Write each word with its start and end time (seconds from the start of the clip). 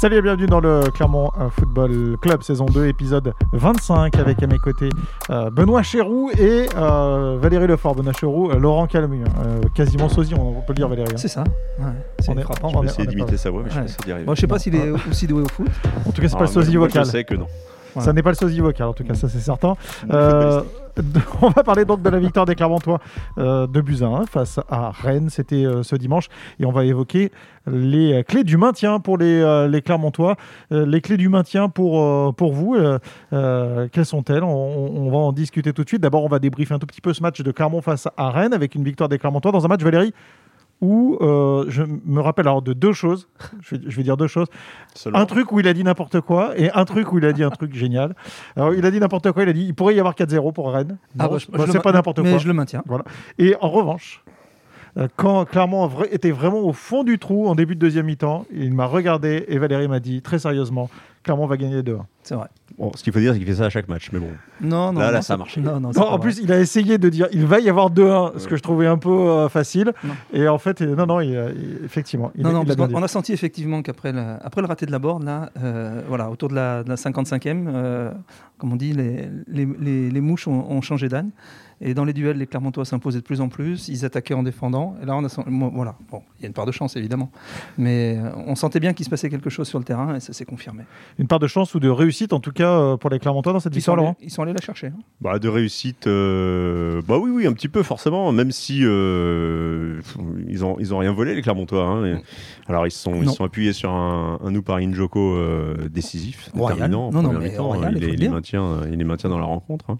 Salut 0.00 0.16
et 0.18 0.22
bienvenue 0.22 0.46
dans 0.46 0.60
le 0.60 0.82
Clermont 0.94 1.32
euh, 1.40 1.48
Football 1.50 2.16
Club 2.20 2.42
saison 2.42 2.66
2 2.66 2.86
épisode 2.86 3.32
25 3.52 4.14
avec 4.16 4.40
à 4.42 4.46
mes 4.46 4.58
côtés 4.58 4.90
euh, 5.30 5.50
Benoît 5.50 5.82
Chéroux 5.82 6.30
et 6.38 6.66
euh, 6.76 7.36
Valérie 7.40 7.66
Lefort. 7.66 7.96
Benoît 7.96 8.12
Chéroux, 8.12 8.50
euh, 8.50 8.58
Laurent 8.60 8.86
Calmu, 8.86 9.24
euh, 9.24 9.60
quasiment 9.74 10.08
sosie, 10.08 10.34
on 10.34 10.52
peut 10.60 10.68
le 10.68 10.74
dire 10.74 10.88
Valérie. 10.88 11.08
hein. 11.12 11.16
C'est 11.16 11.26
ça. 11.26 11.42
Ouais, 11.80 11.86
c'est 12.20 12.30
On 12.30 12.36
est- 12.38 12.42
frappant. 12.42 12.68
on 12.68 12.76
Je 12.76 12.78
vais 12.82 12.86
essayer 12.86 13.06
d'imiter 13.08 13.32
pas- 13.32 13.36
sa 13.38 13.50
voix, 13.50 13.62
mais 13.64 13.70
je 13.70 13.78
Ouais. 14.12 14.24
je 14.36 14.40
sais 14.40 14.46
pas 14.46 14.58
s'il 14.60 14.76
est 14.76 14.90
aussi 15.10 15.26
doué 15.26 15.42
au 15.42 15.48
foot. 15.48 15.66
En 16.06 16.12
tout 16.12 16.22
cas, 16.22 16.28
c'est 16.28 16.34
Ah, 16.34 16.38
pas 16.38 16.44
le 16.44 16.50
sosie 16.50 16.76
moi, 16.76 16.86
vocal. 16.86 17.04
Je 17.04 17.10
sais 17.10 17.24
que 17.24 17.34
non. 17.34 17.46
Ça 18.00 18.12
n'est 18.12 18.22
pas 18.22 18.30
le 18.30 18.36
sosie 18.36 18.60
vocal, 18.60 18.88
en 18.88 18.92
tout 18.92 19.04
cas, 19.04 19.14
ça 19.14 19.28
c'est 19.28 19.38
certain. 19.40 19.74
Euh, 20.10 20.62
on 21.42 21.48
va 21.50 21.62
parler 21.62 21.84
donc 21.84 22.02
de 22.02 22.08
la 22.10 22.18
victoire 22.18 22.44
des 22.44 22.54
Clermontois 22.56 22.98
euh, 23.38 23.66
de 23.68 23.80
Buzyn 23.80 24.24
face 24.26 24.58
à 24.68 24.90
Rennes. 24.90 25.30
C'était 25.30 25.64
euh, 25.64 25.82
ce 25.84 25.94
dimanche. 25.96 26.28
Et 26.58 26.64
on 26.64 26.72
va 26.72 26.84
évoquer 26.84 27.30
les 27.70 28.24
clés 28.24 28.42
du 28.44 28.56
maintien 28.56 28.98
pour 28.98 29.16
les, 29.18 29.68
les 29.68 29.82
Clermontois. 29.82 30.36
Les 30.70 31.00
clés 31.00 31.16
du 31.18 31.28
maintien 31.28 31.68
pour, 31.68 32.34
pour 32.34 32.52
vous, 32.52 32.76
quelles 33.30 34.06
sont-elles? 34.06 34.42
On, 34.42 34.48
on- 34.48 35.06
on 35.06 35.10
va 35.10 35.18
en 35.18 35.32
discuter 35.32 35.72
tout 35.72 35.84
de 35.84 35.88
suite. 35.88 36.00
D'abord, 36.00 36.24
on 36.24 36.28
va 36.28 36.38
débriefer 36.38 36.74
un 36.74 36.78
tout 36.78 36.86
petit 36.86 37.00
peu 37.00 37.12
ce 37.12 37.22
match 37.22 37.40
de 37.42 37.50
Clermont 37.52 37.82
face 37.82 38.08
à 38.16 38.30
Rennes 38.30 38.54
avec 38.54 38.74
une 38.74 38.84
victoire 38.84 39.08
des 39.08 39.18
Clermontois 39.18 39.52
dans 39.52 39.64
un 39.64 39.68
match, 39.68 39.82
Valérie, 39.82 40.12
où 40.80 41.18
euh, 41.20 41.64
je 41.68 41.82
me 41.82 42.20
rappelle 42.20 42.46
alors 42.46 42.62
de 42.62 42.72
deux 42.72 42.92
choses. 42.92 43.28
Je 43.60 43.74
vais, 43.76 43.82
je 43.90 43.96
vais 43.96 44.02
dire 44.04 44.16
deux 44.16 44.26
choses. 44.28 44.46
Un 45.12 45.26
truc 45.26 45.50
où 45.52 45.58
il 45.60 45.66
a 45.68 45.72
dit 45.74 45.82
n'importe 45.84 46.20
quoi 46.20 46.52
et 46.58 46.70
un 46.70 46.84
truc 46.84 47.12
où 47.12 47.18
il 47.18 47.24
a 47.24 47.32
dit 47.32 47.42
un 47.42 47.50
truc 47.50 47.74
génial. 47.74 48.14
Alors, 48.56 48.74
il 48.74 48.84
a 48.86 48.90
dit 48.90 49.00
n'importe 49.00 49.32
quoi, 49.32 49.42
il 49.42 49.48
a 49.48 49.52
dit 49.52 49.64
il 49.64 49.74
pourrait 49.74 49.94
y 49.94 50.00
avoir 50.00 50.14
4-0 50.14 50.52
pour 50.52 50.72
Rennes. 50.72 50.98
Ah, 51.18 51.26
Bon, 51.26 51.32
bah, 51.34 51.38
je- 51.38 51.50
bah, 51.50 51.64
le 51.66 51.72
c'est 51.72 51.82
pas 51.82 51.92
n'importe 51.92 52.20
Mais 52.20 52.30
quoi. 52.30 52.38
je 52.38 52.46
le 52.46 52.54
maintiens. 52.54 52.82
Et 53.38 53.56
en 53.60 53.68
revanche, 53.70 54.22
euh, 54.26 54.30
quand 55.16 55.44
Clermont 55.44 55.88
était 56.10 56.30
vraiment 56.30 56.58
au 56.60 56.72
fond 56.72 57.04
du 57.04 57.18
trou 57.18 57.48
en 57.48 57.54
début 57.54 57.74
de 57.74 57.80
deuxième 57.80 58.06
mi-temps, 58.06 58.46
il 58.52 58.72
m'a 58.74 58.86
regardé 58.86 59.44
et 59.48 59.58
Valérie 59.58 59.88
m'a 59.88 60.00
dit 60.00 60.22
très 60.22 60.38
sérieusement 60.38 60.90
Clermont 61.24 61.46
va 61.46 61.56
gagner 61.56 61.82
2-1. 61.82 61.98
C'est 62.22 62.34
vrai. 62.36 62.46
Bon, 62.78 62.92
ce 62.94 63.02
qu'il 63.02 63.12
faut 63.12 63.18
dire, 63.18 63.32
c'est 63.32 63.38
qu'il 63.38 63.46
fait 63.48 63.56
ça 63.56 63.66
à 63.66 63.70
chaque 63.70 63.88
match. 63.88 64.08
Mais 64.12 64.18
bon, 64.20 64.28
Non, 64.60 64.92
non. 64.92 65.00
Là, 65.00 65.06
non, 65.08 65.12
là, 65.14 65.22
ça 65.22 65.34
a 65.34 65.36
marché. 65.36 65.60
Non, 65.60 65.80
non, 65.80 65.88
en 65.90 65.92
vrai. 66.10 66.20
plus, 66.20 66.38
il 66.42 66.50
a 66.52 66.58
essayé 66.60 66.96
de 66.96 67.08
dire 67.08 67.26
il 67.32 67.44
va 67.44 67.58
y 67.60 67.68
avoir 67.68 67.90
2-1, 67.90 68.38
ce 68.38 68.46
que 68.48 68.56
je 68.56 68.62
trouvais 68.62 68.86
un 68.86 68.98
peu 68.98 69.10
euh, 69.10 69.48
facile. 69.48 69.92
Non. 70.04 70.14
Et 70.32 70.48
en 70.48 70.58
fait, 70.58 70.80
euh, 70.80 70.94
non, 70.94 71.06
non, 71.06 71.20
il 71.20 71.36
a- 71.36 71.50
il- 71.50 71.84
effectivement. 71.84 72.30
Il, 72.36 72.44
non, 72.44 72.60
a 72.62 72.64
parce 72.64 72.76
dit. 72.88 72.94
on 72.94 73.02
a 73.02 73.08
senti 73.08 73.32
effectivement 73.32 73.82
qu'après 73.82 74.12
le, 74.12 74.22
après 74.42 74.60
le 74.62 74.68
raté 74.68 74.86
de 74.86 74.92
la 74.92 74.98
borne, 75.00 75.24
là, 75.24 75.50
euh, 75.62 76.00
voilà, 76.08 76.30
autour 76.30 76.48
de 76.50 76.54
la, 76.54 76.82
de 76.84 76.88
la 76.88 76.94
55e, 76.96 77.66
euh, 77.68 78.10
comme 78.58 78.72
on 78.72 78.76
dit, 78.76 78.92
les, 78.92 79.28
les, 79.48 79.68
les- 79.80 80.10
les 80.10 80.20
mouches 80.20 80.46
ont, 80.48 80.70
ont 80.70 80.80
changé 80.80 81.08
d'âne. 81.08 81.30
Et 81.80 81.94
dans 81.94 82.04
les 82.04 82.12
duels, 82.12 82.38
les 82.38 82.46
Clermontois 82.46 82.84
s'imposaient 82.84 83.18
de 83.20 83.24
plus 83.24 83.40
en 83.40 83.48
plus. 83.48 83.88
Ils 83.88 84.04
attaquaient 84.04 84.34
en 84.34 84.42
défendant. 84.42 84.96
Et 85.02 85.06
là, 85.06 85.14
on 85.16 85.24
a, 85.24 85.28
voilà, 85.72 85.94
bon, 86.10 86.22
il 86.38 86.42
y 86.42 86.44
a 86.44 86.48
une 86.48 86.52
part 86.54 86.66
de 86.66 86.72
chance 86.72 86.96
évidemment, 86.96 87.30
mais 87.76 88.18
euh, 88.18 88.30
on 88.46 88.54
sentait 88.56 88.80
bien 88.80 88.92
qu'il 88.94 89.04
se 89.04 89.10
passait 89.10 89.30
quelque 89.30 89.48
chose 89.50 89.68
sur 89.68 89.78
le 89.78 89.84
terrain 89.84 90.16
et 90.16 90.20
ça 90.20 90.32
s'est 90.32 90.44
confirmé. 90.44 90.82
Une 91.18 91.28
part 91.28 91.38
de 91.38 91.46
chance 91.46 91.74
ou 91.74 91.80
de 91.80 91.88
réussite, 91.88 92.32
en 92.32 92.40
tout 92.40 92.50
cas, 92.52 92.70
euh, 92.72 92.96
pour 92.96 93.10
les 93.10 93.18
Clermontois 93.20 93.52
dans 93.52 93.60
cette 93.60 93.74
Ils 93.76 93.80
sont, 93.82 93.92
victoire, 93.92 93.98
allés, 93.98 94.04
Laurent? 94.06 94.16
ils 94.22 94.30
sont 94.30 94.42
allés 94.42 94.52
la 94.54 94.60
chercher. 94.60 94.88
hein. 94.88 95.00
bah, 95.20 95.38
de 95.38 95.48
réussite, 95.48 96.06
euh, 96.08 97.00
bah 97.06 97.18
oui, 97.18 97.30
oui, 97.30 97.46
un 97.46 97.52
petit 97.52 97.68
peu 97.68 97.82
forcément, 97.82 98.32
même 98.32 98.50
si 98.50 98.80
euh, 98.84 100.00
ils 100.48 100.64
ont 100.64 100.76
ils 100.80 100.92
ont 100.94 100.98
rien 100.98 101.12
volé 101.12 101.34
les 101.34 101.42
Clermontois. 101.42 101.84
hein, 101.84 102.00
mais- 102.02 102.22
Alors 102.66 102.86
ils 102.86 102.90
se 102.90 102.98
sont 102.98 103.14
ils 103.14 103.22
Non. 103.24 103.30
se 103.30 103.36
sont 103.36 103.44
appuyés 103.44 103.72
sur 103.72 103.90
un, 103.92 104.38
un 104.44 104.54
Upari 104.54 104.86
Njoko 104.88 105.34
euh, 105.36 105.88
décisif, 105.88 106.50
Royal. 106.54 106.74
déterminant. 106.76 107.10
Non, 107.12 107.22
non, 107.22 107.32
mais 107.32 107.50
mi-temps, 107.50 107.66
royal, 107.68 107.96
il, 107.96 108.04
les, 108.18 108.28
maintient, 108.28 108.80
il 108.90 108.98
les 108.98 109.04
maintient 109.04 109.30
dans 109.30 109.38
la 109.38 109.46
rencontre. 109.46 109.84
hein. 109.90 109.98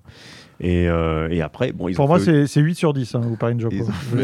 Et, 0.61 0.89
euh, 0.89 1.29
et 1.31 1.41
après, 1.41 1.71
bon, 1.73 1.89
ils 1.89 1.95
Pour 1.95 2.07
ont 2.07 2.09
moi, 2.09 2.19
fait- 2.19 2.25
c'est 2.25 2.47
c'est 2.49 2.61
8 2.61 2.75
sur 2.75 2.93
10, 2.93 3.15
hein, 3.15 3.21
ou 3.31 3.37
pas 3.37 3.51
une 3.51 3.61
Joko. 3.61 3.77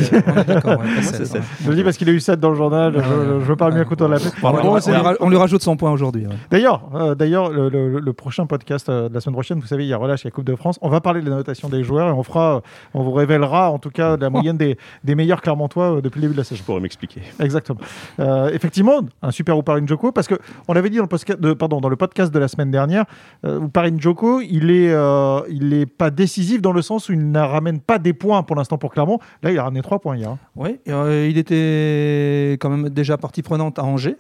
Je 1.63 1.69
le 1.71 1.75
dis 1.77 1.83
parce 1.85 1.97
qu'il 1.97 2.09
a 2.09 2.13
eu 2.13 2.21
7 2.21 2.41
dans 2.41 2.51
le 2.51 2.57
journal, 2.57 2.93
je, 2.97 3.01
je, 3.03 3.41
je 3.41 3.45
veux 3.45 3.57
pas 3.57 3.67
remis 3.67 3.79
un 3.81 3.85
couteau 3.85 4.05
dans 4.05 4.11
la 4.15 4.21
tête. 4.21 4.33
On, 4.43 4.51
Bon, 4.53 4.59
on- 4.77 4.81
c'est- 4.81 4.93
on 5.21 5.29
lui 5.29 5.37
rajoute 5.37 5.63
son 5.63 5.77
point 5.77 5.91
aujourd'hui. 5.93 6.27
ouais. 6.27 6.35
D'ailleurs, 6.51 6.89
euh, 6.95 7.15
d'ailleurs, 7.15 7.51
le, 7.51 7.69
le- 7.69 8.01
le 8.01 8.13
prochain 8.13 8.47
podcast 8.47 8.89
euh, 8.89 9.09
de 9.09 9.15
la 9.15 9.21
semaine 9.21 9.35
prochaine, 9.35 9.59
vous 9.61 9.67
savez, 9.67 9.85
il 9.85 9.89
y 9.89 9.93
a 9.93 9.97
relâche, 9.97 10.23
il 10.23 10.27
y 10.27 10.29
a 10.29 10.31
Coupe 10.31 10.45
de 10.45 10.57
France. 10.57 10.79
On 10.83 10.89
va 10.89 11.01
parler 11.01 11.21
de 11.21 11.31
la 11.31 11.37
notation 11.37 11.69
des 11.69 11.85
joueurs 11.85 12.09
et 12.09 12.13
on 12.13 12.23
fera, 12.23 12.63
on 12.95 13.03
vous 13.03 13.13
révélera 13.13 13.71
en 13.71 13.79
tout 13.79 13.91
cas 13.91 14.17
la 14.17 14.31
moyenne 14.31 14.57
des, 14.57 14.77
des 15.05 15.15
meilleurs 15.15 15.41
Clermontois 15.41 15.97
euh, 15.97 16.01
depuis 16.01 16.19
le 16.21 16.23
début 16.23 16.35
de 16.35 16.39
la 16.39 16.43
Je 16.45 16.49
saison. 16.49 16.63
pourrais 16.67 16.81
m'expliquer. 16.81 17.23
Exactement. 17.41 17.79
Euh, 18.21 18.51
effectivement, 18.53 19.01
un 19.23 19.31
super 19.31 19.59
Uparin 19.59 19.87
Joko, 19.87 20.13
parce 20.13 20.27
que 20.27 20.35
on 20.69 20.73
l'avait 20.73 20.91
dit 20.91 20.97
dans 20.97 21.03
le, 21.05 21.09
posca- 21.09 21.39
de, 21.39 21.53
pardon, 21.53 21.81
dans 21.81 21.89
le 21.89 21.97
podcast 21.97 22.33
de 22.33 22.39
la 22.39 22.49
semaine 22.49 22.71
dernière, 22.71 23.05
euh, 23.45 23.61
Uparin 23.67 23.97
Joko, 23.99 24.41
il 24.41 24.71
est, 24.71 24.91
euh, 24.93 25.41
il 25.51 25.73
est 25.75 25.87
pas 25.87 26.11
décisif 26.25 26.63
dans 26.63 26.73
le 26.73 26.81
sens 26.83 27.09
où 27.09 27.13
il 27.13 27.31
ne 27.31 27.39
ramène 27.39 27.81
pas 27.81 27.99
des 27.99 28.13
points 28.15 28.43
pour 28.43 28.57
l'instant 28.57 28.79
pour 28.79 28.91
Clermont. 28.93 29.19
Là, 29.43 29.53
il 29.53 29.59
a 29.59 29.65
ramené 29.65 29.83
3 29.83 29.99
points 29.99 30.17
hier. 30.17 30.31
hein. 30.31 30.39
Oui, 30.57 30.81
euh, 30.89 31.29
il 31.31 31.37
était 31.39 32.53
quand 32.61 32.71
même 32.71 32.89
déjà 32.89 33.17
partie 33.19 33.43
prenante 33.43 33.79
à 33.79 33.85
Angers, 33.85 34.17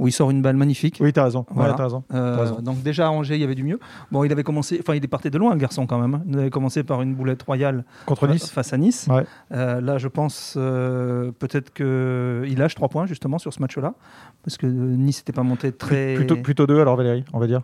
où 0.00 0.08
il 0.08 0.12
sort 0.12 0.30
une 0.32 0.42
balle 0.42 0.56
magnifique. 0.56 0.96
Oui. 1.00 1.06
Ouais, 1.06 1.12
t'as 1.12 1.22
raison. 1.24 1.44
Euh, 1.54 2.36
raison. 2.40 2.56
donc 2.60 2.82
déjà 2.82 3.06
à 3.06 3.10
Angers, 3.10 3.36
il 3.36 3.40
y 3.40 3.44
avait 3.44 3.54
du 3.54 3.62
mieux. 3.62 3.78
Bon, 4.10 4.24
il 4.24 4.32
avait 4.32 4.42
commencé, 4.42 4.78
enfin 4.80 4.94
il 4.96 5.04
est 5.04 5.08
parti 5.08 5.30
de 5.30 5.38
loin, 5.38 5.52
le 5.52 5.60
garçon 5.60 5.86
quand 5.86 6.00
même. 6.00 6.14
hein. 6.14 6.22
Il 6.28 6.38
avait 6.38 6.50
commencé 6.50 6.82
par 6.82 7.02
une 7.02 7.14
boulette 7.14 7.42
royale 7.44 7.84
Contre 8.06 8.26
Nice. 8.26 8.50
face 8.50 8.72
à 8.72 8.78
Nice. 8.78 9.06
Ouais. 9.08 9.24
Euh, 9.52 9.80
là, 9.80 9.98
je 9.98 10.08
pense 10.08 10.54
euh, 10.56 11.30
peut-être 11.38 11.72
qu'il 11.72 12.58
lâche 12.58 12.74
trois 12.74 12.88
points 12.88 13.06
justement 13.06 13.38
sur 13.38 13.52
ce 13.52 13.60
match-là, 13.60 13.94
parce 14.42 14.56
que 14.56 14.66
Nice 14.66 15.18
n'était 15.20 15.32
pas 15.32 15.44
monté 15.44 15.70
très. 15.70 16.14
Plutôt, 16.14 16.36
plutôt 16.36 16.66
2 16.66 16.80
alors 16.80 16.96
Valérie, 16.96 17.24
on 17.32 17.38
va 17.38 17.46
dire. 17.46 17.62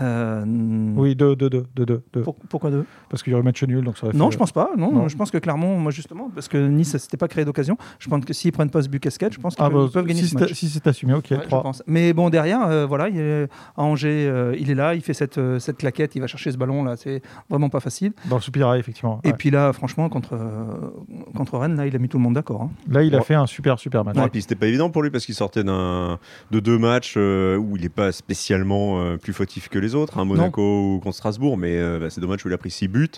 Euh, 0.00 0.44
Oui, 0.96 1.14
2, 1.16 1.34
2, 1.36 1.50
2, 1.50 1.64
2, 1.74 1.86
2, 2.12 2.20
pour- 2.22 2.34
pourquoi 2.36 2.70
deux? 2.70 2.84
Parce 3.08 3.22
qu'il 3.22 3.32
y 3.32 3.34
aurait 3.34 3.42
match 3.42 3.62
nul, 3.64 3.84
donc 3.84 3.98
ça 3.98 4.06
aurait 4.06 4.16
Non, 4.16 4.26
fait- 4.26 4.32
je 4.32 4.38
pense 4.38 4.52
pas. 4.52 4.70
Non, 4.76 4.92
Non. 4.92 5.08
je 5.08 5.16
pense 5.16 5.30
que 5.30 5.38
Clermont, 5.38 5.78
moi 5.78 5.90
justement, 5.92 6.30
parce 6.34 6.48
que 6.48 6.56
Nice, 6.68 6.90
ça 6.90 6.98
s'était 6.98 7.16
pas 7.16 7.28
créé 7.28 7.44
d'occasion. 7.44 7.76
Je 7.98 8.08
pense 8.08 8.24
que 8.24 8.32
s'ils 8.32 8.52
prennent 8.52 8.70
pas 8.70 8.82
ce 8.82 8.88
but 8.88 9.00
casquette, 9.00 9.32
je 9.32 9.38
pense 9.40 9.54
qu'ils 9.56 9.64
Ah, 9.64 9.70
peuvent, 9.70 9.86
bah, 9.86 9.90
peuvent 9.94 10.06
gagner 10.06 10.20
si 10.20 10.28
ce 10.28 10.34
c'est 10.36 10.40
match. 10.40 10.52
si 10.54 10.68
c'est 10.68 10.86
assumé, 10.86 11.14
ok. 11.14 11.26
Ouais, 11.30 11.38
je 11.42 11.46
3. 11.46 11.62
pense. 11.62 11.82
Mais 11.86 12.12
bon, 12.12 12.30
derrière, 12.30 12.62
euh, 12.66 12.86
voilà, 12.86 13.08
il 13.08 13.18
est, 13.18 13.48
à 13.76 13.82
Angers, 13.82 14.26
euh, 14.28 14.54
il 14.58 14.70
est 14.70 14.74
là, 14.74 14.94
il 14.94 15.00
fait 15.00 15.14
cette, 15.14 15.38
euh, 15.38 15.58
cette 15.58 15.78
claquette, 15.78 16.14
il 16.14 16.20
va 16.20 16.26
chercher 16.26 16.52
ce 16.52 16.56
ballon 16.58 16.84
là, 16.84 16.96
c'est 16.96 17.22
vraiment 17.50 17.68
pas 17.68 17.80
facile. 17.80 18.12
Dans 18.28 18.36
le 18.36 18.42
soupirail, 18.42 18.80
effectivement. 18.80 19.20
Et 19.24 19.28
Ouais. 19.28 19.34
puis 19.36 19.50
là, 19.50 19.72
franchement, 19.72 20.08
contre, 20.08 20.34
euh, 20.34 20.90
contre 21.34 21.58
Rennes, 21.58 21.76
là, 21.76 21.86
il 21.86 21.94
a 21.94 21.98
mis 21.98 22.08
tout 22.08 22.18
le 22.18 22.22
monde 22.22 22.34
d'accord. 22.34 22.62
hein. 22.62 22.70
Là, 22.90 23.02
il 23.02 23.14
a 23.14 23.18
Ouais. 23.18 23.24
fait 23.24 23.34
un 23.34 23.46
super, 23.46 23.78
super 23.78 24.04
match. 24.04 24.16
Ouais, 24.16 24.26
et 24.26 24.30
puis 24.30 24.42
c'était 24.42 24.54
pas 24.54 24.66
évident 24.66 24.90
pour 24.90 25.02
lui 25.02 25.10
parce 25.10 25.26
qu'il 25.26 25.34
sortait 25.34 25.64
d'un 25.64 26.18
de 26.50 26.60
deux 26.60 26.78
matchs 26.78 27.14
euh, 27.16 27.56
où 27.56 27.76
il 27.76 27.82
n'est 27.82 27.88
pas 27.88 28.12
spécialement 28.12 29.00
euh, 29.00 29.16
plus 29.16 29.32
fautif 29.32 29.68
que 29.68 29.78
les 29.78 29.87
autres, 29.94 30.18
un 30.18 30.24
Monaco 30.24 30.62
ou 30.96 31.00
contre 31.00 31.16
Strasbourg, 31.16 31.56
mais 31.56 31.76
euh, 31.78 31.98
bah, 31.98 32.10
c'est 32.10 32.20
dommage 32.20 32.44
où 32.44 32.48
il 32.48 32.54
a 32.54 32.58
pris 32.58 32.70
six 32.70 32.88
buts. 32.88 33.08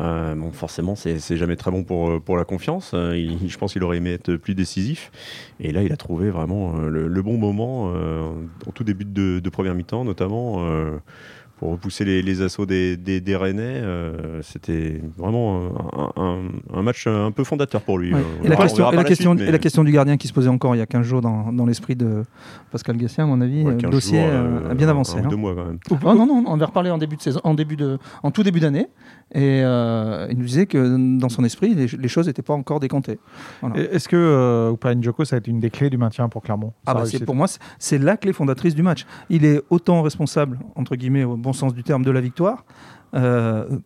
Euh, 0.00 0.34
bon, 0.34 0.50
forcément, 0.52 0.94
c'est 0.96 1.36
jamais 1.36 1.56
très 1.56 1.70
bon 1.70 1.84
pour, 1.84 2.08
euh, 2.10 2.20
pour 2.20 2.36
la 2.36 2.44
confiance. 2.44 2.92
Il- 2.94 3.48
je 3.48 3.58
pense 3.58 3.72
qu'il 3.72 3.82
aurait 3.84 3.98
aimé 3.98 4.12
être 4.12 4.36
plus 4.36 4.54
décisif. 4.54 5.10
Et 5.60 5.72
là, 5.72 5.82
il 5.82 5.92
a 5.92 5.96
trouvé 5.96 6.30
vraiment 6.30 6.76
le, 6.78 7.06
le 7.08 7.22
bon 7.22 7.36
moment 7.36 7.92
en 7.92 8.70
tout 8.74 8.84
début 8.84 9.04
de, 9.04 9.40
de 9.40 9.50
première 9.50 9.74
mi-temps, 9.74 10.04
notamment. 10.04 10.64
Pour 11.60 11.72
repousser 11.72 12.06
les, 12.06 12.22
les 12.22 12.40
assauts 12.40 12.64
des, 12.64 12.96
des, 12.96 13.20
des 13.20 13.36
Rennais, 13.36 13.62
euh, 13.62 14.40
c'était 14.42 15.00
vraiment 15.18 15.60
un, 16.16 16.22
un- 16.22 16.38
un 16.78 16.82
match 16.82 17.06
un 17.06 17.30
peu 17.32 17.44
fondateur 17.44 17.82
pour 17.82 17.98
lui. 17.98 18.14
Ouais. 18.14 18.18
Euh, 18.20 18.44
Et, 18.44 18.48
la 18.48 18.56
on 18.58 18.62
question, 18.62 18.78
verra 18.84 18.92
et, 18.92 18.96
la 18.96 19.02
par 19.02 19.08
question, 19.08 19.32
suite, 19.32 19.42
et 19.42 19.46
la 19.46 19.52
mais- 19.52 19.58
question 19.58 19.84
du 19.84 19.92
gardien 19.92 20.16
qui 20.16 20.26
se 20.26 20.32
posait 20.32 20.48
encore 20.48 20.74
il 20.74 20.78
y 20.78 20.80
a 20.80 20.86
15 20.86 21.04
jours 21.06 21.20
dans, 21.20 21.52
dans 21.52 21.66
l'esprit 21.66 21.96
de 21.96 22.24
Pascal 22.72 22.96
Gassien, 22.96 23.24
à 23.24 23.26
mon 23.26 23.42
avis, 23.42 23.62
Ouais, 23.62 23.72
le 23.72 23.76
15 23.76 23.90
dossier 23.90 24.20
jours, 24.20 24.30
euh, 24.32 24.60
euh, 24.64 24.70
a 24.70 24.74
bien 24.74 24.88
avancé. 24.88 25.18
un 25.18 25.22
ou 25.22 25.26
hein. 25.26 25.28
Deux 25.28 25.36
mois 25.36 25.54
quand 25.54 25.66
même. 25.66 25.78
Oh, 25.90 26.14
non, 26.14 26.26
non, 26.26 26.42
on 26.46 26.54
avait 26.54 26.64
reparlé 26.64 26.90
en 26.90 26.96
début 26.98 27.16
de 27.16 27.22
saison, 27.22 27.40
en, 27.44 27.52
début 27.52 27.76
de, 27.76 27.98
en 28.22 28.30
tout 28.30 28.42
début 28.42 28.60
d'année. 28.60 28.86
Et 29.32 29.62
euh, 29.62 30.26
il 30.30 30.38
nous 30.38 30.44
disait 30.44 30.66
que 30.66 31.18
dans 31.18 31.28
son 31.28 31.44
esprit, 31.44 31.74
les, 31.74 31.86
les 31.86 32.08
choses 32.08 32.26
n'étaient 32.26 32.42
pas 32.42 32.54
encore 32.54 32.80
décomptées. 32.80 33.20
Voilà. 33.60 33.76
Est-ce 33.78 34.08
que 34.08 34.16
euh, 34.16 34.72
Upain 34.72 35.00
Joko, 35.00 35.24
ça 35.24 35.36
a 35.36 35.38
été 35.38 35.50
une 35.52 35.60
des 35.60 35.70
clés 35.70 35.88
du 35.88 35.98
maintien 35.98 36.28
pour 36.28 36.42
Clermont? 36.42 36.72
Ah 36.86 36.94
bah, 36.94 37.04
pour 37.24 37.34
moi, 37.36 37.46
c'est- 37.78 37.98
la 37.98 38.16
clé 38.16 38.32
fondatrice 38.32 38.74
du 38.74 38.82
match. 38.82 39.06
Il 39.28 39.44
est 39.44 39.60
autant 39.70 40.02
responsable, 40.02 40.58
entre 40.74 40.96
guillemets, 40.96 41.24
au 41.24 41.36
bon 41.36 41.52
sens 41.52 41.74
du 41.74 41.82
terme, 41.84 42.04
de 42.04 42.10
la 42.10 42.20
victoire 42.20 42.64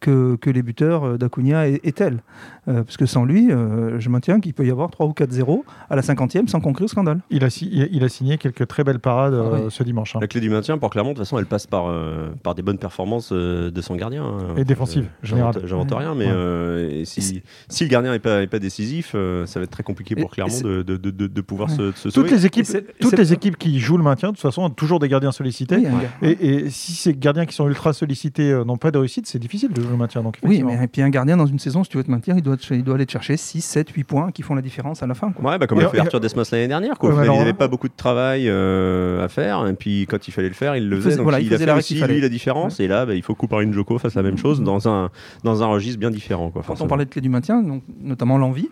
que, 0.00 0.36
que 0.36 0.50
les 0.50 0.62
buteurs 0.62 1.04
euh, 1.04 1.18
d'Acuna 1.18 1.68
et, 1.68 1.80
et 1.84 1.92
tel. 1.92 2.22
Euh, 2.66 2.82
parce 2.82 2.96
que 2.96 3.04
sans 3.06 3.24
lui, 3.24 3.50
euh, 3.52 4.00
je 4.00 4.08
maintiens 4.08 4.40
qu'il 4.40 4.54
peut 4.54 4.66
y 4.66 4.70
avoir 4.70 4.90
3 4.90 5.06
ou 5.06 5.10
4-0 5.12 5.62
à 5.90 5.96
la 5.96 6.02
50e 6.02 6.46
sans 6.48 6.60
conclure 6.60 6.88
scandale. 6.88 7.20
il 7.30 7.44
a, 7.44 7.50
si- 7.50 7.68
il 7.92 8.02
a 8.04 8.08
signé 8.08 8.38
quelques 8.38 8.66
très 8.66 8.84
belles 8.84 9.00
parades 9.00 9.34
euh, 9.34 9.50
Ah 9.52 9.58
oui. 9.64 9.70
ce 9.70 9.82
dimanche. 9.82 10.16
hein. 10.16 10.20
La 10.22 10.26
clé 10.28 10.40
du 10.40 10.48
maintien 10.48 10.78
pour 10.78 10.88
Clermont, 10.90 11.10
de 11.10 11.14
toute 11.16 11.24
façon, 11.24 11.38
elle 11.38 11.44
passe 11.46 11.66
par, 11.66 11.86
euh, 11.88 12.30
par 12.42 12.54
des 12.54 12.62
bonnes 12.62 12.78
performances 12.78 13.30
euh, 13.32 13.70
de 13.70 13.80
son 13.82 13.96
gardien. 13.96 14.24
hein. 14.24 14.54
Et 14.56 14.64
défensive, 14.64 15.04
Euh, 15.04 15.26
générale. 15.26 15.54
J'invente 15.64 15.92
rien, 15.92 16.14
mais 16.14 16.24
Ouais. 16.26 16.32
euh, 16.32 17.04
si, 17.04 17.42
si 17.68 17.84
le 17.84 17.90
gardien 17.90 18.12
n'est 18.12 18.18
pas, 18.18 18.42
est 18.42 18.46
pas 18.46 18.58
décisif, 18.58 19.12
euh, 19.14 19.44
ça 19.46 19.60
va 19.60 19.64
être 19.64 19.70
très 19.70 19.82
compliqué 19.82 20.14
pour 20.16 20.30
et 20.30 20.34
Clermont 20.34 20.60
de, 20.62 20.82
de, 20.82 20.96
de, 20.96 21.10
de- 21.10 21.26
de 21.26 21.40
pouvoir 21.42 21.68
Ouais. 21.68 21.76
se, 21.76 21.92
se 21.92 22.02
Toutes 22.04 22.12
sauver. 22.12 22.30
les 22.30 22.46
équipes, 22.46 22.66
toutes 23.00 23.10
c'est- 23.10 23.16
les 23.16 23.32
équipes 23.34 23.58
qui 23.58 23.78
jouent 23.78 23.98
le 23.98 24.02
maintien, 24.04 24.30
de 24.30 24.34
toute 24.36 24.42
façon, 24.42 24.62
ont 24.62 24.70
toujours 24.70 25.00
des 25.00 25.08
gardiens 25.08 25.32
sollicités. 25.32 25.76
Oui, 25.76 25.86
Et, 26.30 26.46
et 26.64 26.70
si 26.70 26.92
ces 26.92 27.14
gardiens 27.14 27.44
qui 27.44 27.54
sont 27.54 27.68
ultra 27.68 27.92
sollicités 27.92 28.50
euh, 28.52 28.64
n'ont 28.64 28.78
pas 28.78 28.90
de 28.90 28.96
réussite, 28.98 29.13
c'est 29.24 29.38
difficile 29.38 29.72
de 29.72 29.80
jouer 29.80 29.90
le 29.92 29.96
maintien. 29.96 30.22
Donc, 30.22 30.36
Oui, 30.42 30.62
mais 30.62 30.82
et 30.82 30.86
puis 30.88 31.02
un 31.02 31.10
gardien 31.10 31.36
dans 31.36 31.46
une 31.46 31.58
saison, 31.58 31.84
si 31.84 31.90
tu 31.90 31.96
veux 31.96 32.04
te 32.04 32.10
maintenir, 32.10 32.36
il 32.36 32.42
doit, 32.42 32.56
te- 32.56 32.74
il 32.74 32.82
doit 32.82 32.96
aller 32.96 33.06
te 33.06 33.12
chercher 33.12 33.36
6, 33.36 33.60
7, 33.62 33.90
8 33.90 34.04
points 34.04 34.30
qui 34.32 34.42
font 34.42 34.54
la 34.54 34.62
différence 34.62 35.02
à 35.02 35.06
la 35.06 35.14
fin. 35.14 35.30
quoi. 35.32 35.52
Ouais, 35.52 35.58
bah, 35.58 35.66
comme 35.66 35.80
l'a 35.80 35.88
fait 35.88 35.98
Arthur 36.00 36.20
Desmos 36.20 36.50
l'année 36.50 36.68
dernière. 36.68 36.98
Quoi. 36.98 37.14
Ouais, 37.14 37.26
il 37.26 37.32
n'avait 37.32 37.52
pas 37.52 37.68
beaucoup 37.68 37.88
de 37.88 37.94
travail 37.96 38.48
euh, 38.48 39.24
à 39.24 39.28
faire, 39.28 39.66
et 39.66 39.74
puis 39.74 40.06
quand 40.08 40.26
il 40.28 40.30
fallait 40.32 40.48
le 40.48 40.54
faire, 40.54 40.76
il 40.76 40.88
le 40.88 40.96
faisait. 40.96 41.04
faisait- 41.10 41.16
donc 41.18 41.24
voilà, 41.24 41.40
il, 41.40 41.46
il 41.46 41.54
a 41.54 41.56
faisait 41.56 41.66
fait 41.66 41.72
aussi 41.78 41.94
lui 42.02 42.20
la 42.20 42.28
différence, 42.28 42.80
et 42.80 42.88
là, 42.88 43.06
bah, 43.06 43.14
il 43.14 43.22
faut 43.22 43.34
couper 43.34 43.62
une 43.62 43.72
Joko 43.72 43.98
fasse 43.98 44.14
la 44.14 44.22
même 44.22 44.36
chose 44.38 44.60
dans 44.62 44.88
un, 44.88 45.10
dans 45.44 45.62
un 45.62 45.66
registre 45.66 45.98
bien 46.00 46.10
différent. 46.10 46.50
Quoi, 46.50 46.62
Quand 46.66 46.80
on 46.80 46.86
parlait 46.86 47.04
de 47.04 47.10
clé 47.10 47.20
du 47.20 47.28
maintien, 47.28 47.62
donc, 47.62 47.82
notamment 48.00 48.38
l'envie, 48.38 48.68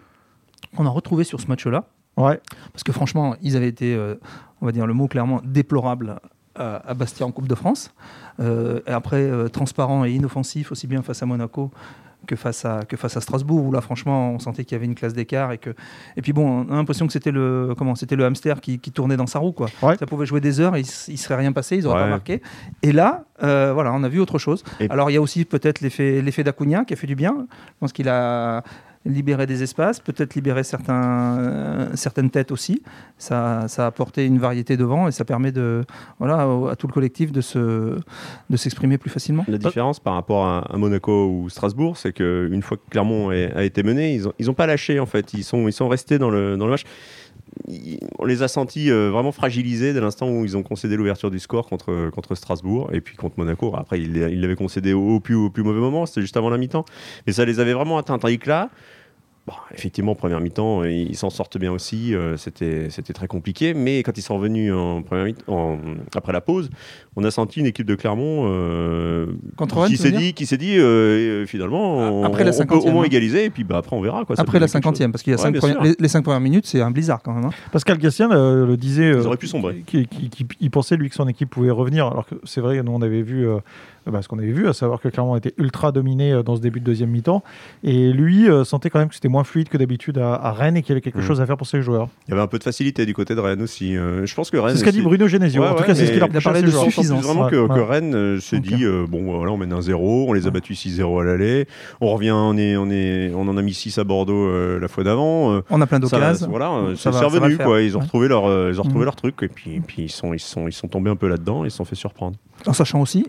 on 0.79 0.87
a 0.87 0.89
retrouvé 0.89 1.25
sur 1.25 1.41
ce 1.41 1.47
match-là. 1.49 1.85
Ouais. 2.17 2.39
Parce 2.73 2.83
que 2.83 2.93
franchement, 2.93 3.37
ils 3.43 3.57
avaient 3.57 3.69
été 3.69 3.95
euh, 3.95 4.17
on 4.61 4.67
va 4.67 4.73
dire 4.73 4.87
le 4.87 4.93
mot 4.95 5.09
clairement, 5.09 5.41
déplorable 5.45 6.17
à, 6.55 6.95
Bastia 6.95 7.27
en 7.27 7.31
Coupe 7.31 7.49
de 7.49 7.55
France. 7.55 7.93
et 8.41 8.91
après, 8.91 9.31
transparent 9.53 10.05
et 10.05 10.13
inoffensif, 10.13 10.73
aussi 10.73 10.87
bien 10.87 11.03
face 11.03 11.23
à 11.23 11.27
Monaco 11.27 11.71
que 12.27 12.37
face 12.37 12.65
à 12.65 12.83
que 12.89 12.97
face 12.97 13.17
à 13.17 13.21
Strasbourg 13.21 13.65
où 13.65 13.73
là 13.73 13.81
franchement 13.81 14.33
on 14.33 14.39
sentait 14.39 14.65
qu'il 14.65 14.75
y 14.75 14.77
avait 14.77 14.87
une 14.87 14.95
classe 14.95 15.15
d'écart 15.15 15.53
et 15.53 15.59
que 15.59 15.71
et 16.17 16.23
puis 16.23 16.33
bon 16.33 16.67
on 16.69 16.73
a 16.73 16.77
l'impression 16.77 17.07
que 17.07 17.13
c'était 17.13 17.31
le 17.31 17.75
comment 17.77 17.95
c'était 17.95 18.17
le 18.17 18.25
hamster 18.25 18.61
qui, 18.61 18.79
tournait 18.79 19.17
dans 19.17 19.27
sa 19.27 19.39
roue 19.39 19.53
quoi. 19.53 19.69
Ça 19.81 20.07
pouvait 20.07 20.27
jouer 20.27 20.41
des 20.41 20.61
heures 20.61 20.77
il, 20.77 20.87
il 21.09 21.19
serait 21.19 21.37
rien 21.37 21.53
passé 21.53 21.77
ils 21.77 21.87
auraient 21.87 22.03
pas 22.03 22.09
marqué. 22.09 22.43
Et 22.83 22.93
là 22.93 23.25
euh, 23.43 23.73
voilà 23.73 23.93
on 23.93 24.03
a 24.03 24.09
vu 24.09 24.21
autre 24.21 24.39
chose. 24.39 24.63
Alors 24.91 25.11
il 25.11 25.15
y 25.15 25.17
a 25.17 25.21
aussi 25.21 25.45
peut-être 25.45 25.81
l'effet 25.81 26.21
l'effet 26.23 26.45
d'Acuna 26.45 26.85
qui 26.85 26.95
a 26.95 26.97
fait 26.97 27.07
du 27.07 27.17
bien. 27.17 27.47
Je 27.49 27.73
pense 27.81 27.93
qu'il 27.93 28.09
a 28.09 28.63
libérer 29.05 29.47
des 29.47 29.63
espaces, 29.63 30.01
peut-être 30.01 30.35
libérer 30.35 30.63
euh, 30.89 31.91
certaines 31.95 32.31
têtes 32.31 32.53
aussi. 32.53 32.83
Ça, 33.19 33.67
ça, 33.69 33.85
a 33.85 33.87
apporté 33.87 34.25
une 34.27 34.39
variété 34.39 34.77
devant 34.77 35.09
et 35.09 35.13
ça 35.13 35.25
permet 35.25 35.53
de, 35.53 35.85
voilà, 36.19 36.47
à 36.71 36.77
tout 36.77 36.87
le 36.87 36.93
collectif 36.93 37.33
de, 37.33 37.41
se, 37.41 37.99
de 38.51 38.57
s'exprimer 38.57 38.99
plus 38.99 39.11
facilement. 39.11 39.45
La 39.49 39.59
différence 39.59 40.01
par 40.01 40.15
rapport 40.15 40.47
à, 40.47 40.77
Monaco 40.77 41.29
ou 41.29 41.49
Strasbourg, 41.49 41.97
c'est 41.97 42.13
qu'une 42.13 42.63
fois 42.63 42.77
que 42.77 42.83
Clermont 42.91 43.31
a 43.31 43.65
été 43.65 43.83
mené, 43.83 44.15
ils 44.15 44.23
n'ont 44.23 44.33
ils 44.39 44.55
pas 44.55 44.67
lâché 44.67 45.01
en 45.01 45.07
fait. 45.07 45.33
Ils 45.35 45.45
sont, 45.45 45.69
ils 45.69 45.73
sont 45.73 45.89
restés 45.89 46.19
dans 46.19 46.31
le, 46.31 46.57
dans 46.57 46.67
le 46.67 46.73
match 46.73 46.85
on 48.19 48.25
les 48.25 48.43
a 48.43 48.49
sentis 48.49 48.91
euh, 48.91 49.11
vraiment 49.11 49.33
fragilisés 49.33 49.93
dès 49.93 50.01
l'instant 50.01 50.29
où 50.29 50.45
ils 50.45 50.57
ont 50.57 50.63
concédé 50.63 50.97
l'ouverture 50.97 51.31
du 51.31 51.39
score 51.39 51.69
contre, 51.69 52.11
contre 52.11 52.35
Strasbourg 52.35 52.91
et 52.93 53.01
puis 53.01 53.17
contre 53.17 53.39
Monaco. 53.39 53.75
Après, 53.77 54.01
ils 54.01 54.41
l'avaient 54.41 54.57
concédé 54.57 54.93
au, 54.93 55.21
plus, 55.21 55.35
au 55.35 55.51
plus 55.51 55.63
mauvais 55.63 55.81
moment, 55.81 56.07
c'était 56.07 56.23
juste 56.23 56.37
avant 56.37 56.51
la 56.51 56.59
mi-temps. 56.59 56.85
Mais 57.27 57.33
ça 57.33 57.45
les 57.45 57.61
avait 57.61 57.73
vraiment 57.73 57.99
atteints. 57.99 58.19
Tandis 58.19 58.39
que 58.39 58.49
là, 58.49 58.71
Bon, 59.45 59.55
effectivement, 59.75 60.15
première 60.15 60.41
mi-temps, 60.41 60.85
ils 60.85 61.17
s'en 61.17 61.29
sortent 61.29 61.59
bien 61.59 61.73
aussi. 61.73 62.15
Euh, 62.15 62.37
c'était, 62.37 62.91
c'était 62.91 63.13
très 63.13 63.27
compliqué. 63.27 63.75
Mais 63.75 64.05
quand 64.05 64.17
ils 64.17 64.23
sont 64.23 64.37
revenus 64.37 64.73
en 64.73 65.03
première 65.03 65.35
en, 65.49 65.79
après 66.15 66.33
la 66.33 66.41
pause, 66.41 66.71
on 67.17 67.25
a 67.25 67.31
senti 67.33 67.59
une 67.59 67.67
équipe 67.67 67.87
de 67.87 67.97
Clermont 67.97 68.45
euh, 68.47 69.27
qui, 69.89 69.97
s'est 69.97 70.13
dit, 70.13 70.33
qui 70.33 70.47
s'est 70.47 70.59
dit 70.59 70.79
euh, 70.79 71.45
finalement, 71.47 72.23
après 72.23 72.45
on, 72.45 72.47
la 72.47 72.61
on 72.61 72.67
peut 72.67 72.75
au 72.77 72.93
moins 72.93 73.03
hein. 73.03 73.07
égaliser. 73.07 73.47
Et 73.47 73.51
puis 73.51 73.65
bah, 73.65 73.79
après, 73.79 73.97
on 73.97 74.01
verra. 74.01 74.25
Quoi, 74.25 74.37
après 74.39 74.61
la 74.61 74.69
cinquantième, 74.69 75.11
parce 75.11 75.25
qu'il 75.25 75.33
y 75.33 75.35
a 75.35 75.39
cinq 75.39 75.57
les, 75.99 76.09
cinq 76.09 76.23
premières 76.23 76.41
minutes, 76.41 76.67
c'est 76.67 76.81
un 76.81 76.93
blizzard 76.93 77.21
quand 77.21 77.33
même. 77.33 77.47
Hein. 77.47 77.53
Pascal 77.73 77.99
Gassien 77.99 78.29
le 78.29 78.77
disait. 78.77 79.11
Ils 79.11 79.27
auraient 79.27 79.37
pu 79.37 79.49
sombrer. 79.49 79.83
il 80.61 80.71
pensait, 80.71 80.97
lui, 80.97 81.09
que 81.09 81.17
son 81.17 81.27
équipe 81.27 81.51
pouvait 81.51 81.73
revenir. 81.73 82.07
Alors 82.07 82.27
que 82.27 82.37
c'est 82.45 82.61
vrai, 82.61 82.81
nous, 82.81 82.93
on 82.93 83.03
avait 83.03 83.23
vu 83.23 83.49
bah, 84.11 84.21
ce 84.21 84.29
qu'on 84.29 84.39
avait 84.39 84.51
vu, 84.51 84.69
à 84.69 84.73
savoir 84.73 85.01
que 85.01 85.09
Clermont 85.09 85.37
était 85.37 85.55
ultra 85.59 85.93
dominé 85.93 86.33
euh, 86.33 86.43
dans 86.43 86.57
ce 86.57 86.61
début 86.61 86.81
de 86.81 86.85
deuxième 86.85 87.11
mi-temps. 87.11 87.43
Et 87.85 88.13
lui 88.13 88.49
euh, 88.49 88.65
sentait 88.65 88.91
quand 88.91 88.99
même 88.99 89.09
que 89.09 89.15
c'était 89.15 89.29
moins 89.33 89.45
fluide 89.45 89.69
que 89.69 89.77
d'habitude 89.77 90.19
à, 90.19 90.53
Rennes 90.53 90.77
et 90.77 90.83
qu'il 90.83 90.91
y 90.91 90.93
avait 90.93 91.01
quelque 91.01 91.19
mm. 91.19 91.27
chose 91.27 91.41
à 91.41 91.47
faire 91.47 91.57
pour 91.57 91.67
ses 91.67 91.83
joueurs. 91.83 92.09
Il 92.29 92.31
y 92.31 92.35
avait 92.35 92.43
un 92.43 92.47
peu 92.47 92.59
de 92.59 92.63
facilité 92.63 93.07
du 93.07 93.15
côté 93.15 93.35
de 93.35 93.41
Rennes 93.41 93.63
aussi. 93.63 93.97
Euh, 93.97 94.27
je 94.27 94.35
pense 94.35 94.51
que 94.51 94.57
Rennes. 94.57 94.75
C'est 94.75 94.81
ce 94.81 94.85
qu'a 94.85 94.93
dit 94.93 95.01
Bruno 95.01 95.27
Genesio. 95.27 95.65
en 95.65 95.75
tout 95.75 95.83
cas, 95.83 95.95
c'est 95.95 96.07
ce 96.07 96.13
qu'il 96.13 96.23
a 96.23 96.29
parlé 96.29 96.63
de 96.63 96.71
suffisance. 96.71 97.25
vraiment 97.25 97.49
que, 97.49 97.81
Rennes 97.83 98.41
s'est 98.41 98.61
dit 98.61 98.85
bon, 99.09 99.37
voilà, 99.37 99.51
on 99.51 99.57
mène 99.57 99.73
un 99.73 99.81
0, 99.81 100.27
on 100.29 100.33
les 100.33 100.47
a 100.47 100.51
battus 100.51 100.87
6-0 100.87 101.21
à 101.21 101.25
l'aller. 101.25 101.67
On 102.01 102.13
revient, 102.13 102.31
on, 102.33 102.57
est, 102.57 102.77
on, 102.77 102.91
est, 102.91 103.33
on 103.35 103.49
en 103.49 103.57
a 103.57 103.63
mis 103.63 103.75
6 103.75 103.99
à 103.99 104.05
Bordeaux 104.05 104.79
la 104.79 104.89
fois 104.89 105.03
d'avant. 105.03 105.63
on 105.69 105.81
a 105.81 105.87
plein 105.87 105.99
d'occasions. 105.99 106.49
Voilà, 106.49 106.95
c'est 106.97 107.09
revenu. 107.09 107.57
Quoi. 107.57 107.83
Ils 107.83 107.97
ont 107.97 108.01
retrouvé 108.01 108.29
leur, 108.29 108.45
ils 108.71 108.79
ont 108.79 108.85
retrouvé 108.85 109.03
mm. 109.03 109.07
leur 109.07 109.17
truc 109.17 109.37
et 109.43 109.49
puis, 109.49 109.81
puis 109.81 110.05
ils, 110.05 110.11
sont, 110.11 110.35
ils, 110.35 110.41
sont, 110.41 110.69
ils 110.69 110.73
sont 110.73 110.89
tombés 110.89 111.11
un 111.11 111.17
peu 111.17 111.29
là-dedans 111.29 111.65
et 111.65 111.69
ils 111.69 111.71
se 111.71 111.79
sont 111.79 111.85
fait 111.85 111.97
surprendre. 111.97 112.37
En 112.67 112.73
sachant 112.73 113.01
aussi 113.01 113.27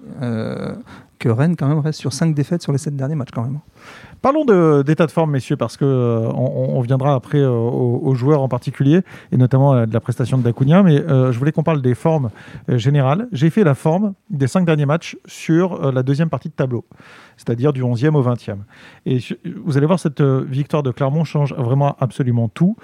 que 1.24 1.30
Rennes 1.30 1.56
quand 1.56 1.68
même 1.68 1.80
reste 1.80 2.00
sur 2.00 2.12
5 2.12 2.36
défaites 2.36 2.62
sur 2.62 2.74
les 2.74 2.78
7 2.78 2.96
derniers 2.96 3.16
matchs 3.16 3.32
quand 3.34 3.44
même. 3.44 3.60
Parlons 4.24 4.46
d'état 4.84 5.06
de, 5.06 5.12
forme, 5.12 5.32
messieurs, 5.32 5.58
parce 5.58 5.78
que 5.78 5.86
euh, 5.86 6.32
on, 6.34 6.80
viendra 6.82 7.14
après 7.14 7.40
euh, 7.40 7.52
aux, 7.52 8.16
joueurs 8.16 8.42
en 8.42 8.48
particulier, 8.48 9.02
et 9.32 9.38
notamment 9.38 9.74
euh, 9.74 9.86
de 9.86 9.94
la 9.94 10.00
prestation 10.00 10.38
de 10.38 10.44
Dacunia, 10.44 10.82
mais 10.82 10.98
je 10.98 11.38
voulais 11.38 11.52
qu'on 11.52 11.62
parle 11.64 11.82
des 11.82 11.94
formes 11.94 12.30
générales. 12.70 13.28
J'ai 13.32 13.50
fait 13.50 13.64
la 13.64 13.76
forme 13.76 14.14
des 14.30 14.48
5 14.48 14.66
derniers 14.66 14.86
matchs 14.86 15.18
sur 15.26 15.92
la 15.92 16.02
deuxième 16.04 16.30
partie 16.30 16.50
de 16.50 16.54
tableau, 16.54 16.86
c'est-à-dire 17.38 17.74
du 17.74 17.84
11e 17.84 18.16
au 18.16 18.24
20e. 18.24 18.60
Et 19.06 19.20
vous 19.64 19.78
allez 19.78 19.86
voir, 19.86 20.00
cette 20.00 20.22
victoire 20.22 20.84
de 20.84 20.92
Clermont 20.92 21.26
change 21.26 21.54
vraiment 21.54 21.96
absolument 22.00 22.48
tout, 22.48 22.78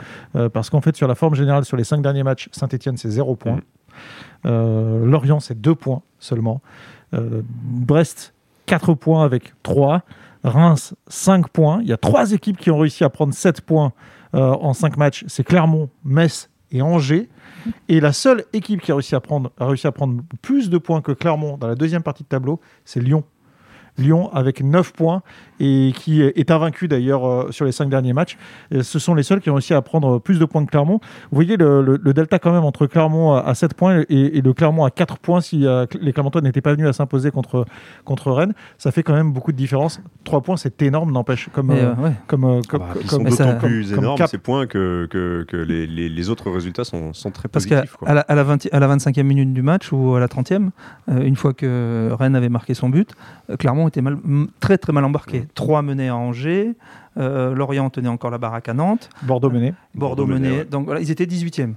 parce 0.54 0.70
qu'en 0.70 0.82
fait, 0.82 0.96
sur 0.96 1.08
la 1.08 1.16
forme 1.16 1.36
générale, 1.36 1.66
sur 1.66 1.78
les 1.78 1.84
5 1.84 2.02
derniers 2.02 2.24
matchs, 2.24 2.50
Saint-Etienne, 2.52 2.98
c'est 2.98 3.10
0 3.10 3.36
points. 3.36 3.60
Mmh. 4.44 5.06
Lorient, 5.06 5.40
c'est 5.40 5.60
2 5.60 5.74
points 5.74 6.02
seulement. 6.20 6.62
Euh, 7.14 7.42
Brest, 7.46 8.34
4 8.66 8.94
points 8.94 9.24
avec 9.24 9.54
3. 9.64 10.04
Reims, 10.44 10.96
5 11.08 11.50
points. 11.50 11.80
Il 11.82 11.88
y 11.88 11.94
a 11.94 11.98
3 11.98 12.32
équipes 12.34 12.58
qui 12.58 12.72
ont 12.72 12.78
réussi 12.78 13.04
à 13.04 13.10
prendre 13.10 13.34
7 13.34 13.62
points 13.62 13.94
euh, 14.36 14.52
en 14.52 14.74
5 14.74 14.98
matchs. 14.98 15.26
C'est 15.28 15.44
Clermont, 15.44 15.90
Metz 16.04 16.50
et 16.72 16.82
Angers. 16.82 17.30
Et 17.88 18.00
la 18.00 18.14
seule 18.14 18.46
équipe 18.54 18.82
qui 18.82 18.92
a 18.92 18.96
réussi 18.96 19.16
à, 19.16 19.20
prendre, 19.20 19.52
a 19.60 19.66
réussi 19.66 19.88
à 19.88 19.92
prendre 19.92 20.22
plus 20.42 20.70
de 20.70 20.78
points 20.78 21.02
que 21.02 21.12
Clermont 21.12 21.58
dans 21.58 21.68
la 21.68 21.76
deuxième 21.76 22.04
partie 22.04 22.24
de 22.24 22.30
tableau, 22.30 22.60
c'est 22.86 23.00
Lyon. 23.00 23.24
Lyon 24.00 24.30
avec 24.34 24.64
9 24.64 24.94
points 24.94 25.22
et 25.60 25.92
qui 25.96 26.22
est 26.22 26.52
invaincu 26.52 26.88
d'ailleurs 26.88 27.28
euh, 27.28 27.52
sur 27.52 27.66
les 27.66 27.72
5 27.72 27.90
derniers 27.90 28.14
matchs. 28.14 28.38
ce 28.72 29.00
sont 29.00 29.14
les 29.14 29.24
seuls 29.24 29.42
qui 29.42 29.50
ont 29.50 29.56
réussi 29.56 29.74
à 29.74 29.82
prendre 29.82 30.20
plus 30.20 30.40
de 30.40 30.46
points 30.46 30.66
que 30.66 30.72
Clermont. 30.72 31.00
Vous 31.32 31.36
voyez 31.36 31.58
le, 31.58 31.98
delta 32.14 32.40
quand 32.40 32.52
même 32.52 32.64
entre 32.64 32.88
Clermont 32.88 33.34
à 33.34 33.54
7 33.54 33.74
points 33.74 34.04
et, 34.10 34.42
le 34.42 34.54
Clermont 34.54 34.86
à 34.86 34.92
4 34.92 35.18
points 35.18 35.42
si 35.42 35.66
euh, 35.66 35.86
les 36.00 36.14
Clermontois 36.14 36.42
n'étaient 36.42 36.62
pas 36.62 36.74
venus 36.74 36.88
à 36.88 36.94
s'imposer 36.94 37.32
contre, 37.32 37.66
contre 38.06 38.32
Rennes. 38.32 38.54
Ça 38.78 38.92
fait 38.92 39.04
quand 39.04 39.14
même 39.14 39.34
beaucoup 39.34 39.52
de 39.52 39.58
différence. 39.58 40.02
3 40.24 40.42
points, 40.42 40.58
c'est 40.58 40.82
énorme, 40.82 41.12
n'empêche. 41.12 41.50
Comme, 41.52 41.72
euh, 41.72 41.94
comme, 42.28 42.62
comme, 42.68 42.84
ah 42.84 42.94
bah, 42.94 43.00
ils 43.02 43.10
sont 43.10 43.24
d'autant 43.24 43.58
plus 43.58 43.94
énormes 43.94 44.28
ces 44.28 44.38
points 44.38 44.68
que, 44.68 45.08
que, 45.10 45.46
que 45.48 45.58
les, 45.58 45.88
les, 45.88 46.30
autres 46.30 46.52
résultats 46.52 46.84
sont, 46.84 47.14
sont 47.14 47.32
très 47.32 47.48
positifs. 47.48 47.78
Parce 47.78 47.98
qu'à 47.98 48.14
la, 48.14 48.22
à, 48.22 48.36
la 48.36 48.44
20, 48.44 48.68
à 48.72 48.80
la 48.80 48.96
25e 48.96 49.24
minute 49.24 49.54
du 49.54 49.62
match 49.62 49.92
ou 49.92 50.16
à 50.16 50.20
la 50.20 50.28
30e, 50.28 50.70
une 51.10 51.36
fois 51.36 51.54
que 51.54 52.10
Rennes 52.18 52.36
avait 52.36 52.50
marqué 52.50 52.74
son 52.74 52.90
but, 52.90 53.14
Clermont 53.58 53.89
était 53.90 54.02
mal, 54.02 54.18
très 54.60 54.78
très 54.78 54.94
mal 54.94 55.04
embarqué. 55.04 55.46
3 55.54 55.82
menés 55.82 56.08
à 56.08 56.16
Angers, 56.16 56.76
euh, 57.18 57.54
Lorient 57.54 57.90
tenait 57.90 58.10
encore 58.10 58.32
la 58.32 58.38
baraque 58.38 58.70
à 58.70 58.74
Nantes. 58.74 59.10
Bordeaux 59.24 59.50
mené. 59.50 59.74
Bordeaux, 59.94 60.26
mené. 60.26 60.64
Donc 60.64 60.86
voilà, 60.86 61.02
ils 61.02 61.12
étaient 61.12 61.26
18e. 61.26 61.74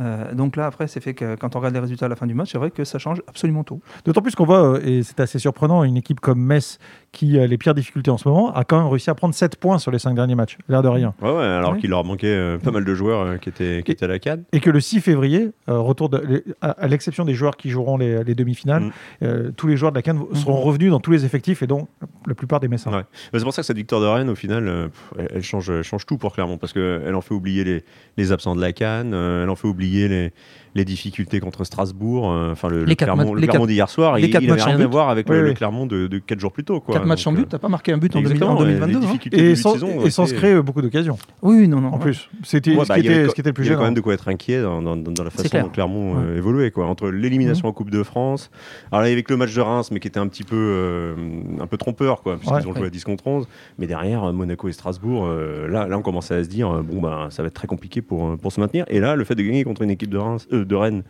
Euh, 0.00 0.34
donc 0.34 0.56
là, 0.56 0.66
après, 0.66 0.88
c'est 0.88 1.00
fait 1.00 1.14
que 1.14 1.34
quand 1.36 1.56
on 1.56 1.58
regarde 1.58 1.74
les 1.74 1.80
résultats 1.80 2.06
à 2.06 2.08
la 2.08 2.16
fin 2.16 2.26
du 2.26 2.34
match, 2.34 2.52
c'est 2.52 2.58
vrai 2.58 2.70
que 2.70 2.84
ça 2.84 2.98
change 2.98 3.22
absolument 3.26 3.64
tout. 3.64 3.80
D'autant 4.04 4.22
plus 4.22 4.34
qu'on 4.34 4.44
voit, 4.44 4.76
euh, 4.76 4.80
et 4.84 5.02
c'est 5.02 5.20
assez 5.20 5.38
surprenant, 5.38 5.84
une 5.84 5.96
équipe 5.96 6.20
comme 6.20 6.40
Metz, 6.40 6.78
qui 7.12 7.38
a 7.38 7.46
les 7.46 7.58
pires 7.58 7.74
difficultés 7.74 8.10
en 8.10 8.18
ce 8.18 8.28
moment, 8.28 8.54
a 8.54 8.64
quand 8.64 8.78
même 8.78 8.88
réussi 8.88 9.10
à 9.10 9.14
prendre 9.14 9.34
7 9.34 9.56
points 9.56 9.78
sur 9.78 9.90
les 9.90 9.98
5 9.98 10.14
derniers 10.14 10.36
matchs. 10.36 10.56
L'air 10.68 10.82
de 10.82 10.88
rien. 10.88 11.14
Ouais, 11.20 11.30
ouais 11.30 11.44
alors 11.44 11.76
qu'il 11.76 11.90
leur 11.90 12.04
manquait 12.04 12.28
euh, 12.28 12.58
pas 12.58 12.70
mal 12.70 12.84
de 12.84 12.94
joueurs 12.94 13.38
qui, 13.40 13.48
étaient, 13.48 13.82
qui 13.84 13.92
étaient 13.92 14.04
à 14.04 14.08
la 14.08 14.18
CAD. 14.18 14.44
Et 14.52 14.60
que 14.60 14.70
le 14.70 14.80
6 14.80 15.00
février, 15.00 15.50
retour 15.66 16.08
de, 16.08 16.44
à, 16.60 16.86
l'exception 16.86 17.24
des 17.24 17.34
joueurs 17.34 17.56
qui 17.56 17.70
joueront 17.70 17.96
les, 17.96 18.34
demi-finales, 18.34 18.90
mm. 19.20 19.52
tous 19.56 19.66
les 19.66 19.76
joueurs 19.76 19.92
de 19.92 19.98
la 19.98 20.02
CAD 20.02 20.16
seront 20.34 20.60
mm. 20.60 20.64
revenus 20.64 20.90
dans 20.90 21.00
tous 21.00 21.10
les 21.10 21.24
effectifs 21.24 21.62
et 21.62 21.66
donc 21.66 21.88
la 22.26 22.34
plupart 22.34 22.60
des 22.60 22.68
Messins. 22.68 22.92
Ouais. 22.92 23.02
c'est 23.32 23.42
pour 23.42 23.52
ça 23.52 23.62
que 23.62 23.66
cette 23.66 23.76
victoire 23.76 24.00
de 24.00 24.06
Rennes, 24.06 24.30
au 24.30 24.34
final, 24.34 24.90
elle, 25.18 25.42
change, 25.42 25.82
change 25.82 26.06
tout 26.06 26.16
pour 26.16 26.32
Clermont, 26.32 26.58
parce 26.58 26.72
qu'elle 26.72 27.14
en 27.14 27.20
fait 27.20 27.34
oublier 27.34 27.64
les, 27.64 27.84
les 28.16 28.32
absents 28.32 28.54
de 28.54 28.60
la 28.60 28.72
Cannes, 28.72 29.14
elle 29.14 29.50
en 29.50 29.56
fait 29.56 29.66
oublier 29.66 29.89
les 29.90 30.32
les 30.74 30.84
difficultés 30.84 31.40
contre 31.40 31.64
Strasbourg, 31.64 32.30
euh, 32.30 32.52
enfin 32.52 32.68
le, 32.68 32.84
Clermont, 32.94 33.66
d'hier 33.66 33.88
soir, 33.88 34.18
il 34.18 34.30
n'avait 34.30 34.62
rien 34.62 34.80
à 34.80 34.86
voir 34.86 35.08
avec 35.08 35.28
le, 35.28 35.52
Clermont 35.52 35.86
de, 35.86 36.06
de 36.06 36.18
4 36.18 36.38
jours 36.38 36.52
plus 36.52 36.64
tôt. 36.64 36.80
Quoi. 36.80 36.94
4 36.94 37.06
matchs 37.06 37.26
en 37.26 37.32
but, 37.32 37.48
tu 37.48 37.54
n'as 37.54 37.58
pas 37.58 37.68
marqué 37.68 37.92
un 37.92 37.98
but 37.98 38.14
en, 38.14 38.22
2022. 38.22 38.98
Hein. 38.98 39.18
Et, 39.32 39.56
sans, 39.56 39.76
et 40.04 40.10
sans 40.10 40.26
se 40.26 40.34
créer 40.34 40.60
beaucoup 40.62 40.82
d'occasions. 40.82 41.18
Oui, 41.42 41.66
non, 41.66 41.80
non. 41.80 41.88
En 41.88 41.98
plus, 41.98 42.28
c'était 42.44 42.72
ce, 42.72 42.92
qui 42.92 43.40
était, 43.40 43.48
le 43.48 43.52
plus 43.52 43.64
gênant. 43.64 43.70
Il 43.70 43.70
y 43.70 43.74
a 43.74 43.76
quand 43.76 43.84
même 43.84 43.94
de 43.94 44.00
quoi 44.00 44.14
être 44.14 44.28
inquiet 44.28 44.62
dans, 44.62 44.80
la 45.24 45.30
façon 45.30 45.60
dont 45.60 45.68
Clermont 45.68 46.16
euh, 46.18 46.36
évoluait. 46.36 46.70
Quoi. 46.70 46.86
Entre 46.86 47.08
l'élimination 47.08 47.68
en 47.68 47.72
Coupe 47.72 47.90
de 47.90 48.02
France, 48.02 48.50
alors 48.92 49.04
avec 49.04 49.28
le 49.30 49.36
match 49.36 49.54
de 49.54 49.60
Reims, 49.60 49.90
mais 49.90 50.00
qui 50.00 50.08
était 50.08 50.20
un 50.20 50.28
petit 50.28 50.44
peu, 50.44 50.56
euh, 50.56 51.14
un 51.60 51.66
peu 51.66 51.76
trompeur, 51.76 52.22
quoi, 52.22 52.36
puisqu'ils 52.36 52.68
ont 52.68 52.74
joué 52.74 52.86
à 52.86 52.90
10 52.90 53.04
contre 53.04 53.26
11. 53.26 53.48
Mais 53.78 53.86
derrière, 53.86 54.32
Monaco 54.32 54.68
et 54.68 54.72
Strasbourg, 54.72 55.28
là, 55.28 55.86
là, 55.88 55.98
on 55.98 56.02
commençait 56.02 56.34
à 56.34 56.44
se 56.44 56.48
dire, 56.48 56.82
bon, 56.82 57.00
ben, 57.00 57.28
ça 57.30 57.42
va 57.42 57.48
être 57.48 57.54
très 57.54 57.66
compliqué 57.66 58.02
pour, 58.02 58.36
pour 58.38 58.52
se 58.52 58.60
maintenir. 58.60 58.84
Et 58.88 59.00
là, 59.00 59.16
le 59.16 59.24
fait 59.24 59.34
de 59.34 59.42
gagner 59.42 59.64
contre 59.64 59.82
une 59.82 59.90
équipe 59.90 60.10
de, 60.10 60.18
Reims, 60.18 60.46
de 60.64 60.74
Rennes 60.74 61.02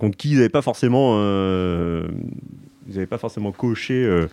contre 0.00 0.16
qui 0.16 0.30
ils 0.30 0.36
n'avaient 0.36 0.48
pas 0.48 0.62
forcément, 0.62 1.12
euh, 1.18 2.08
ils 2.88 3.06
pas 3.06 3.18
forcément 3.18 3.52
coché 3.52 3.94
euh, 3.94 4.26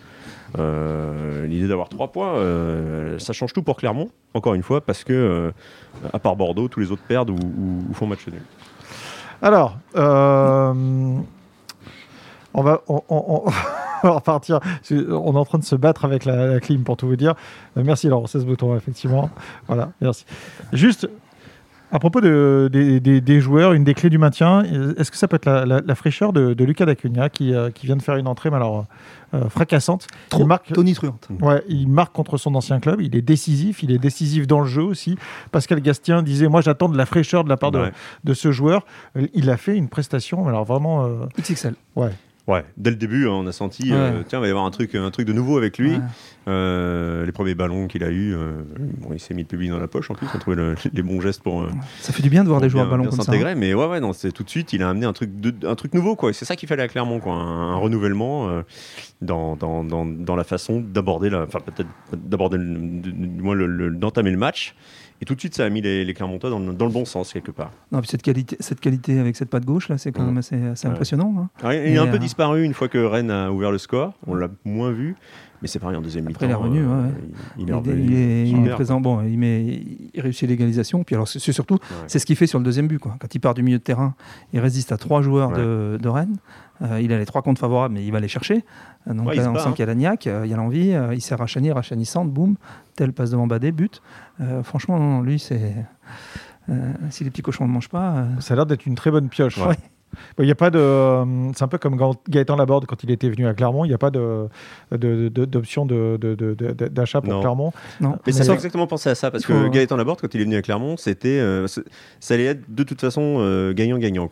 euh, 0.58 1.46
l'idée 1.46 1.68
d'avoir 1.68 1.88
trois 1.88 2.10
points. 2.10 2.34
ça 3.18 3.32
change 3.32 3.52
tout 3.52 3.62
pour 3.62 3.76
Clermont, 3.76 4.08
encore 4.34 4.54
une 4.54 4.64
fois, 4.64 4.80
parce 4.80 5.04
que 5.04 5.52
à 6.12 6.18
part 6.18 6.34
Bordeaux, 6.34 6.66
tous 6.68 6.80
les 6.80 6.90
autres 6.90 7.02
perdent 7.06 7.30
ou, 7.30 7.38
font 7.92 8.06
match 8.06 8.26
nul. 8.26 8.42
Alors, 9.42 9.78
on 9.94 11.22
va, 12.54 12.82
on, 12.88 13.44
va 14.02 14.10
repartir. 14.10 14.58
On 14.90 15.34
est 15.34 15.38
en 15.38 15.44
train 15.44 15.58
de 15.58 15.64
se 15.64 15.76
battre 15.76 16.04
avec 16.04 16.24
la, 16.24 16.58
clim 16.60 16.82
pour 16.82 16.96
tout 16.96 17.06
vous 17.06 17.16
dire. 17.16 17.34
merci 17.76 18.08
Laurent, 18.08 18.26
c'est 18.26 18.40
ce 18.40 18.44
bouton, 18.44 18.74
effectivement. 18.74 19.30
Voilà, 19.68 19.92
merci. 20.00 20.24
Juste 20.72 21.08
À 21.90 21.98
propos 21.98 22.20
de, 22.20 22.68
des, 22.70 23.40
joueurs, 23.40 23.72
une 23.72 23.84
des 23.84 23.94
clés 23.94 24.10
du 24.10 24.18
maintien, 24.18 24.62
est-ce 24.98 25.10
que 25.10 25.16
ça 25.16 25.26
peut 25.26 25.36
être 25.36 25.46
la, 25.46 25.94
fraîcheur 25.94 26.32
de, 26.32 26.64
Lucas 26.64 26.84
Dacunia 26.84 27.30
qui, 27.30 27.54
euh, 27.54 27.70
qui, 27.70 27.86
vient 27.86 27.96
de 27.96 28.02
faire 28.02 28.16
une 28.16 28.26
entrée, 28.26 28.50
mais 28.50 28.56
alors 28.56 28.84
euh, 29.34 29.48
fracassante 29.48 30.06
Trop, 30.28 30.42
il 30.42 30.46
marque, 30.46 30.72
Tony 30.72 30.94
Truante. 30.94 31.28
Ouais, 31.40 31.62
il 31.68 31.88
marque 31.88 32.14
contre 32.14 32.36
son 32.36 32.54
ancien 32.54 32.78
club, 32.80 33.00
il 33.00 33.16
est 33.16 33.22
décisif, 33.22 33.82
il 33.82 33.90
est 33.90 33.98
décisif 33.98 34.46
dans 34.46 34.60
le 34.60 34.66
jeu 34.66 34.82
aussi. 34.82 35.16
Pascal 35.50 35.80
Gastien 35.80 36.22
disait 36.22 36.48
Moi 36.48 36.60
j'attends 36.60 36.88
de 36.88 36.96
la 36.96 37.06
fraîcheur 37.06 37.44
de 37.44 37.48
la 37.48 37.56
part 37.56 37.70
de, 37.70 37.90
de 38.24 38.34
ce 38.34 38.52
joueur. 38.52 38.84
Il 39.34 39.48
a 39.48 39.56
fait 39.56 39.76
une 39.76 39.88
prestation, 39.88 40.46
alors 40.46 40.64
vraiment. 40.64 41.06
Euh, 41.06 41.26
XXL. 41.38 41.74
Ouais. 41.96 42.10
Ouais, 42.48 42.64
dès 42.78 42.88
le 42.88 42.96
début, 42.96 43.26
hein, 43.26 43.32
on 43.32 43.46
a 43.46 43.52
senti, 43.52 43.92
euh, 43.92 44.22
tiens, 44.26 44.38
il 44.38 44.40
va 44.40 44.46
y 44.46 44.50
avoir 44.50 44.64
un 44.64 44.70
truc, 44.70 44.94
un 44.94 45.10
truc 45.10 45.26
de 45.26 45.34
nouveau 45.34 45.58
avec 45.58 45.76
lui. 45.76 46.00
Euh, 46.48 47.26
les 47.26 47.32
premiers 47.32 47.54
ballons 47.54 47.88
qu'il 47.88 48.02
a 48.02 48.08
eu, 48.08 48.34
euh, 48.34 48.62
bon, 48.96 49.10
il 49.12 49.20
s'est 49.20 49.34
mis 49.34 49.42
le 49.42 49.48
public 49.48 49.68
dans 49.68 49.78
la 49.78 49.86
poche 49.86 50.10
en 50.10 50.14
plus, 50.14 50.26
a 50.32 50.38
trouvé 50.38 50.56
les 50.94 51.02
bons 51.02 51.20
gestes 51.20 51.42
pour. 51.42 51.68
ça 52.00 52.14
fait 52.14 52.22
du 52.22 52.30
bien 52.30 52.44
de 52.44 52.48
voir 52.48 52.62
des 52.62 52.70
joueurs 52.70 52.88
ballon 52.88 53.04
comme 53.04 53.20
ça. 53.20 53.30
Hein. 53.30 53.54
Mais 53.54 53.74
ouais, 53.74 53.86
ouais, 53.86 54.00
non, 54.00 54.14
c'est 54.14 54.32
tout 54.32 54.44
de 54.44 54.48
suite, 54.48 54.72
il 54.72 54.82
a 54.82 54.88
amené 54.88 55.04
un 55.04 55.12
truc, 55.12 55.38
de, 55.38 55.54
un 55.66 55.74
truc 55.74 55.92
nouveau, 55.92 56.16
quoi. 56.16 56.32
C'est 56.32 56.46
ça 56.46 56.56
qu'il 56.56 56.70
fallait 56.70 56.82
à 56.82 56.88
Clermont, 56.88 57.20
quoi, 57.20 57.34
un, 57.34 57.76
renouvellement 57.76 58.62
dans, 59.20 59.54
dans, 59.54 59.84
dans, 59.84 60.06
dans, 60.06 60.36
la 60.36 60.44
façon 60.44 60.80
d'aborder, 60.80 61.30
enfin 61.34 61.60
peut-être 61.60 61.90
d'aborder, 62.16 62.56
d'entamer 62.58 64.30
le 64.30 64.38
match. 64.38 64.74
Et 65.20 65.24
tout 65.24 65.34
de 65.34 65.40
suite, 65.40 65.54
ça 65.54 65.64
a 65.64 65.68
mis 65.68 65.80
les, 65.80 66.04
les 66.04 66.14
Clermontois 66.14 66.48
dans, 66.48 66.60
dans, 66.60 66.86
le 66.86 66.92
bon 66.92 67.04
sens, 67.04 67.32
quelque 67.32 67.50
part. 67.50 67.72
Non, 67.90 68.00
puis 68.00 68.08
cette 68.08 68.22
qualité, 68.22 68.56
cette 68.60 68.80
qualité 68.80 69.18
avec 69.18 69.34
cette 69.34 69.50
patte 69.50 69.64
gauche, 69.64 69.88
là, 69.88 69.98
c'est 69.98 70.12
quand 70.12 70.22
même 70.22 70.38
assez, 70.38 70.56
impressionnant. 70.84 71.50
Hein. 71.62 71.72
il 71.72 71.98
a 71.98 72.02
un 72.02 72.06
peu 72.06 72.16
euh, 72.16 72.18
disparu 72.18 72.62
une 72.62 72.74
fois 72.74 72.88
que 72.88 72.98
Rennes 72.98 73.30
a 73.30 73.50
ouvert 73.50 73.72
le 73.72 73.78
score. 73.78 74.14
On 74.26 74.34
l'a 74.34 74.48
moins 74.64 74.92
vu. 74.92 75.16
Mais 75.62 75.68
c'est 75.68 75.78
pareil 75.78 75.96
en 75.96 76.00
deuxième 76.00 76.26
mi-temps. 76.26 76.44
il 76.44 76.50
est 76.50 76.54
revenu. 76.54 76.84
Euh, 76.86 77.08
il, 77.58 78.66
est, 78.66 78.70
présent. 78.70 79.00
Bon, 79.00 79.22
il, 79.22 79.38
met, 79.38 79.82
il 80.14 80.20
réussit 80.20 80.48
l'égalisation. 80.48 81.04
Puis 81.04 81.14
alors, 81.14 81.26
c'est 81.26 81.52
surtout, 81.52 81.78
c'est 82.06 82.18
ce 82.18 82.26
qu'il 82.26 82.36
fait 82.36 82.46
sur 82.46 82.58
le 82.58 82.64
deuxième 82.64 82.86
but. 82.86 82.98
Quoi. 82.98 83.16
Quand 83.18 83.34
il 83.34 83.38
part 83.38 83.54
du 83.54 83.62
milieu 83.62 83.78
de 83.78 83.82
terrain, 83.82 84.14
il 84.52 84.60
résiste 84.60 84.92
à 84.92 84.96
trois 84.96 85.22
joueurs 85.22 85.52
de, 85.52 85.98
de, 86.00 86.08
Rennes. 86.08 86.36
Euh, 86.82 87.00
il 87.00 87.12
a 87.12 87.18
les 87.18 87.26
trois 87.26 87.42
comptes 87.42 87.58
favorables, 87.58 87.94
mais 87.94 88.04
il 88.04 88.12
va 88.12 88.20
les 88.20 88.28
chercher. 88.28 88.64
Donc 89.06 89.34
là, 89.34 89.50
on 89.50 89.58
sent 89.58 89.70
qu'il 89.70 89.80
y 89.80 89.82
a 89.82 89.86
la 89.86 89.94
niaque, 89.94 90.26
il 90.26 90.48
y 90.48 90.54
a 90.54 90.56
l'envie. 90.56 90.94
il 91.12 91.20
sert 91.20 91.40
à 91.40 91.46
Chani, 91.46 91.72
Rachanissante, 91.72 92.30
boum, 92.30 92.56
tel 92.94 93.12
passe 93.12 93.30
devant 93.30 93.46
Badé, 93.46 93.72
but. 93.72 94.00
franchement, 94.62 95.22
lui, 95.22 95.38
c'est. 95.38 95.74
si 97.10 97.24
les 97.24 97.30
petits 97.30 97.42
cochons 97.42 97.66
ne 97.66 97.72
mangent 97.72 97.88
pas. 97.88 98.26
Ça 98.40 98.54
a 98.54 98.56
l'air 98.56 98.66
d'être 98.66 98.86
une 98.86 98.94
très 98.94 99.10
bonne 99.10 99.28
pioche. 99.28 99.58
Il 100.38 100.46
y 100.46 100.50
a 100.50 100.54
pas 100.54 100.70
de. 100.70 100.78
Euh, 100.78 101.24
c'est 101.54 101.64
un 101.64 101.68
peu 101.68 101.78
comme 101.78 101.98
Gaëtan 102.28 102.56
Laborde 102.56 102.86
quand 102.86 103.02
il 103.02 103.10
était 103.10 103.28
venu 103.28 103.46
à 103.46 103.54
Clermont. 103.54 103.84
Il 103.84 103.88
n'y 103.88 103.94
a 103.94 103.98
pas 103.98 104.10
d'option 104.10 105.86
d'achat 105.86 107.20
pour 107.20 107.40
Clermont. 107.40 107.72
Non. 108.00 108.16
Mais, 108.26 108.32
ça 108.32 108.44
fait 108.44 108.52
exactement 108.52 108.86
penser 108.86 109.10
à 109.10 109.14
ça 109.14 109.30
parce 109.30 109.44
que 109.44 109.68
Gaëtan 109.68 109.96
Laborde, 109.96 110.20
quand 110.20 110.34
il 110.34 110.40
est 110.40 110.44
venu 110.44 110.56
à 110.56 110.62
Clermont, 110.62 110.96
c'était, 110.96 111.38
euh, 111.40 111.66
ça 111.66 112.34
allait 112.34 112.46
être 112.46 112.62
de 112.68 112.82
toute 112.82 113.00
façon 113.00 113.38
euh, 113.38 113.72
gagnant-gagnant. 113.72 114.28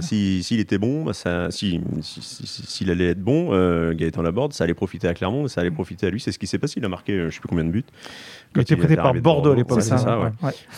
S'il 0.00 0.60
était 0.60 0.78
bon, 0.78 1.04
bah, 1.04 1.12
ça, 1.12 1.50
s'il 1.50 1.82
si, 2.02 2.90
allait 2.90 3.10
être 3.10 3.22
bon, 3.22 3.50
Gaëtan 3.92 4.22
Laborde, 4.22 4.52
ça 4.52 4.64
allait 4.64 4.74
profiter 4.74 5.08
à 5.08 5.14
Clermont, 5.14 5.48
ça 5.48 5.60
allait 5.60 5.70
profiter 5.70 6.06
à 6.06 6.10
lui. 6.10 6.20
C'est 6.20 6.32
ce 6.32 6.38
qui 6.38 6.46
s'est 6.46 6.58
passé. 6.58 6.74
Il 6.78 6.84
a 6.84 6.88
marqué, 6.88 7.16
je 7.16 7.24
ne 7.24 7.30
sais 7.30 7.40
plus 7.40 7.48
combien 7.48 7.64
de 7.64 7.70
buts. 7.70 7.84
Il 8.56 8.62
était 8.62 8.76
prêté 8.76 8.96
par 8.96 9.14
Bordeaux 9.14 9.52
à 9.52 9.56
l'époque. 9.56 9.82
C'est 9.82 9.98
ça, 9.98 10.32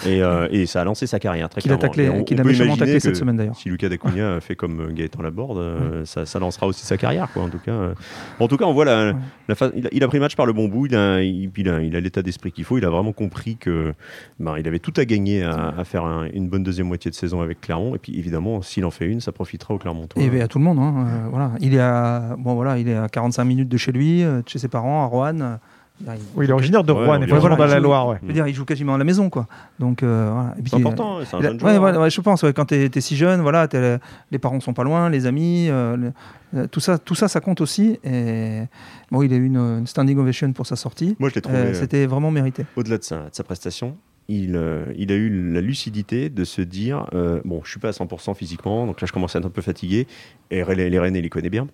Et, 0.06 0.66
ça 0.66 0.82
a 0.82 0.84
lancé 0.84 1.06
sa 1.06 1.18
carrière 1.18 1.49
très 1.49 1.60
clairement. 1.60 2.25
Qu'il 2.25 2.40
a 2.40 2.44
méchamment 2.44 2.76
taclé 2.76 3.00
cette 3.00 3.16
semaine 3.16 3.37
d'ailleurs. 3.37 3.56
Si 3.56 3.68
Lucas 3.68 3.88
Dacunia 3.88 4.20
fait 4.41 4.57
comme 4.57 4.81
euh, 4.81 4.93
Gaëtan 4.93 5.23
Laborde, 5.23 5.59
euh, 5.59 6.05
ça, 6.05 6.27
ça, 6.27 6.39
lancera 6.39 6.67
aussi 6.67 6.85
sa 6.85 6.97
carrière, 6.97 7.29
quoi, 7.33 7.43
en 7.43 7.49
tout 7.49 7.59
cas. 7.59 7.73
Euh. 7.73 7.95
En 8.39 8.49
tout 8.49 8.57
cas, 8.57 8.65
on 8.65 8.73
voit 8.73 8.85
la, 8.85 9.15
il, 9.93 10.05
a, 10.05 10.09
pris 10.09 10.19
le 10.19 10.21
match 10.21 10.37
par 10.37 10.47
le 10.47 10.53
bon 10.53 10.69
bout, 10.69 10.87
il 10.87 10.97
a, 10.97 11.23
il, 11.23 11.69
a, 11.69 12.00
l'état 12.00 12.23
d'esprit 12.23 12.53
qu'il 12.53 12.65
faut, 12.65 12.79
il 12.79 12.85
a 12.85 12.91
vraiment 12.91 13.12
compris 13.12 13.57
que 13.57 13.95
ben, 14.39 14.57
il 14.59 14.67
avait 14.67 14.79
tout 14.79 14.93
à 14.97 15.05
gagner 15.05 15.43
à, 15.43 15.85
faire 15.85 16.05
une 16.33 16.49
bonne 16.49 16.62
deuxième 16.62 16.87
moitié 16.87 17.11
de 17.11 17.17
saison 17.17 17.41
avec 17.41 17.61
Clermont, 17.61 17.95
et 17.95 17.99
puis 17.99 18.19
évidemment, 18.19 18.62
s'il 18.62 18.85
en 18.85 18.91
fait 18.91 19.07
une, 19.07 19.21
ça 19.21 19.33
profitera 19.33 19.75
au 19.75 19.79
Clermont. 19.79 20.09
Et 20.17 20.41
à 20.41 20.49
tout 20.49 20.59
le 20.59 20.65
monde, 20.65 20.79
hein, 20.79 21.29
voilà. 21.31 21.53
Il 21.61 21.75
est 21.75 21.81
à, 21.81 22.37
bon, 22.39 22.55
voilà, 22.55 22.79
il 22.79 22.89
est 22.89 22.97
à 22.97 23.09
45 23.09 23.45
minutes 23.45 23.69
de 23.69 23.77
chez 23.77 23.93
lui, 23.93 24.23
de 24.23 24.43
chez 24.47 24.59
ses 24.59 24.69
parents, 24.69 25.03
à 25.03 25.07
Rouen. 25.07 25.59
Oui, 26.35 26.45
il 26.45 26.50
est 26.50 26.52
originaire 26.52 26.85
de 26.85 26.92
Rouen, 26.92 27.21
il 27.21 27.28
voilà, 27.28 27.57
dans 27.57 27.66
la 27.66 27.80
Loire. 27.80 28.09
Ouais. 28.09 28.19
Je 28.23 28.26
veux 28.26 28.33
dire, 28.33 28.47
il 28.47 28.54
joue 28.54 28.64
quasiment 28.64 28.95
à 28.95 28.99
la 28.99 29.04
maison, 29.04 29.30
quoi. 29.30 29.47
Donc, 29.78 30.02
euh, 30.02 30.30
voilà. 30.33 30.54
C'est 30.66 30.76
important, 30.76 31.19
c'est 31.25 31.37
un 31.37 31.42
jeune 31.42 31.61
joueur. 31.61 32.00
Ouais, 32.00 32.11
je 32.11 32.21
pense, 32.21 32.45
quand 32.54 32.66
tu 32.66 32.75
es, 32.75 33.00
si 33.00 33.16
jeune, 33.16 33.40
voilà, 33.40 33.69
les 34.30 34.38
parents 34.38 34.61
sont 34.61 34.73
pas 34.73 34.85
loin, 34.85 35.11
les 35.11 35.26
amis, 35.26 35.69
euh, 35.69 36.11
euh, 36.54 36.66
tout, 36.66 36.80
ça, 36.80 36.99
tout 36.99 37.14
ça, 37.14 37.28
ça 37.28 37.40
compte 37.40 37.61
aussi. 37.61 37.99
Et 38.04 38.62
bon, 39.11 39.23
il 39.23 39.33
a 39.33 39.37
eu 39.37 39.47
une, 39.47 39.87
standing 39.87 40.19
ovation 40.19 40.52
pour 40.52 40.66
sa 40.66 40.76
sortie. 40.76 41.16
Moi, 41.19 41.28
je 41.28 41.35
l'ai 41.35 41.42
trouvé. 41.42 41.75
C'était 41.75 42.07
vraiment 42.07 42.30
mérité. 42.30 42.64
Au-delà 42.76 42.97
de, 42.97 43.02
de, 43.02 43.28
sa 43.33 43.45
prestation, 43.45 43.97
il, 44.28 44.61
il, 44.97 45.12
a 45.12 45.14
eu 45.14 45.52
la 45.52 45.61
lucidité 45.61 46.30
de 46.30 46.45
se 46.45 46.62
dire 46.62 47.07
bon, 47.45 47.61
je 47.64 47.71
suis 47.71 47.80
pas 47.80 47.88
à 47.88 47.92
100% 47.92 48.35
physiquement, 48.35 48.87
donc 48.87 49.00
là, 49.00 49.07
je 49.07 49.12
commence 49.12 49.37
à 49.37 49.40
être 49.40 49.47
un 49.47 49.50
peu 49.50 49.62
fatigué. 49.62 50.07
Et 50.50 50.64
les, 50.75 50.88
les 50.88 50.99
Rennes, 50.99 51.16
il 51.16 51.23
les 51.23 51.28
connaît 51.28 51.50
bien 51.50 51.66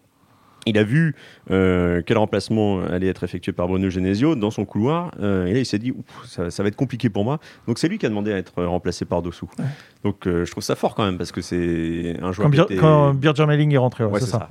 il 0.66 0.76
a 0.78 0.82
vu 0.82 1.14
euh, 1.50 2.02
quel 2.04 2.18
remplacement 2.18 2.82
allait 2.82 3.06
être 3.06 3.22
effectué 3.22 3.52
par 3.52 3.68
Bruno 3.68 3.88
Genesio 3.88 4.34
dans 4.34 4.50
son 4.50 4.64
couloir. 4.64 5.12
Euh, 5.20 5.46
et 5.46 5.52
là, 5.52 5.60
il 5.60 5.66
s'est 5.66 5.78
dit, 5.78 5.94
ça, 6.24 6.48
va 6.62 6.68
être 6.68 6.76
compliqué 6.76 7.08
pour 7.08 7.24
moi. 7.24 7.38
Donc, 7.68 7.78
c'est 7.78 7.88
lui 7.88 7.98
qui 7.98 8.06
a 8.06 8.08
demandé 8.08 8.32
à 8.32 8.36
être 8.36 8.64
remplacé 8.64 9.04
par 9.04 9.22
Dossou. 9.22 9.48
Donc, 10.02 10.26
euh, 10.26 10.44
je 10.44 10.50
trouve 10.50 10.64
ça 10.64 10.74
fort 10.74 10.94
quand 10.94 11.04
même, 11.04 11.18
parce 11.18 11.32
que 11.32 11.40
c'est 11.40 12.16
un 12.20 12.32
joueur. 12.32 12.50
Quand, 12.50 12.66
quand 12.78 13.14
Birger 13.14 13.46
Melling 13.46 13.72
est 13.72 13.78
rentré, 13.78 14.04
c'est 14.18 14.26
ça. 14.26 14.48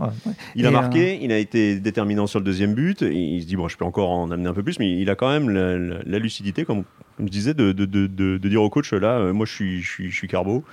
Il 0.56 0.66
a 0.66 0.72
marqué, 0.72 1.20
il 1.22 1.32
a 1.32 1.38
été 1.38 1.80
déterminant 1.80 2.28
sur 2.28 2.40
le 2.40 2.46
deuxième 2.46 2.74
but. 2.74 3.02
Et 3.02 3.14
il 3.14 3.42
se 3.42 3.48
dit, 3.48 3.58
bon, 3.58 3.68
je 3.68 3.78
peux 3.78 3.86
encore 3.86 4.10
en 4.10 4.32
amener 4.32 4.48
un 4.48 4.54
peu 4.54 4.64
plus, 4.64 4.80
mais 4.80 5.00
il 5.00 5.10
a 5.10 5.16
quand 5.16 5.30
même 5.30 5.50
la, 5.50 6.20
lucidité, 6.20 6.64
comme, 6.64 6.84
je 7.20 7.26
disais, 7.26 7.54
de, 7.54 7.74
de, 7.74 8.38
dire 8.38 8.62
au 8.62 8.70
coach, 8.70 8.94
là, 8.94 9.34
moi, 9.34 9.46
je 9.46 9.54
suis, 9.54 9.82
je 9.82 9.90
suis, 9.90 10.12
je 10.12 10.16
suis 10.16 10.28
carbo. 10.30 10.64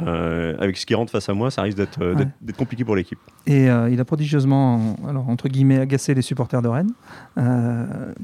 Euh, 0.00 0.54
avec 0.58 0.76
ce 0.76 0.86
qui 0.86 0.94
rentre 0.94 1.12
face 1.12 1.28
à 1.28 1.34
moi, 1.34 1.50
ça 1.50 1.62
risque 1.62 1.76
d'être 1.76 2.00
euh, 2.02 2.14
compliqué 2.56 2.84
pour 2.84 2.96
l'équipe. 2.96 3.18
Et 3.46 3.68
euh, 3.68 3.90
il 3.90 4.00
a 4.00 4.04
prodigieusement, 4.04 4.96
alors, 5.08 5.28
entre 5.28 5.48
guillemets, 5.48 5.78
agacé 5.78 6.14
les 6.14 6.22
supporters 6.22 6.62
de 6.62 6.68
Rennes 6.68 6.92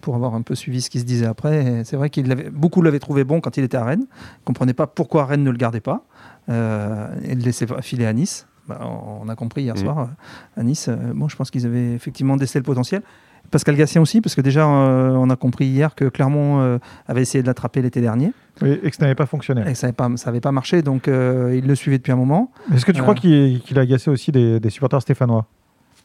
pour 0.00 0.14
avoir 0.14 0.34
un 0.34 0.42
peu 0.42 0.54
suivi 0.54 0.80
ce 0.80 0.90
qui 0.90 1.00
se 1.00 1.04
disait 1.04 1.26
après. 1.26 1.84
C'est 1.84 1.96
vrai 1.96 2.10
qu'il 2.10 2.32
beaucoup 2.52 2.82
l'avaient 2.82 2.98
trouvé 2.98 3.24
bon 3.24 3.40
quand 3.40 3.56
il 3.56 3.64
était 3.64 3.76
à 3.76 3.84
Rennes. 3.84 4.00
ne 4.00 4.44
comprenait 4.44 4.74
pas 4.74 4.86
pourquoi 4.86 5.26
Rennes 5.26 5.44
ne 5.44 5.50
le 5.50 5.58
gardait 5.58 5.80
pas 5.80 6.04
et 6.48 7.34
le 7.34 7.42
laissait 7.42 7.66
filer 7.82 8.06
à 8.06 8.12
Nice. 8.12 8.46
Bah, 8.66 8.80
on 8.82 9.28
a 9.30 9.34
compris 9.34 9.62
hier 9.62 9.74
mmh. 9.74 9.78
soir 9.78 10.10
à 10.56 10.62
Nice. 10.62 10.90
bon, 11.14 11.28
je 11.28 11.36
pense 11.36 11.50
qu'ils 11.50 11.66
avaient 11.66 11.92
effectivement 11.92 12.36
décelé 12.36 12.60
le 12.60 12.64
potentiel. 12.64 13.02
Pascal 13.50 13.76
Gassien 13.76 14.02
aussi, 14.02 14.20
parce 14.20 14.34
que 14.34 14.40
déjà, 14.40 14.66
euh, 14.66 15.10
on 15.10 15.30
a 15.30 15.36
compris 15.36 15.66
hier 15.66 15.94
que 15.94 16.06
Clermont 16.06 16.60
euh, 16.60 16.78
avait 17.06 17.22
essayé 17.22 17.42
de 17.42 17.46
l'attraper 17.46 17.80
l'été 17.80 18.00
dernier. 18.00 18.32
Oui, 18.60 18.78
et 18.82 18.90
que 18.90 18.96
ça 18.96 19.02
n'avait 19.02 19.14
pas 19.14 19.26
fonctionné. 19.26 19.62
Et 19.66 19.74
ça 19.74 19.86
n'avait 19.86 20.40
pas, 20.40 20.52
marché, 20.52 20.82
donc 20.82 21.08
euh, 21.08 21.54
il 21.56 21.66
le 21.66 21.74
suivait 21.74 21.98
depuis 21.98 22.12
un 22.12 22.16
moment. 22.16 22.50
Est-ce 22.74 22.84
que 22.84 22.92
tu 22.92 23.00
crois 23.00 23.14
qu'il 23.14 23.62
a 23.76 23.80
agacé 23.80 24.10
aussi 24.10 24.32
des, 24.32 24.70
supporters 24.70 25.00
stéphanois? 25.02 25.46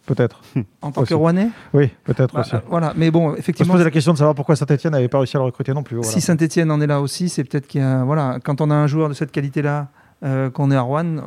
Peut-être. 0.06 0.42
En 0.82 0.92
tant 0.92 1.04
que 1.04 1.14
Rouennais? 1.14 1.48
Oui, 1.74 1.90
peut-être 2.04 2.34
bah, 2.34 2.42
aussi. 2.42 2.56
voilà, 2.68 2.94
mais 2.98 3.10
bon, 3.10 3.36
effectivement. 3.36 3.72
On 3.72 3.74
se 3.74 3.78
posait 3.78 3.86
la 3.86 3.92
question 3.92 4.12
de 4.12 4.18
savoir 4.18 4.36
pourquoi 4.36 4.58
Saint-Etienne 4.58 4.92
n'avait 4.92 5.08
pas 5.08 5.18
réussi 5.18 5.38
à 5.38 5.40
le 5.40 5.46
recruter 5.46 5.74
non 5.74 5.82
plus. 5.82 6.04
Si 6.04 6.20
Saint-Etienne 6.20 6.70
en 6.72 6.82
est 6.82 6.88
là 6.88 7.00
aussi, 7.00 7.30
c'est 7.30 7.46
peut-être 7.46 7.68
qu'il 7.68 7.80
y 7.80 7.84
a. 7.84 8.04
Voilà, 8.04 8.40
quand 8.44 8.60
on 8.60 8.70
a 8.70 8.76
un 8.76 8.88
joueur 8.88 9.08
de 9.08 9.14
cette 9.14 9.32
qualité-là, 9.32 9.88
qu'on 10.54 10.72
est 10.72 10.76
à 10.76 10.82
Rouen, 10.82 11.18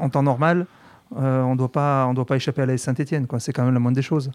en 0.00 0.08
temps 0.08 0.22
normal, 0.24 0.66
euh, 1.16 1.42
on 1.42 1.52
ne 1.52 1.56
doit 1.56 1.70
pas 1.70 2.36
échapper 2.36 2.62
à 2.62 2.66
la 2.66 2.76
Saint-Etienne. 2.76 3.26
C'est 3.38 3.52
quand 3.52 3.64
même 3.64 3.74
la 3.74 3.80
moindre 3.80 3.96
des 3.96 4.02
choses. 4.02 4.30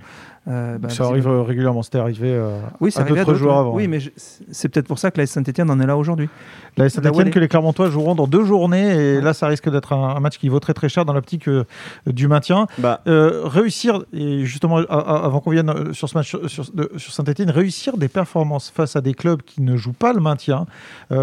Euh, 0.48 0.78
bah, 0.78 0.90
ça 0.90 1.06
arrive 1.06 1.28
régulièrement. 1.28 1.84
C'était 1.84 2.00
arrivé 2.00 2.30
euh, 2.30 2.60
oui, 2.80 2.92
à 2.96 3.04
d'autres 3.04 3.36
joueurs 3.36 3.58
avant. 3.60 3.74
Oui, 3.74 3.88
mais 3.88 4.00
c'est 4.16 4.70
peut-être 4.70 4.88
pour 4.88 5.00
ça 5.00 5.12
que 5.12 5.20
la 5.20 5.28
Saint-Etienne 5.28 5.70
en 5.70 5.80
est 5.80 5.86
là 5.86 5.98
aujourd'hui. 5.98 6.30
La 6.78 6.90
Saint-Etienne 6.90 7.30
que 7.30 7.40
les 7.40 7.48
Clermontois 7.48 7.90
joueront 7.90 8.16
dans 8.16 8.28
deux 8.28 8.44
journées. 8.44 8.96
Et 8.96 9.22
là, 9.22 9.34
ça 9.34 9.48
risque 9.48 9.70
d'être 9.70 9.94
un, 9.94 10.20
match 10.20 10.38
qui 10.38 10.50
vaut 10.50 10.60
très 10.60 10.74
très 10.74 10.90
cher 10.90 11.06
dans 11.06 11.14
l'optique 11.14 11.50
du 12.08 12.28
maintien. 12.28 12.68
Bah. 12.80 13.02
réussir, 13.06 14.04
et 14.14 14.46
justement, 14.46 14.78
avant 14.78 15.40
qu'on 15.42 15.52
vienne 15.52 15.94
sur 15.94 16.10
ce 16.10 16.18
match 16.18 16.36
sur, 16.48 16.66
sur 16.98 17.14
Saint-Etienne, 17.14 17.50
réussir 17.50 17.98
des 17.98 18.08
performances 18.08 18.70
face 18.70 18.96
à 18.96 19.02
des 19.02 19.14
clubs 19.14 19.42
qui 19.42 19.62
ne 19.62 19.78
jouent 19.78 19.94
pas 19.94 20.14
le 20.14 20.22
maintien, 20.22 20.66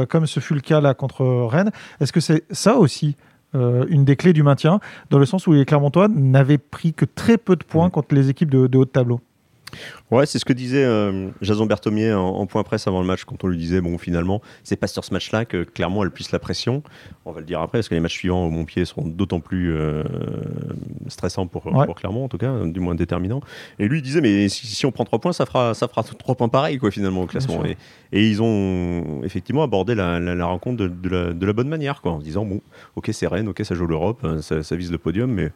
comme 0.09 0.27
ce 0.27 0.39
fut 0.39 0.55
le 0.55 0.61
cas 0.61 0.81
là 0.81 0.95
contre 0.95 1.25
Rennes, 1.51 1.71
est-ce 2.01 2.13
que 2.13 2.21
c'est 2.21 2.45
ça 2.51 2.77
aussi 2.77 3.17
euh, 3.55 3.85
une 3.89 4.05
des 4.05 4.17
clés 4.17 4.33
du 4.33 4.43
maintien, 4.43 4.81
dans 5.11 5.19
le 5.19 5.27
sens 5.27 5.47
où 5.47 5.53
les 5.53 5.65
Clermontois 5.65 6.09
n'avaient 6.09 6.59
pris 6.59 6.93
que 6.93 7.05
très 7.05 7.39
peu 7.39 7.57
de 7.57 7.65
points 7.65 7.91
contre 7.91 8.15
les 8.15 8.29
équipes 8.29 8.51
de, 8.51 8.67
de 8.67 8.79
haut 8.79 8.85
de 8.85 8.91
tableau. 8.91 9.21
Ouais, 10.11 10.27
c'est 10.27 10.39
ce 10.39 10.45
que 10.45 10.53
disait 10.53 10.85
euh, 10.85 11.29
Jason 11.41 11.67
Berthomier 11.67 12.13
en, 12.13 12.47
point 12.47 12.63
presse 12.65 12.87
avant 12.89 13.01
le 13.01 13.07
match, 13.07 13.25
quand 13.25 13.45
on 13.45 13.47
lui 13.47 13.57
disait, 13.57 13.81
bon, 13.81 13.97
finalement, 13.97 14.43
c'est 14.65 14.77
pas 14.77 14.89
sur 14.89 15.05
ce 15.05 15.15
match-là 15.15 15.45
que 15.45 15.63
clairement 15.63 16.03
elle 16.03 16.11
puisse 16.11 16.33
la 16.33 16.41
pression. 16.41 16.83
On 17.25 17.33
va 17.33 17.41
le 17.41 17.47
dire 17.47 17.61
après, 17.61 17.79
parce 17.79 17.89
que 17.89 17.95
les 17.95 18.01
matchs 18.01 18.15
suivants 18.15 18.45
au 18.45 18.51
Montpied 18.51 18.85
seront 18.85 19.07
d'autant 19.07 19.41
plus 19.41 19.73
euh, 19.73 20.03
stressants 21.07 21.47
pour, 21.47 21.63
pour, 21.63 21.95
Clermont, 21.95 22.25
en 22.25 22.29
tout 22.29 22.39
cas, 22.39 22.53
du 22.65 22.81
moins 22.81 22.95
déterminants. 22.95 23.41
Et 23.79 23.87
lui, 23.87 23.99
il 23.99 24.03
disait, 24.03 24.21
mais 24.21 24.49
si, 24.49 24.85
on 24.85 24.91
prend 24.91 25.05
trois 25.05 25.21
points, 25.21 25.33
ça 25.33 25.47
fera, 25.47 25.75
ça 25.75 25.87
fera 25.87 26.03
trois 26.03 26.35
points 26.35 26.49
pareils, 26.49 26.79
quoi, 26.79 26.91
finalement, 26.91 27.23
au 27.23 27.27
classement. 27.27 27.63
Et, 27.65 27.77
ils 28.13 28.43
ont 28.43 29.23
effectivement 29.23 29.63
abordé 29.63 29.95
la, 29.95 30.45
rencontre 30.45 30.85
de, 30.85 31.47
la, 31.47 31.53
bonne 31.53 31.69
manière, 31.69 32.03
quoi, 32.03 32.13
en 32.13 32.19
disant, 32.19 32.45
bon, 32.45 32.61
ok, 32.97 33.11
c'est 33.13 33.29
Rennes, 33.29 33.49
ok, 33.49 33.65
ça 33.65 33.75
joue 33.75 33.87
l'Europe, 33.87 34.27
ça, 34.41 34.63
ça 34.65 34.77
vise 34.77 34.91
le 34.91 34.99
podium, 34.99 35.31
mais 35.31 35.53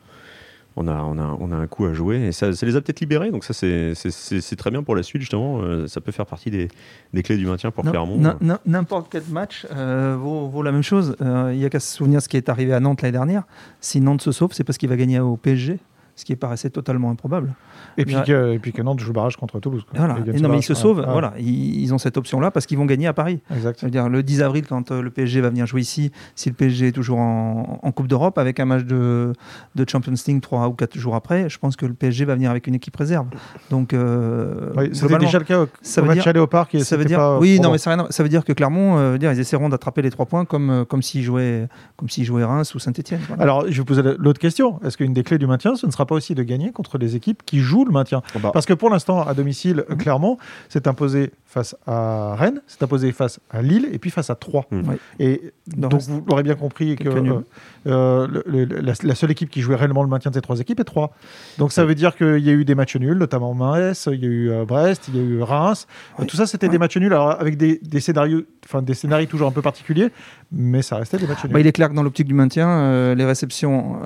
on 0.76 0.88
a, 0.88 1.02
on, 1.02 1.18
a, 1.18 1.36
on 1.40 1.52
a 1.52 1.56
un 1.56 1.66
coup 1.66 1.84
à 1.84 1.92
jouer 1.92 2.26
et 2.26 2.32
ça, 2.32 2.52
ça 2.52 2.66
les 2.66 2.76
a 2.76 2.80
peut-être 2.80 3.00
libérés. 3.00 3.30
Donc 3.30 3.44
ça, 3.44 3.52
c'est 3.54 4.56
très 4.56 4.70
bien 4.70 4.82
pour 4.82 4.96
la 4.96 5.02
suite, 5.02 5.22
justement. 5.22 5.60
Euh, 5.60 5.86
ça 5.86 6.00
peut 6.00 6.12
faire 6.12 6.26
partie 6.26 6.50
des, 6.50 6.68
des, 7.12 7.22
clés 7.22 7.36
du 7.36 7.46
maintien 7.46 7.70
pour 7.70 7.84
Clermont. 7.84 8.20
N'importe 8.66 9.08
quel 9.10 9.22
match 9.30 9.66
euh, 9.72 10.16
vaut, 10.18 10.48
vaut, 10.48 10.62
la 10.62 10.72
même 10.72 10.82
chose. 10.82 11.16
Euh, 11.20 11.50
il 11.52 11.58
n'y 11.58 11.64
a 11.64 11.70
qu'à 11.70 11.80
se 11.80 11.96
souvenir 11.96 12.20
ce 12.20 12.28
qui 12.28 12.36
est 12.36 12.48
arrivé 12.48 12.72
à 12.72 12.80
Nantes 12.80 13.02
l'année 13.02 13.12
dernière. 13.12 13.44
Si 13.80 14.00
Nantes 14.00 14.22
se 14.22 14.32
sauve, 14.32 14.52
c'est 14.52 14.64
parce 14.64 14.78
qu'il 14.78 14.88
va 14.88 14.96
gagner 14.96 15.20
au 15.20 15.36
PSG 15.36 15.78
ce 16.16 16.24
qui 16.24 16.36
paraissait 16.36 16.70
totalement 16.70 17.10
improbable. 17.10 17.54
Et 17.96 18.04
puis, 18.04 18.16
que, 18.24 18.52
et 18.52 18.58
puis 18.58 18.72
que 18.72 18.82
Nantes 18.82 19.00
joue 19.00 19.12
barrage 19.12 19.36
contre 19.36 19.58
Toulouse. 19.60 19.84
Voilà. 19.94 20.16
non, 20.40 20.48
mais 20.48 20.58
ils 20.58 20.62
se 20.62 20.74
sauvent. 20.74 21.04
Voilà. 21.08 21.34
Ils, 21.38 21.92
ont 21.92 21.98
cette 21.98 22.16
option-là 22.16 22.50
parce 22.50 22.66
qu'ils 22.66 22.78
vont 22.78 22.86
gagner 22.86 23.06
à 23.06 23.12
Paris. 23.12 23.40
Exact. 23.54 23.84
dire 23.84 24.08
le 24.08 24.22
10 24.22 24.42
avril, 24.42 24.66
quand 24.66 24.90
euh, 24.90 25.02
le 25.02 25.10
PSG 25.10 25.40
va 25.40 25.50
venir 25.50 25.66
jouer 25.66 25.80
ici, 25.80 26.12
si 26.34 26.48
le 26.48 26.54
PSG 26.54 26.88
est 26.88 26.92
toujours 26.92 27.18
en, 27.18 27.92
Coupe 27.94 28.08
d'Europe, 28.08 28.38
avec 28.38 28.58
un 28.58 28.64
match 28.64 28.84
de, 28.84 29.32
de 29.76 29.88
Champions 29.88 30.14
League 30.26 30.40
3 30.40 30.66
ou 30.66 30.72
4 30.72 30.98
jours 30.98 31.14
après, 31.14 31.48
je 31.48 31.58
pense 31.58 31.76
que 31.76 31.86
le 31.86 31.94
PSG 31.94 32.24
va 32.24 32.34
venir 32.34 32.50
avec 32.50 32.66
une 32.66 32.74
équipe 32.74 32.96
réserve. 32.96 33.28
Donc, 33.70 33.94
euh, 33.94 34.72
oui, 34.76 34.90
c'était 34.92 35.18
déjà 35.18 35.38
le 35.38 35.44
cas 35.44 35.60
au, 35.60 35.68
ça 35.80 36.00
veut 36.00 36.08
match 36.08 36.26
aller 36.26 36.40
au 36.40 36.48
parc. 36.48 36.74
Et 36.74 36.80
ça 36.80 36.96
veut 36.96 37.04
dire, 37.04 37.38
oui, 37.40 37.60
non, 37.60 37.70
mais 37.70 37.78
ça, 37.78 38.06
ça, 38.10 38.22
veut 38.24 38.28
dire 38.28 38.44
que 38.44 38.52
Clermont, 38.52 38.98
euh, 38.98 39.16
dire, 39.16 39.32
ils 39.32 39.38
essaieront 39.38 39.68
d'attraper 39.68 40.02
les 40.02 40.10
3 40.10 40.26
points 40.26 40.44
comme, 40.44 40.84
comme 40.88 41.02
s'ils 41.02 41.22
jouaient, 41.22 41.68
comme 41.96 42.08
jouaient 42.08 42.44
Reims 42.44 42.74
ou 42.74 42.80
Saint-Etienne. 42.80 43.20
Alors, 43.38 43.62
je 43.62 43.70
vais 43.70 43.78
vous 43.78 43.84
poser 43.84 44.02
l'autre 44.18 44.40
question. 44.40 44.80
Est-ce 44.84 44.96
qu'une 44.96 45.12
des 45.12 45.22
clés 45.22 45.38
du 45.38 45.46
maintien, 45.46 45.76
ce 45.76 45.86
ne 45.86 45.92
sera 45.92 46.03
pas 46.06 46.14
aussi 46.14 46.34
de 46.34 46.42
gagner 46.42 46.72
contre 46.72 46.98
les 46.98 47.16
équipes 47.16 47.42
qui 47.44 47.60
jouent 47.60 47.84
le 47.84 47.92
maintien. 47.92 48.22
Bah. 48.40 48.50
Parce 48.52 48.66
que 48.66 48.72
pour 48.72 48.90
l'instant, 48.90 49.22
à 49.22 49.34
domicile, 49.34 49.84
mhm. 49.88 49.96
clairement, 49.96 50.38
c'est 50.68 50.86
imposé 50.86 51.32
face 51.54 51.76
à 51.86 52.34
Rennes, 52.34 52.60
c'est 52.66 52.82
imposé 52.82 53.12
face 53.12 53.38
à 53.48 53.62
Lille 53.62 53.88
et 53.92 54.00
puis 54.00 54.10
face 54.10 54.28
à 54.28 54.34
Troyes. 54.34 54.66
Mhm. 54.72 54.96
Et 55.20 55.52
donc, 55.68 55.94
vous 56.00 56.24
l'aurez 56.28 56.42
bien 56.42 56.56
compris 56.56 56.96
que 56.96 57.08
euh, 57.08 57.42
euh, 57.86 58.66
la, 58.82 59.14
seule 59.14 59.30
équipe 59.30 59.50
qui 59.50 59.60
jouait 59.60 59.76
réellement 59.76 60.02
le 60.02 60.08
maintien 60.08 60.32
de 60.32 60.34
ces 60.34 60.40
trois 60.40 60.58
équipes 60.58 60.80
est 60.80 60.84
Troyes. 60.84 61.12
Donc 61.58 61.70
ça 61.70 61.84
veut 61.84 61.94
dire 61.94 62.16
qu'il 62.16 62.40
y 62.40 62.50
a 62.50 62.52
eu 62.52 62.64
des 62.64 62.74
matchs 62.74 62.96
nuls, 62.96 63.16
notamment 63.16 63.54
Metz, 63.54 64.08
il 64.10 64.20
y 64.20 64.26
a 64.26 64.28
eu 64.28 64.50
euh, 64.50 64.64
Brest, 64.64 65.08
il 65.08 65.16
y 65.16 65.20
a 65.20 65.22
eu 65.22 65.42
Reims. 65.42 65.86
tout 66.26 66.36
ça, 66.36 66.46
c'était 66.46 66.68
des 66.68 66.78
matchs 66.78 66.96
nuls, 66.96 67.12
alors 67.12 67.30
avec 67.40 67.56
des, 67.56 68.00
scénarios, 68.00 68.42
enfin 68.66 68.82
des 68.82 68.94
scénarios 68.94 69.26
toujours 69.26 69.46
un 69.46 69.52
peu 69.52 69.62
particuliers, 69.62 70.10
mais 70.50 70.82
ça 70.82 70.96
restait 70.96 71.18
des 71.18 71.28
matchs 71.28 71.44
nuls. 71.44 71.52
Bah, 71.52 71.60
il 71.60 71.66
est 71.68 71.72
clair 71.72 71.88
que 71.88 71.94
dans 71.94 72.02
l'optique 72.02 72.26
du 72.26 72.34
maintien, 72.34 73.14
les 73.14 73.24
réceptions 73.24 74.00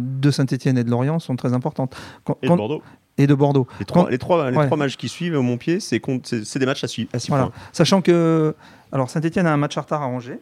de 0.00 0.30
Saint-Etienne 0.32 0.76
et 0.78 0.84
de 0.84 0.90
Lorient 0.90 1.20
sont 1.20 1.36
très 1.36 1.52
importantes 1.52 1.96
et 2.42 2.48
de 2.48 2.54
Bordeaux. 2.56 2.82
Et 3.18 3.26
de 3.26 3.34
Bordeaux. 3.34 3.66
Les 3.80 3.84
trois, 3.84 4.10
les 4.10 4.18
trois, 4.18 4.50
les 4.50 4.66
trois 4.66 4.76
matchs 4.76 4.96
qui 4.96 5.08
suivent 5.08 5.36
au 5.36 5.42
Montpied, 5.42 5.80
c'est 5.80 6.58
des 6.58 6.66
matchs 6.66 6.84
à 6.84 6.88
6 6.88 7.06
points. 7.28 7.50
Sachant 7.72 8.00
que 8.00 8.54
alors 8.92 9.10
Saint-Etienne 9.10 9.46
a 9.46 9.52
un 9.52 9.56
match 9.56 9.76
en 9.76 9.82
retard 9.82 10.02
à 10.02 10.06
Angers. 10.06 10.40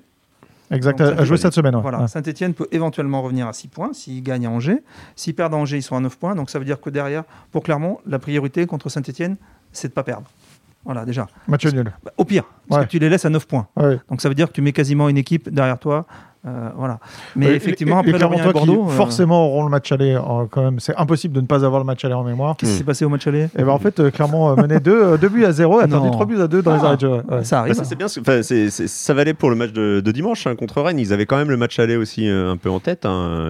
Exact, 0.70 1.00
à 1.00 1.24
jouer 1.24 1.36
cette 1.36 1.54
semaine. 1.54 1.76
Voilà. 1.76 2.06
Saint-Etienne 2.08 2.52
peut 2.52 2.66
éventuellement 2.72 3.22
revenir 3.22 3.46
à 3.46 3.52
6 3.52 3.68
points 3.68 3.92
s'ils 3.92 4.22
gagnent 4.22 4.46
à 4.46 4.50
Angers. 4.50 4.82
S'ils 5.14 5.34
perdent 5.34 5.54
à 5.54 5.56
Angers, 5.56 5.78
ils 5.78 5.82
sont 5.82 5.96
à 5.96 6.00
9 6.00 6.16
points. 6.18 6.34
Donc 6.34 6.50
ça 6.50 6.58
veut 6.58 6.64
dire 6.64 6.80
que 6.80 6.90
derrière, 6.90 7.24
pour 7.50 7.62
Clermont, 7.62 7.98
la 8.06 8.18
priorité 8.18 8.66
contre 8.66 8.88
Saint-Etienne, 8.88 9.36
c'est 9.72 9.88
de 9.88 9.92
ne 9.92 9.94
pas 9.94 10.02
perdre. 10.02 10.26
Voilà, 10.84 11.04
déjà. 11.04 11.26
Match 11.48 11.66
nul. 11.66 11.92
Bah, 12.04 12.12
au 12.16 12.24
pire, 12.24 12.44
parce 12.68 12.84
que 12.84 12.90
tu 12.90 12.98
les 12.98 13.08
laisses 13.08 13.24
à 13.24 13.30
9 13.30 13.46
points. 13.46 13.66
Donc 14.08 14.20
ça 14.20 14.28
veut 14.28 14.34
dire 14.34 14.48
que 14.48 14.52
tu 14.52 14.60
mets 14.60 14.72
quasiment 14.72 15.08
une 15.08 15.18
équipe 15.18 15.48
derrière 15.48 15.78
toi 15.78 16.06
euh, 16.46 16.70
voilà. 16.76 16.98
Mais 17.34 17.46
effectivement, 17.54 17.98
après 17.98 18.12
les 18.12 18.52
Bordeaux, 18.52 18.86
euh, 18.86 18.90
forcément 18.90 19.46
auront 19.46 19.64
le 19.64 19.70
match 19.70 19.90
aller 19.90 20.18
quand 20.50 20.62
même. 20.62 20.78
C'est 20.78 20.94
impossible 20.96 21.34
de 21.34 21.40
ne 21.40 21.46
pas 21.46 21.64
avoir 21.64 21.80
le 21.80 21.86
match 21.86 22.04
aller 22.04 22.14
en 22.14 22.22
mémoire. 22.22 22.56
Qu'est-ce 22.56 22.72
qui 22.72 22.78
s'est 22.78 22.84
passé 22.84 23.04
au 23.04 23.08
match 23.08 23.26
aller? 23.26 23.42
Et 23.42 23.48
eh 23.58 23.62
ben 23.62 23.70
en 23.70 23.78
fait, 23.78 23.98
euh, 23.98 24.10
clairement 24.10 24.54
menait 24.54 24.80
2 24.80 25.16
buts 25.28 25.44
à 25.44 25.52
0 25.52 25.80
attendu 25.80 26.10
3 26.10 26.26
buts 26.26 26.40
à 26.40 26.46
2 26.46 26.62
dans 26.62 26.74
les 26.74 26.80
ah. 26.82 26.86
arrêts 26.86 26.96
de 26.96 27.00
jeu. 27.00 27.22
Ça 27.42 27.60
arrive. 27.60 27.76
Bah, 27.76 27.84
ça, 27.84 27.94
bien, 27.94 28.08
ça 28.08 29.14
valait 29.14 29.34
pour 29.34 29.50
le 29.50 29.56
match 29.56 29.72
de, 29.72 30.10
dimanche 30.10 30.46
hein, 30.46 30.54
contre 30.54 30.80
Rennes. 30.82 30.98
Ils 30.98 31.12
avaient 31.12 31.26
quand 31.26 31.36
même 31.36 31.50
le 31.50 31.56
match 31.56 31.78
aller 31.78 31.96
aussi 31.96 32.28
un 32.28 32.56
peu 32.56 32.70
en 32.70 32.80
tête. 32.80 33.06
Hein. 33.06 33.48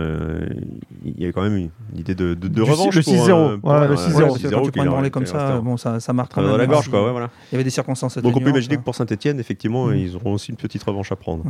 Il 1.05 1.21
y 1.21 1.25
avait 1.25 1.33
quand 1.33 1.43
même 1.43 1.57
une 1.57 1.99
idée 1.99 2.15
de, 2.15 2.35
de, 2.35 2.62
revanche. 2.62 2.95
Le 2.95 3.03
6-0. 3.03 3.61
le 3.62 3.95
6-0. 3.95 4.50
Quand 4.50 4.62
tu 4.62 4.73
prends 4.73 5.05
une 5.05 5.11
comme 5.11 5.26
ça, 5.26 5.61
bon, 5.61 5.76
ça, 5.76 6.00
ça 6.00 6.12
marque 6.12 6.35
dans 6.35 6.57
la 6.57 6.67
gorge. 6.67 6.88
Quoi, 6.88 7.11
voilà. 7.12 7.29
Il 7.50 7.55
y 7.55 7.57
avait 7.57 7.65
des 7.65 7.71
circonstances. 7.71 8.19
Donc 8.19 8.37
on 8.37 8.41
peut 8.41 8.50
imaginer 8.50 8.76
que 8.76 8.83
pour 8.83 8.95
Saint-Etienne, 8.95 9.38
effectivement, 9.38 9.87
mm. 9.87 9.97
ils 9.97 10.17
auront 10.17 10.33
aussi 10.33 10.50
une 10.50 10.57
petite 10.57 10.83
revanche 10.83 11.12
à 11.12 11.17
prendre. 11.17 11.45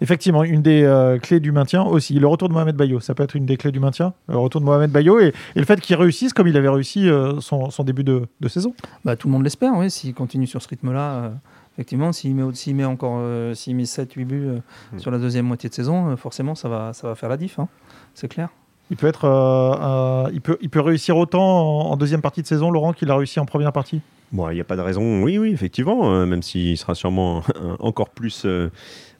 Effectivement, 0.00 0.44
une 0.44 0.62
des 0.62 0.82
euh, 0.82 1.18
clés 1.18 1.40
du 1.40 1.52
maintien 1.52 1.82
aussi. 1.82 2.18
Le 2.18 2.26
retour 2.26 2.48
de 2.48 2.54
Mohamed 2.54 2.76
Bayo, 2.76 3.00
ça 3.00 3.14
peut 3.14 3.22
être 3.22 3.36
une 3.36 3.46
des 3.46 3.56
clés 3.56 3.72
du 3.72 3.80
maintien. 3.80 4.14
Le 4.28 4.36
retour 4.36 4.60
de 4.60 4.66
Mohamed 4.66 4.90
Bayo 4.90 5.18
et, 5.20 5.32
le 5.54 5.64
fait 5.64 5.80
qu'il 5.80 5.96
réussisse 5.96 6.32
comme 6.32 6.48
il 6.48 6.56
avait 6.56 6.68
réussi 6.68 7.08
euh, 7.08 7.40
son, 7.40 7.70
début 7.84 8.04
de, 8.04 8.26
saison. 8.48 8.74
Bah, 9.04 9.16
tout 9.16 9.28
le 9.28 9.32
monde 9.32 9.44
l'espère, 9.44 9.74
oui. 9.76 9.90
S'il 9.90 10.14
continue 10.14 10.46
sur 10.46 10.62
ce 10.62 10.68
rythme-là, 10.68 11.12
euh, 11.12 11.30
effectivement, 11.74 12.12
s'il 12.12 12.34
met, 12.34 12.44
met 12.74 12.84
encore 12.84 13.22
s'il 13.54 13.76
met 13.76 13.84
7-8 13.84 14.24
buts 14.24 14.48
hmm. 14.92 14.98
sur 14.98 15.10
la 15.10 15.18
deuxième 15.18 15.46
moitié 15.46 15.68
de 15.68 15.74
saison, 15.74 16.16
forcément, 16.16 16.54
ça 16.54 16.68
va, 16.68 16.92
ça 16.92 17.08
va 17.08 17.14
faire 17.14 17.28
la 17.28 17.36
diff. 17.36 17.58
Hein. 17.58 17.68
C'est 18.14 18.28
clair. 18.28 18.48
Il 18.90 18.96
peut, 18.96 19.06
être, 19.06 20.30
il, 20.32 20.40
peut, 20.40 20.56
il 20.62 20.70
peut 20.70 20.80
réussir 20.80 21.16
autant 21.16 21.90
en, 21.90 21.96
deuxième 21.96 22.22
partie 22.22 22.40
de 22.40 22.46
saison, 22.46 22.70
Laurent, 22.70 22.94
qu'il 22.94 23.10
a 23.10 23.16
réussi 23.16 23.38
en 23.38 23.44
première 23.44 23.72
partie? 23.72 24.00
Bon, 24.32 24.48
il 24.50 24.54
n'y 24.54 24.60
a 24.60 24.64
pas 24.64 24.76
de 24.76 24.80
raison. 24.80 25.22
Oui, 25.22 25.36
oui, 25.36 25.50
effectivement, 25.50 26.26
même 26.26 26.42
s'il 26.42 26.76
sera 26.78 26.94
sûrement 26.94 27.42
encore 27.80 28.08
plus 28.08 28.46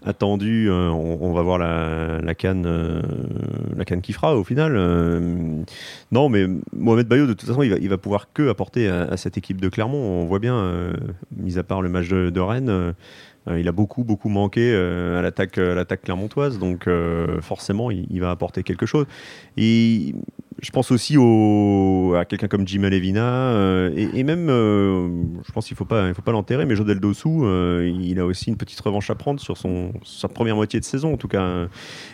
attendu. 0.05 0.71
Euh, 0.71 0.89
on, 0.91 1.33
va 1.33 1.43
voir 1.43 1.59
la, 1.59 2.35
canne, 2.35 2.65
euh, 2.67 3.03
la 3.77 3.85
canne 3.85 4.01
qui 4.01 4.13
fera 4.13 4.37
au 4.37 4.45
final. 4.45 4.75
Euh, 4.77 5.63
non, 6.13 6.29
mais 6.29 6.47
Mohamed 6.73 7.07
Bayo, 7.07 7.27
de 7.27 7.33
toute 7.33 7.49
façon, 7.49 7.63
il 7.63 7.71
va, 7.71 7.77
il 7.77 7.89
va 7.89 7.99
pouvoir 7.99 8.33
que 8.33 8.49
apporter 8.49 8.89
à, 8.89 9.17
cette 9.17 9.37
équipe 9.39 9.61
de 9.61 9.69
Clermont. 9.69 9.99
On 9.99 10.25
voit 10.27 10.39
bien, 10.39 10.93
mis 11.37 11.59
à 11.59 11.63
part 11.63 11.83
le 11.83 11.89
match 11.89 12.09
de, 12.09 12.41
Rennes. 12.41 12.95
il 13.49 13.69
a 13.69 13.73
beaucoup 13.73 14.05
beaucoup 14.05 14.29
manqué 14.29 14.75
à 14.75 15.21
l'attaque 15.21 15.57
l'attaque 15.57 16.03
clermontoise 16.03 16.59
donc 16.59 16.89
forcément 17.41 17.91
il, 17.91 18.07
il, 18.11 18.21
va 18.21 18.31
apporter 18.31 18.63
quelque 18.63 18.87
chose 18.87 19.07
et 19.57 20.15
je 20.61 20.71
pense 20.71 20.91
aussi 20.91 21.17
au, 21.17 22.15
à 22.19 22.25
quelqu'un 22.25 22.49
comme 22.49 22.67
Jim 22.67 22.83
Levina 22.83 23.23
euh, 23.23 23.91
et, 23.97 24.25
même, 24.25 24.49
euh, 24.51 25.09
je 25.47 25.53
pense 25.53 25.67
qu'il 25.67 25.75
ne 25.75 25.79
faut 25.79 25.85
pas, 25.85 26.09
il 26.09 26.15
faut 26.15 26.23
pas 26.23 26.33
l'enterrer, 26.33 26.67
mais 26.67 26.75
Jodel 26.75 26.99
Dossou, 26.99 27.45
euh, 27.45 27.93
il 28.01 28.19
a 28.19 28.27
aussi 28.27 28.51
une 28.51 28.57
petite 28.57 28.81
revanche 28.81 29.09
à 29.11 29.15
prendre 29.15 29.39
sur 29.41 29.57
son, 29.57 29.93
sa 30.05 30.27
première 30.27 30.57
moitié 30.57 30.81
de 30.81 30.85
saison 30.85 31.15
en 31.15 31.17
tout 31.17 31.29
cas. 31.29 31.67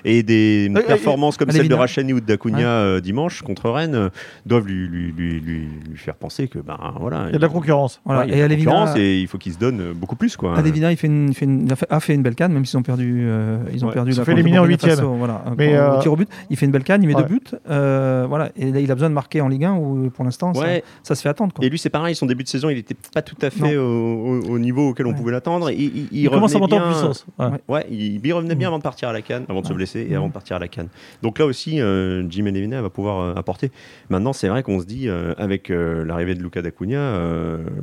Et 0.04 0.22
des 0.22 0.70
performances 0.86 1.36
comme 1.38 1.50
celle 1.50 1.68
de 1.68 1.74
Rachani 1.74 2.12
ou 2.12 2.20
de 2.20 2.26
Dacunia 2.26 3.00
dimanche 3.00 3.42
contre 3.42 3.70
Rennes 3.70 4.10
doivent 4.44 4.66
lui, 4.66 4.86
lui, 4.88 5.12
lui, 5.12 5.40
lui, 5.40 5.68
faire 5.96 6.14
penser 6.14 6.48
que 6.48 6.58
ben 6.58 6.78
voilà. 7.00 7.26
Il 7.28 7.32
y 7.32 7.36
a 7.36 7.38
de 7.38 7.42
la 7.42 7.48
concurrence. 7.48 8.00
Voilà. 8.04 8.26
il 8.26 8.36
y 8.36 8.42
a 8.42 8.48
de 8.48 8.52
la 8.52 8.56
concurrence 8.56 8.96
et 8.96 9.20
il 9.20 9.26
faut 9.26 9.38
qu'il 9.38 9.52
se 9.52 9.58
donne 9.58 9.92
beaucoup 9.94 10.16
plus 10.16 10.36
quoi. 10.36 10.58
Alevina, 10.58 10.92
il 10.92 10.96
fait 10.96 11.06
une, 11.06 11.32
fait 11.32 11.46
une, 11.46 11.68
a 11.88 12.00
fait 12.00 12.14
une 12.14 12.22
belle 12.22 12.34
canne, 12.34 12.52
même 12.52 12.66
s'ils 12.66 12.78
ont 12.78 12.82
perdu, 12.82 13.26
ils 13.72 13.84
ont 13.84 13.90
perdu. 13.90 14.12
Il 14.12 14.22
fait 14.22 14.32
éliminer 14.32 14.58
en 14.58 14.66
huitième. 14.66 15.00
Voilà. 15.00 15.44
Mais 15.56 15.78
au 15.78 16.00
tir 16.00 16.12
au 16.12 16.16
but, 16.16 16.28
il 16.50 16.56
fait 16.58 16.66
une 16.66 16.72
belle 16.72 16.84
canne, 16.84 17.02
il 17.02 17.06
met 17.06 17.14
deux 17.14 17.24
buts. 17.24 17.40
Voilà. 18.34 18.50
Et 18.56 18.72
là, 18.72 18.80
il 18.80 18.90
a 18.90 18.94
besoin 18.94 19.10
de 19.10 19.14
marquer 19.14 19.40
en 19.42 19.46
Ligue 19.46 19.64
1 19.64 19.74
où 19.74 20.10
pour 20.10 20.24
l'instant, 20.24 20.52
ça, 20.54 21.14
se 21.14 21.22
fait 21.22 21.28
attendre. 21.28 21.54
Et 21.62 21.68
lui, 21.68 21.78
c'est 21.78 21.88
pareil, 21.88 22.16
son 22.16 22.26
début 22.26 22.42
de 22.42 22.48
saison, 22.48 22.68
il 22.68 22.74
n'était 22.74 22.96
pas 23.12 23.22
tout 23.22 23.36
à 23.40 23.48
fait 23.50 23.76
au, 23.76 24.58
niveau 24.58 24.88
auquel 24.88 25.06
on 25.06 25.14
pouvait 25.14 25.30
l'attendre. 25.30 25.70
Il, 25.70 26.08
il, 26.10 26.28
commence 26.28 26.52
à 26.56 26.58
monter 26.58 26.74
en 26.74 26.88
puissance. 26.88 27.26
Ouais, 27.68 27.86
il, 27.88 28.32
revenait 28.32 28.56
bien 28.56 28.66
mm. 28.66 28.70
avant 28.70 28.78
de 28.78 28.82
partir 28.82 29.08
à 29.08 29.12
la 29.12 29.22
canne, 29.22 29.44
avant 29.48 29.60
de 29.60 29.68
se 29.68 29.72
blesser 29.72 30.04
et 30.10 30.16
avant 30.16 30.26
de 30.26 30.32
partir 30.32 30.56
à 30.56 30.58
la 30.58 30.66
canne. 30.66 30.88
Donc 31.22 31.38
là 31.38 31.46
aussi, 31.46 31.80
euh, 31.80 32.28
Jim 32.28 32.44
va 32.44 32.90
pouvoir 32.90 33.20
euh, 33.20 33.34
apporter. 33.36 33.70
Maintenant, 34.08 34.32
c'est 34.32 34.48
vrai 34.48 34.64
qu'on 34.64 34.80
se 34.80 34.84
dit, 34.84 35.08
euh, 35.08 35.32
avec 35.38 35.68
l'arrivée 35.68 36.34
de 36.34 36.42
Luca 36.42 36.60
D'Acunha, 36.60 37.20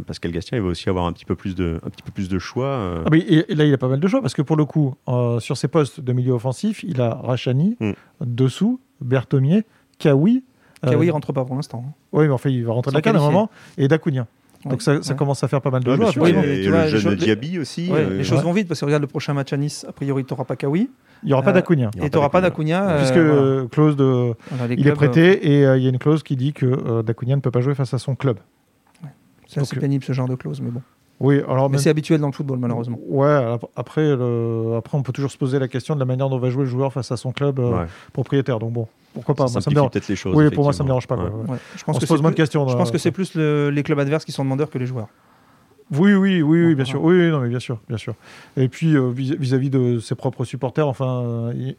Pascal 0.06 0.34
Gastien, 0.34 0.58
il 0.58 0.64
va 0.64 0.70
aussi 0.70 0.90
avoir 0.90 1.06
un 1.06 1.14
petit 1.14 1.24
peu 1.24 1.36
plus 1.36 1.56
de, 1.56 1.80
un 1.82 1.90
petit 1.90 2.04
peu 2.04 2.12
plus 2.12 2.28
de 2.28 2.40
choix. 2.40 3.04
Ah, 3.06 3.10
mais 3.10 3.20
et, 3.20 3.56
là, 3.56 3.64
il 3.64 3.74
a 3.74 3.78
pas 3.78 3.88
mal 3.88 4.02
de 4.02 4.08
choix 4.10 4.22
parce 4.22 4.34
que 4.34 4.42
pour 4.42 4.58
le 4.58 4.66
coup, 4.66 4.96
sur 5.40 5.56
ses 5.56 5.70
postes 5.70 6.02
de 6.02 6.12
milieu 6.12 6.34
offensif, 6.34 6.84
il 6.84 7.00
a 7.00 7.14
Rachani, 7.16 7.78
mm. 7.80 7.92
Dessous, 8.26 8.82
Berthomier, 9.00 9.64
Kawi 10.02 10.44
Kawi 10.82 11.08
ne 11.08 11.12
rentre 11.12 11.32
pas 11.34 11.46
pour 11.46 11.56
l'instant. 11.56 11.84
Hein. 11.88 11.94
Oui, 12.12 12.28
mais 12.28 12.34
enfin, 12.34 12.50
il 12.50 12.66
va 12.66 12.74
rentrer 12.74 12.92
de 12.92 12.96
la 12.96 13.02
canne 13.02 13.16
à 13.16 13.20
un 13.20 13.24
moment. 13.24 13.50
Et 13.78 13.88
Dacunia. 13.88 14.28
Donc 14.66 14.82
ça, 14.82 15.00
commence 15.16 15.44
à 15.44 15.48
faire 15.48 15.62
pas 15.62 15.72
mal 15.72 15.84
de 15.84 15.96
joueurs. 15.96 16.14
Oui, 16.18 16.32
et 16.32 16.68
le 16.68 16.88
jeune 16.88 17.16
Diaby 17.16 17.60
aussi. 17.60 17.90
Euh, 17.92 18.18
les 18.18 18.24
choses 18.24 18.44
vont 18.44 18.54
vite 18.54 18.68
parce 18.68 18.80
que 18.80 18.86
regarde 18.86 19.02
le 19.02 19.08
prochain 19.08 19.34
match 19.34 19.54
à 19.54 19.58
Nice, 19.58 19.86
a 19.88 19.92
priori 19.92 20.26
tu 20.26 20.34
n'auras 20.34 20.46
pas 20.46 20.56
Kawi. 20.56 20.90
Il 21.24 21.28
n'y 21.28 21.34
aura 21.34 21.44
pas 21.44 21.52
d'Acuna. 21.52 21.92
Et 22.02 22.10
tu 22.10 22.18
n'auras 22.18 22.30
pas 22.30 22.42
d'Acuna. 22.42 22.90
Euh, 22.90 22.98
Puisque 22.98 23.18
euh, 23.18 23.68
clause 23.68 23.96
de... 23.96 24.34
il 24.70 24.88
est 24.88 24.94
prêté 24.94 25.32
et 25.48 25.62
il 25.62 25.84
y 25.84 25.86
a 25.86 25.90
une 25.90 26.00
clause 26.00 26.24
qui 26.24 26.36
dit 26.36 26.54
que 26.54 27.02
Dacunia 27.02 27.36
ne 27.36 27.42
peut 27.42 27.52
pas 27.52 27.62
jouer 27.62 27.76
face 27.76 27.94
à 27.94 27.98
son 27.98 28.16
club. 28.16 28.40
C'est 29.48 29.60
assez 29.60 29.76
pénible 29.76 30.04
ce 30.06 30.14
genre 30.14 30.30
de 30.30 30.36
clause, 30.36 30.62
mais 30.62 30.72
bon. 30.72 30.82
Oui, 31.22 31.40
alors 31.48 31.70
mais 31.70 31.78
c'est 31.78 31.90
habituel 31.90 32.20
dans 32.20 32.28
le 32.28 32.34
football, 32.34 32.58
malheureusement. 32.58 32.98
Ouais, 33.08 33.58
après, 33.76 34.12
après, 34.12 34.98
on 34.98 35.04
peut 35.04 35.14
toujours 35.14 35.32
se 35.32 35.38
poser 35.38 35.60
la 35.60 35.68
question 35.68 35.94
de 35.94 36.00
la 36.00 36.06
manière 36.06 36.30
dont 36.30 36.40
va 36.40 36.50
jouer 36.50 36.64
le 36.64 36.70
joueur 36.70 36.92
face 36.92 37.12
à 37.12 37.18
son 37.18 37.32
club 37.32 37.62
propriétaire. 38.12 38.60
Donc 38.60 38.74
bon, 38.74 38.88
pourquoi 39.14 39.36
pas 39.36 39.48
Ça, 39.48 39.60
me 39.70 39.74
dérange 39.74 39.92
peut-être 39.92 40.08
les 40.08 40.16
choses. 40.16 40.36
Oui, 40.36 40.50
pour 40.50 40.64
moi, 40.64 40.74
ça 40.74 40.84
me 40.84 40.88
dérange 40.88 41.08
pas. 41.08 41.18
Je 41.76 41.84
pense 41.84 42.00
que 42.00 42.06
se 42.06 42.12
pose 42.12 42.22
moins 42.22 42.32
de 42.32 42.36
questions. 42.36 42.68
Je 42.68 42.76
pense 42.76 42.92
que 42.92 42.98
c'est 42.98 43.12
plus 43.12 43.36
les 43.36 43.84
clubs 43.84 44.00
adverses 44.00 44.26
qui 44.26 44.32
sont 44.32 44.44
demandeurs 44.44 44.70
que 44.70 44.78
les 44.78 44.86
joueurs. 44.86 45.08
Oui, 45.92 46.14
oui, 46.14 46.42
oui, 46.42 46.66
oui 46.68 46.76
bien 46.76 46.86
sûr. 46.86 47.04
Oui, 47.04 47.30
non, 47.30 47.42
mais 47.42 47.50
bien 47.50 47.60
sûr, 47.60 47.80
bien 47.90 47.98
sûr. 47.98 48.16
Et 48.56 48.70
puis 48.70 48.96
euh, 48.96 49.12
vis-à-vis 49.12 49.70
de 49.70 50.00
ses 50.00 50.16
propres 50.16 50.46
supporters, 50.46 50.88
enfin, 50.88 51.24
euh, 51.26 51.74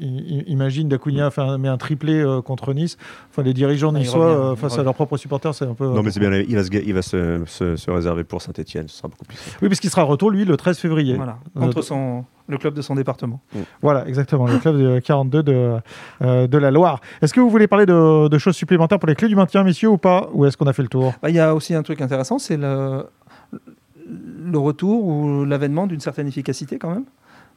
imagine 0.46 0.88
Dacunia 0.88 1.30
met 1.58 1.68
un 1.68 1.78
triplé 1.78 2.20
euh, 2.20 2.42
contre 2.42 2.74
Nice. 2.74 2.98
Enfin, 3.30 3.42
les 3.42 3.54
dirigeants 3.54 3.92
ah, 3.94 3.98
niçois 3.98 4.56
face 4.56 4.78
à 4.78 4.82
leurs 4.82 4.94
propres 4.94 5.16
supporters, 5.16 5.54
c'est 5.54 5.64
un 5.64 5.74
peu. 5.74 5.86
Non, 5.86 6.02
mais 6.02 6.10
c'est 6.10 6.20
bien. 6.20 6.30
Il 6.32 6.54
va, 6.54 6.62
se, 6.62 6.74
il 6.74 6.92
va 6.92 7.02
se, 7.02 7.44
se, 7.46 7.90
réserver 7.90 8.24
pour 8.24 8.42
Saint-Etienne. 8.42 8.88
Ce 8.88 8.98
sera 8.98 9.08
beaucoup 9.08 9.24
plus. 9.24 9.38
Oui, 9.62 9.68
parce 9.68 9.80
qu'il 9.80 9.90
sera 9.90 10.02
retour 10.02 10.30
lui 10.30 10.44
le 10.44 10.56
13 10.56 10.78
février. 10.78 11.16
Voilà. 11.16 11.38
Contre 11.54 11.82
son 11.82 12.24
le 12.48 12.58
club 12.58 12.74
de 12.74 12.82
son 12.82 12.96
département. 12.96 13.40
Mm. 13.54 13.60
Voilà, 13.80 14.06
exactement, 14.06 14.46
le 14.46 14.58
club 14.58 14.76
de 14.76 14.98
42 14.98 15.42
de, 15.42 15.76
de 16.20 16.58
la 16.58 16.70
Loire. 16.70 17.00
Est-ce 17.22 17.32
que 17.32 17.40
vous 17.40 17.48
voulez 17.48 17.68
parler 17.68 17.86
de, 17.86 18.28
de, 18.28 18.38
choses 18.38 18.56
supplémentaires 18.56 18.98
pour 18.98 19.08
les 19.08 19.14
clés 19.14 19.28
du 19.28 19.36
maintien, 19.36 19.62
messieurs, 19.62 19.88
ou 19.88 19.96
pas? 19.96 20.28
Ou 20.34 20.44
est-ce 20.44 20.56
qu'on 20.56 20.66
a 20.66 20.72
fait 20.72 20.82
le 20.82 20.88
tour? 20.88 21.14
Bah, 21.22 21.30
Il 21.30 21.36
y 21.36 21.40
a 21.40 21.54
aussi 21.54 21.72
un 21.72 21.82
truc 21.82 22.02
intéressant, 22.02 22.38
c'est 22.38 22.56
le 22.56 23.06
le 24.06 24.58
retour 24.58 25.04
ou 25.04 25.44
l'avènement 25.44 25.86
d'une 25.86 26.00
certaine 26.00 26.26
efficacité 26.26 26.78
quand 26.78 26.90
même. 26.90 27.04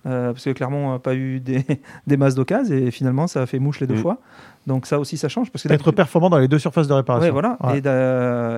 Euh, 0.07 0.33
parce 0.33 0.45
que 0.45 0.51
Clermont 0.51 0.91
n'a 0.91 0.99
pas 0.99 1.15
eu 1.15 1.39
des, 1.39 1.65
des 2.07 2.17
masses 2.17 2.35
d'occasion 2.35 2.75
et 2.75 2.91
finalement 2.91 3.25
ça 3.25 3.41
a 3.41 3.45
fait 3.47 3.57
mouche 3.57 3.79
les 3.79 3.87
deux 3.87 3.95
mm. 3.95 4.01
fois. 4.01 4.19
Donc 4.67 4.85
ça 4.85 4.99
aussi 4.99 5.17
ça 5.17 5.29
change. 5.29 5.51
parce 5.51 5.63
que 5.63 5.73
Être 5.73 5.91
performant 5.91 6.29
dans 6.29 6.37
les 6.37 6.47
deux 6.47 6.59
surfaces 6.59 6.87
de 6.87 6.93
réparation. 6.93 7.31
voilà. 7.31 7.57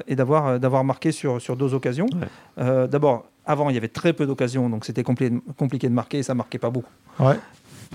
Et 0.07 0.15
d'avoir, 0.15 0.59
d'avoir 0.59 0.83
marqué 0.83 1.11
sur, 1.11 1.41
sur 1.41 1.55
deux 1.55 1.73
occasions. 1.73 2.07
Euh, 2.57 2.87
d'abord, 2.87 3.25
avant 3.45 3.69
il 3.69 3.75
y 3.75 3.77
avait 3.77 3.87
très 3.87 4.11
peu 4.13 4.25
d'occasions, 4.25 4.69
donc 4.69 4.83
c'était 4.83 5.03
compliqué 5.03 5.87
de 5.87 5.93
marquer 5.93 6.19
et 6.19 6.23
ça 6.23 6.33
marquait 6.33 6.59
pas 6.59 6.69
beaucoup. 6.69 6.91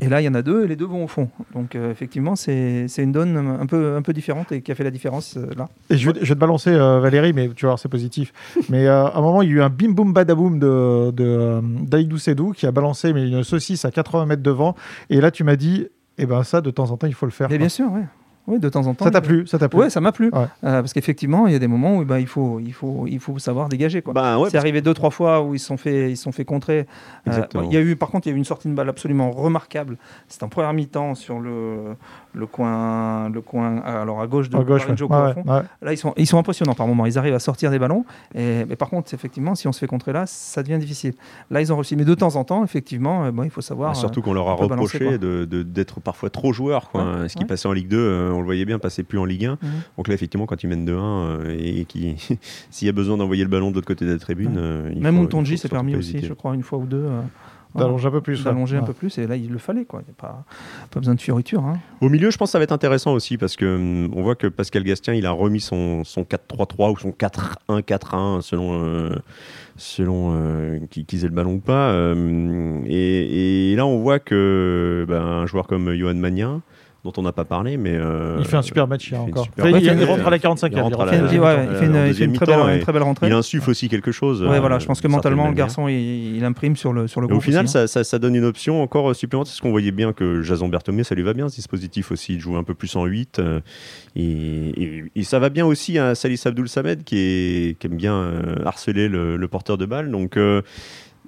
Ouais. 0.03 0.07
Et 0.07 0.09
là, 0.09 0.21
il 0.21 0.25
y 0.25 0.29
en 0.29 0.35
a 0.35 0.43
deux 0.43 0.65
et 0.65 0.69
les 0.69 0.77
deux 0.77 0.87
vont 0.87 1.05
au 1.05 1.09
fond. 1.09 1.29
Donc, 1.55 1.75
euh, 1.75 1.91
effectivement, 1.91 2.37
c'est 2.37 2.87
une 2.99 3.13
donne 3.13 3.37
un 3.37 3.67
peu, 3.67 3.97
un 3.97 4.03
peu 4.03 4.13
différente 4.13 4.53
et 4.53 4.63
qui 4.63 4.73
a 4.73 4.75
fait 4.75 4.85
la 4.85 4.91
différence 4.91 5.37
euh, 5.37 5.47
là. 5.57 5.69
Et 5.91 5.97
je 5.97 6.11
vais, 6.11 6.19
je 6.21 6.29
vais 6.29 6.35
te 6.35 6.41
balancer, 6.41 6.71
euh, 6.71 7.01
Valérie, 7.01 7.33
mais 7.33 7.49
tu 7.51 7.65
vas 7.67 7.71
voir, 7.71 7.79
c'est 7.79 7.89
positif. 7.89 8.33
mais 8.69 8.87
à 8.87 9.13
un 9.15 9.21
moment, 9.21 9.43
il 9.43 9.49
y 9.49 9.53
a 9.53 9.55
eu 9.57 9.63
un 9.63 9.71
bim 9.71 9.91
boum 9.91 10.13
badaboum 10.13 10.59
de, 10.59 11.11
de 11.13 11.61
d'Aïdou 11.85 12.19
Sedou 12.19 12.53
qui 12.53 12.67
a 12.67 12.73
balancé 12.73 13.13
mais 13.13 13.29
une 13.29 13.45
saucisse 13.45 13.85
à 13.85 13.91
80 13.91 14.27
mètres 14.27 14.43
devant. 14.43 14.75
Et 15.11 15.21
là, 15.21 15.31
tu 15.31 15.45
m'as 15.45 15.57
dit, 15.57 15.87
eh 16.19 16.27
ben 16.27 16.43
ça, 16.43 16.61
de 16.61 16.71
temps 16.71 16.91
en 16.91 16.97
temps, 16.97 17.07
il 17.07 17.15
faut 17.15 17.27
le 17.27 17.33
faire. 17.33 17.49
Mais 17.51 17.59
bien 17.59 17.69
sûr, 17.69 17.87
oui. 17.91 18.03
Oui, 18.49 18.59
de 18.59 18.69
temps 18.69 18.87
en 18.87 18.95
temps. 18.95 19.05
Ça 19.05 19.11
t'a 19.13 19.21
plu, 19.21 19.47
ça 19.47 19.59
t'a 19.59 19.69
plu. 19.69 19.79
Ouais, 19.79 19.91
ça 19.91 20.01
m'a 20.01 20.11
plu. 20.11 20.31
Euh, 20.35 20.49
parce 20.63 20.93
qu'effectivement, 20.93 21.47
il 21.47 21.53
y 21.53 21.57
a 21.57 21.61
des 21.61 21.69
moments 21.69 21.99
où 21.99 22.05
bah, 22.05 22.19
il, 22.19 22.27
faut, 22.27 22.59
il, 22.59 22.73
faut, 22.73 23.07
il 23.07 23.21
faut 23.21 23.39
savoir 23.39 23.69
dégager. 23.69 24.03
Quoi. 24.03 24.15
Bah, 24.15 24.37
c'est 24.51 24.57
arrivé 24.57 24.81
deux, 24.81 24.95
trois 24.95 25.11
fois 25.11 25.43
où 25.43 25.55
ils 25.55 25.61
se 25.61 25.67
sont 25.67 25.77
fait, 25.77 26.11
ils 26.11 26.17
sont 26.17 26.33
fait 26.33 26.45
contrer. 26.45 26.87
Euh, 27.29 27.43
il 27.63 27.73
y 27.73 27.77
a 27.77 27.81
eu, 27.81 27.95
par 27.95 28.11
contre, 28.11 28.27
il 28.27 28.31
y 28.31 28.33
a 28.33 28.35
eu 28.35 28.39
une 28.39 28.45
sortie 28.45 28.69
de 28.69 28.75
balle 28.75 28.89
absolument 28.89 29.31
remarquable. 29.31 29.97
C'était 30.27 30.43
en 30.43 30.49
première 30.49 30.73
mi-temps 30.73 31.15
sur 31.15 31.39
le, 31.39 31.95
le 32.33 32.47
coin, 32.47 33.29
le 33.29 33.41
coin 33.41 33.79
alors 33.79 34.21
à 34.21 34.27
gauche 34.27 34.51
de 34.51 34.57
à 34.57 34.65
gauche, 34.65 34.87
Là, 35.83 35.93
ils 35.93 35.97
sont, 35.97 36.13
ils 36.17 36.27
sont 36.27 36.39
impressionnants 36.39 36.75
par 36.75 36.89
moment. 36.89 37.07
Ils 37.07 37.19
arrivent 37.19 37.35
à 37.35 37.41
sortir 37.41 37.71
des 37.71 37.79
ballons. 37.79 38.05
Et, 38.35 38.65
mais 38.65 38.77
par 38.77 38.91
contre, 38.91 39.15
effectivement, 39.15 39.55
si 39.55 39.69
on 39.69 39.73
se 39.73 39.79
fait 39.79 39.87
contrer 39.87 40.13
là, 40.13 40.25
ça 40.27 40.65
devient 40.65 40.79
difficile. 40.79 41.15
Là, 41.51 41.61
ils 41.61 41.73
ont 41.73 41.77
réussi. 41.77 41.95
Mais 41.95 42.05
de 42.05 42.15
temps 42.15 42.35
en 42.35 42.43
temps, 42.43 42.65
effectivement, 42.65 43.25
euh, 43.25 43.31
bon, 43.31 43.45
il 43.45 43.51
faut 43.51 43.61
savoir. 43.61 43.93
Bah, 43.93 43.95
surtout 43.95 44.21
qu'on 44.21 44.33
leur 44.33 44.49
a 44.49 44.55
reproché 44.55 45.19
d'être 45.19 45.21
de, 45.21 46.01
parfois 46.03 46.29
trop 46.31 46.53
joueurs. 46.53 46.91
Quoi. 46.91 47.29
Ce 47.29 47.37
qui 47.37 47.45
passait 47.45 47.69
en 47.69 47.73
Ligue 47.73 47.89
2, 47.89 47.97
euh, 47.97 48.32
on 48.33 48.41
le 48.41 48.45
voyait 48.45 48.65
bien, 48.65 48.79
passer 48.79 49.03
plus 49.03 49.19
en 49.19 49.25
Ligue 49.25 49.47
1. 49.47 49.53
Mhm. 49.53 49.71
Donc 49.97 50.09
là, 50.09 50.15
effectivement, 50.15 50.47
quand 50.47 50.63
ils 50.63 50.69
mènent 50.69 50.85
2-1 50.85 50.93
euh, 50.93 51.57
et 51.59 51.85
qui, 51.85 52.17
s'il 52.71 52.87
y 52.87 52.89
a 52.89 52.93
besoin 52.93 53.17
d'envoyer 53.17 53.45
le 53.45 53.51
ballon 53.51 53.71
de 53.71 53.77
l'autre 53.77 53.87
côté 53.87 54.05
de 54.05 54.13
la 54.13 54.19
tribune, 54.19 54.61
même 54.97 55.15
Montonji 55.15 55.59
s'est 55.59 55.69
permis 55.69 55.97
aussi, 55.97 56.21
je 56.23 56.33
crois, 56.33 56.55
une 56.55 56.63
fois 56.63 56.79
ou 56.79 56.87
deux. 56.87 57.07
D'allonger 57.75 58.09
un 58.09 58.11
peu 58.11 58.21
plus. 58.21 58.45
D'allonger 58.45 58.77
un 58.77 58.83
peu 58.83 58.93
plus, 58.93 59.17
et 59.19 59.27
là, 59.27 59.37
il 59.37 59.51
le 59.51 59.59
fallait. 59.59 59.85
Quoi. 59.85 60.03
Il 60.03 60.05
n'y 60.05 60.11
a 60.11 60.21
pas, 60.21 60.45
pas 60.91 61.01
besoin 61.01 61.15
de 61.15 61.21
fioriture. 61.21 61.65
Hein. 61.65 61.79
Au 62.01 62.09
milieu, 62.09 62.31
je 62.31 62.37
pense 62.37 62.49
que 62.49 62.53
ça 62.53 62.59
va 62.59 62.65
être 62.65 62.73
intéressant 62.73 63.15
aussi, 63.15 63.39
parce 63.39 63.57
que 63.57 63.65
hum, 63.65 64.13
on 64.15 64.23
voit 64.23 64.35
que 64.35 64.47
Pascal 64.47 64.85
Gastien, 64.85 65.15
il 65.15 65.27
a 65.27 65.31
remis 65.31 65.61
son, 65.61 66.05
son 66.05 66.23
4-3-3 66.23 66.93
ou 66.93 66.99
son 66.99 67.11
4-1-4-1, 67.11 68.43
selon, 68.43 68.85
euh, 68.85 69.17
selon 69.77 70.35
euh, 70.35 70.81
qui, 70.91 71.07
qui 71.07 71.19
le 71.19 71.29
ballon 71.31 71.55
ou 71.55 71.61
pas. 71.61 71.93
Euh, 71.93 72.81
et, 72.87 73.73
et, 73.73 73.77
là, 73.77 73.87
on 73.87 74.01
voit 74.01 74.19
que 74.19 75.07
ben, 75.09 75.23
un 75.23 75.47
joueur 75.47 75.67
comme 75.67 75.95
Johan 75.95 76.15
Magnin, 76.15 76.63
dont 77.05 77.13
on 77.17 77.23
n'a 77.23 77.33
pas 77.33 77.45
parlé, 77.45 77.77
mais 77.77 77.95
euh, 77.95 78.37
il 78.39 78.47
fait 78.47 78.57
un 78.57 78.63
super 78.63 78.87
match 78.87 79.11
il 79.11 79.17
encore. 79.17 79.49
il, 79.59 80.05
rentre 80.05 80.27
à 80.27 80.31
la 80.31 80.39
45e. 80.39 80.71
Il, 82.09 82.15
fait 82.15 82.25
une, 82.25 82.33
très 82.35 82.47
belle, 82.93 83.03
rentrée. 83.03 83.27
Il 83.27 83.33
insuffle 83.33 83.71
aussi 83.71 83.89
quelque 83.89 84.13
chose. 84.13 84.43
Ouais, 84.43 84.61
voilà, 84.61 84.79
je 84.79 84.87
pense 84.87 85.01
que 85.01 85.09
mentalement 85.09 85.49
le 85.49 85.55
garçon 85.55 85.89
il, 85.89 86.45
imprime 86.45 86.77
sur 86.77 86.93
le 86.93 87.09
sur 87.09 87.21
le. 87.21 87.33
au 87.33 87.41
final, 87.41 87.67
hein. 87.75 87.87
ça, 87.87 88.19
donne 88.19 88.37
une 88.37 88.45
option 88.45 88.83
encore 88.83 89.15
supplémentaire, 89.17 89.53
parce 89.53 89.61
qu'on 89.61 89.71
voyait 89.71 89.91
bien 89.91 90.13
que 90.13 90.43
Jason 90.43 90.69
Berthomé, 90.69 91.03
ça 91.03 91.15
lui 91.15 91.23
va 91.23 91.35
bien 91.35 91.49
ce 91.49 91.57
dispositif 91.57 92.13
aussi, 92.13 92.35
il 92.35 92.41
joue 92.41 92.57
un 92.57 92.65
peu 92.65 92.75
plus 92.75 92.95
en 92.97 93.05
8 93.05 93.41
euh, 93.41 93.61
et, 94.17 95.23
ça 95.23 95.39
va 95.39 95.49
bien 95.49 95.65
aussi 95.65 95.99
à 95.99 96.15
Salis 96.15 96.41
Abdoul 96.45 96.69
Samed 96.69 97.05
qui, 97.05 97.77
aime 97.83 97.97
bien 97.97 98.15
euh, 98.15 98.57
harceler 98.65 99.09
le, 99.09 99.49
porteur 99.49 99.77
de 99.77 99.87
balle, 99.87 100.11
donc 100.11 100.37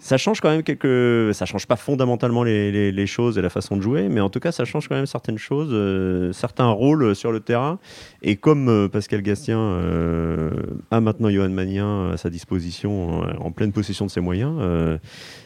ça 0.01 0.17
change 0.17 0.41
quand 0.41 0.51
même 0.51 0.63
quelques. 0.63 1.35
Ça 1.35 1.47
change 1.47 1.67
pas 1.67 1.77
fondamentalement 1.77 2.43
les, 2.43 2.93
les, 2.93 3.07
choses 3.07 3.39
et 3.39 3.43
la 3.43 3.51
façon 3.51 3.77
de 3.77 3.83
jouer, 3.83 4.09
mais 4.09 4.21
en 4.21 4.29
tout 4.29 4.41
cas, 4.41 4.53
ça 4.53 4.65
change 4.65 4.89
quand 4.89 4.97
même 4.97 5.07
certaines 5.07 5.39
choses, 5.39 5.71
euh, 5.73 6.33
certains 6.33 6.67
rôles 6.67 7.15
sur 7.15 7.31
le 7.31 7.41
terrain. 7.41 7.79
Et 8.23 8.37
comme 8.37 8.69
euh, 8.69 8.89
Pascal 8.89 9.23
Gastien 9.23 9.59
euh, 9.59 10.51
a 10.91 11.01
maintenant 11.01 11.31
Johan 11.31 11.51
Magnin 11.51 12.11
à 12.13 12.17
sa 12.17 12.29
disposition, 12.29 13.23
en 13.41 13.51
pleine 13.53 13.73
possession 13.73 14.07
de 14.07 14.11
ses 14.11 14.21
moyens, 14.21 14.59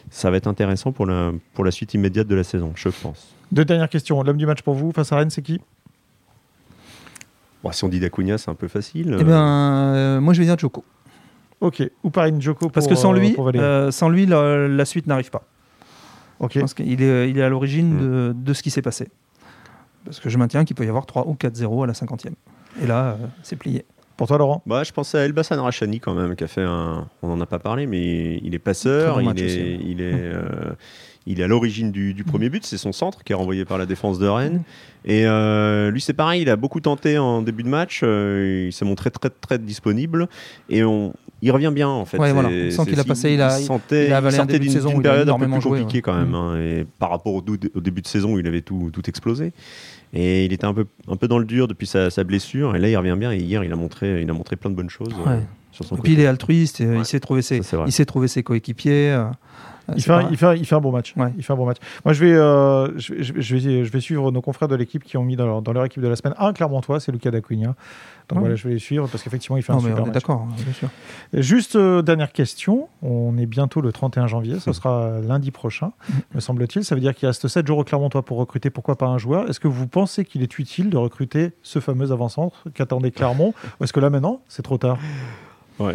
ça 0.09 0.31
va 0.31 0.37
être 0.37 0.47
intéressant 0.47 0.91
pour 0.91 1.05
la, 1.05 1.31
pour 1.53 1.63
la 1.63 1.71
suite 1.71 1.93
immédiate 1.93 2.27
de 2.27 2.35
la 2.35 2.43
saison, 2.43 2.73
je 2.75 2.89
pense. 2.89 3.35
Deux 3.51 3.65
dernières 3.65 3.89
questions. 3.89 4.21
L'homme 4.23 4.37
du 4.37 4.45
match 4.45 4.61
pour 4.61 4.73
vous 4.73 4.91
face 4.91 5.11
à 5.11 5.17
Rennes, 5.17 5.29
c'est 5.29 5.41
qui? 5.41 5.59
Bon, 7.63 7.71
Si 7.71 7.83
on 7.83 7.89
dit 7.89 7.99
Dacunia, 7.99 8.37
c'est 8.37 8.49
un 8.49 8.55
peu 8.55 8.67
facile. 8.67 9.15
Eh 9.19 9.23
ben, 9.23 10.19
moi, 10.21 10.33
je 10.33 10.39
vais 10.39 10.45
dire 10.45 10.57
Joko. 10.57 10.83
Ok, 11.61 11.83
ou 12.03 12.09
par 12.09 12.27
Joko 12.39 12.69
Parce 12.69 12.87
que 12.87 12.95
sans 12.95 13.11
lui, 13.11 13.35
euh, 13.37 13.91
sans 13.91 14.09
lui 14.09 14.25
la, 14.25 14.85
suite 14.85 15.07
n'arrive 15.07 15.29
pas. 15.29 15.43
Ok. 16.39 16.57
Parce 16.59 16.73
qu'il 16.73 17.01
est, 17.01 17.29
il 17.29 17.37
est 17.37 17.43
à 17.43 17.49
l'origine 17.49 18.29
hmm. 18.29 18.43
de, 18.43 18.53
ce 18.53 18.63
qui 18.63 18.69
s'est 18.69 18.81
passé. 18.81 19.09
Parce 20.05 20.21
que 20.21 20.29
je 20.29 20.37
maintiens 20.37 20.63
qu'il 20.63 20.75
peut 20.75 20.85
y 20.85 20.89
avoir 20.89 21.05
3 21.05 21.27
ou 21.27 21.33
4-0 21.33 21.83
à 21.83 21.87
la 21.87 21.93
50e. 21.93 22.31
Et 22.81 22.87
là, 22.87 23.03
euh, 23.03 23.15
c'est 23.43 23.57
plié. 23.57 23.83
Pour 24.15 24.27
toi, 24.27 24.37
Laurent 24.37 24.61
bah, 24.65 24.83
Je 24.83 24.93
pensais 24.93 25.17
à 25.17 25.25
Elbasan 25.25 25.61
Rachani 25.61 25.99
quand 25.99 26.13
même, 26.13 26.35
qui 26.37 26.45
a 26.45 26.47
fait 26.47 26.63
un. 26.63 27.07
On 27.21 27.27
n'en 27.27 27.41
a 27.41 27.45
pas 27.45 27.59
parlé, 27.59 27.87
mais 27.87 28.37
il 28.37 28.55
est 28.55 28.59
passeur, 28.59 29.21
il, 29.21 29.27
est, 29.41 29.79
il, 29.85 30.01
est, 30.01 30.13
euh, 30.13 30.71
il 31.25 31.41
est 31.41 31.43
à 31.43 31.47
l'origine 31.47 31.91
du, 31.91 32.13
du, 32.13 32.23
premier 32.23 32.49
but, 32.49 32.65
c'est 32.65 32.77
son 32.77 32.91
centre 32.91 33.23
qui 33.23 33.33
est 33.33 33.35
renvoyé 33.35 33.65
par 33.65 33.77
la 33.77 33.85
défense 33.85 34.19
de 34.19 34.27
Rennes. 34.27 34.63
Et 35.05 35.25
lui, 35.91 36.01
c'est 36.01 36.13
pareil, 36.13 36.41
il 36.41 36.49
a 36.49 36.55
beaucoup 36.55 36.81
tenté 36.81 37.17
en 37.17 37.41
début 37.41 37.63
de 37.63 37.69
match, 37.69 38.01
il 38.01 38.71
s'est 38.71 38.85
montré 38.85 39.11
très, 39.11 39.29
très 39.29 39.57
disponible. 39.57 40.27
Et 40.69 40.83
on, 40.83 41.13
il 41.41 41.51
revient 41.51 41.71
bien 41.73 41.87
en 41.87 42.05
fait. 42.05 42.17
Ouais, 42.17 42.33
voilà. 42.33 42.49
On 42.49 42.71
sent 42.71 42.89
qu'il 42.89 42.99
a 42.99 43.03
passé, 43.03 43.33
il 43.33 43.41
a, 43.41 43.49
sentait, 43.51 44.07
il 44.07 44.13
a 44.13 44.17
avalé 44.17 44.39
un 44.39 44.45
début 44.45 44.67
de 44.67 44.71
saison 44.71 44.91
une 44.91 45.01
période 45.01 45.29
un 45.29 45.37
peu 45.37 45.47
plus 45.47 45.61
compliquée 45.61 46.01
quand 46.01 46.15
même. 46.15 46.33
Hein, 46.33 46.57
et 46.57 46.85
par 46.99 47.09
rapport 47.09 47.33
au, 47.33 47.39
au, 47.39 47.81
début 47.81 48.01
de 48.01 48.07
saison 48.07 48.33
où 48.33 48.39
il 48.39 48.47
avait 48.47 48.61
tout, 48.61 48.89
tout 48.91 49.07
explosé. 49.09 49.53
Et 50.13 50.45
il 50.45 50.53
était 50.53 50.65
un 50.65 50.73
peu, 50.73 50.85
un 51.07 51.15
peu 51.15 51.27
dans 51.27 51.37
le 51.37 51.45
dur 51.45 51.67
depuis 51.67 51.85
sa, 51.85 52.09
sa, 52.09 52.23
blessure. 52.23 52.75
Et 52.75 52.79
là, 52.79 52.89
il 52.89 52.97
revient 52.97 53.15
bien. 53.17 53.31
Et 53.31 53.37
hier, 53.37 53.63
il 53.63 53.71
a 53.71 53.75
montré, 53.75 54.21
il 54.21 54.29
a 54.29 54.33
montré 54.33 54.55
plein 54.55 54.71
de 54.71 54.75
bonnes 54.75 54.89
choses. 54.89 55.13
Euh, 55.27 55.39
sur 55.71 55.85
son 55.85 55.97
et 55.97 55.99
puis 55.99 56.13
il 56.13 56.19
est 56.19 56.25
altruiste. 56.25 56.79
Il 56.79 57.05
s'est 57.05 57.19
trouvé 57.19 57.41
ses, 57.41 57.61
il 57.85 58.05
trouvé 58.05 58.27
ses 58.27 58.43
coéquipiers. 58.43 59.11
Euh, 59.11 59.25
il 59.95 60.03
fait, 60.03 60.11
un, 60.11 60.29
il, 60.29 60.37
fait, 60.37 60.57
il 60.57 60.65
fait, 60.65 60.75
un 60.75 60.79
bon 60.79 60.91
match. 60.91 61.13
Il 61.37 61.43
fait 61.43 61.53
un 61.53 61.55
bon 61.55 61.65
match. 61.65 61.77
Moi, 62.05 62.13
je 62.13 62.25
vais, 62.25 62.33
euh, 62.33 62.97
je, 62.97 63.13
vais, 63.13 63.83
je, 63.83 63.91
vais, 63.91 63.99
suivre 63.99 64.31
nos 64.31 64.41
confrères 64.41 64.67
de 64.67 64.75
l'équipe 64.75 65.03
qui 65.03 65.17
ont 65.17 65.23
mis 65.23 65.35
dans 65.35 65.45
leur, 65.45 65.61
dans 65.61 65.73
leur, 65.73 65.85
équipe 65.85 66.01
de 66.01 66.07
la 66.07 66.15
semaine 66.15 66.35
un 66.37 66.53
Clermontois, 66.53 66.99
c'est 66.99 67.11
Lucas 67.11 67.31
Dacunia. 67.31 67.75
Donc 68.29 68.39
voilà, 68.39 68.55
je 68.55 68.67
vais 68.67 68.75
les 68.75 68.79
suivre 68.79 69.07
parce 69.07 69.23
qu'effectivement, 69.23 69.57
il 69.57 69.63
fait 69.63 69.73
un 69.73 69.79
super 69.79 70.05
match. 70.05 70.13
D'accord, 70.13 70.45
bien 70.45 70.73
sûr. 70.73 70.89
Juste 71.33 71.75
euh, 71.75 72.03
dernière 72.03 72.31
question. 72.31 72.87
On 73.01 73.37
est 73.37 73.47
bientôt 73.47 73.81
le 73.81 73.91
31 73.91 74.27
janvier. 74.27 74.59
Ce 74.59 74.71
sera 74.71 75.19
lundi 75.21 75.49
prochain, 75.49 75.87
mm. 75.87 76.13
me 76.35 76.39
semble-t-il. 76.39 76.85
Ça 76.85 76.93
veut 76.93 77.01
dire 77.01 77.15
qu'il 77.15 77.27
reste 77.27 77.47
7 77.47 77.65
jours 77.65 77.79
au 77.79 77.83
Clermontois 77.83 78.23
pour 78.23 78.37
recruter, 78.37 78.69
pourquoi 78.69 78.97
pas 78.97 79.07
un 79.07 79.17
joueur? 79.17 79.49
Est-ce 79.49 79.59
que 79.59 79.67
vous 79.67 79.87
pensez 79.87 80.25
qu'il 80.25 80.43
est 80.43 80.59
utile 80.59 80.89
de 80.89 80.97
recruter 80.97 81.53
ce 81.63 81.79
fameux 81.79 82.11
avant-centre 82.11 82.69
qu'attendait 82.73 83.11
Clermont? 83.11 83.53
Ou 83.79 83.83
est-ce 83.83 83.93
que 83.93 83.99
là, 83.99 84.09
maintenant, 84.09 84.41
c'est 84.47 84.63
trop 84.63 84.77
tard? 84.77 84.99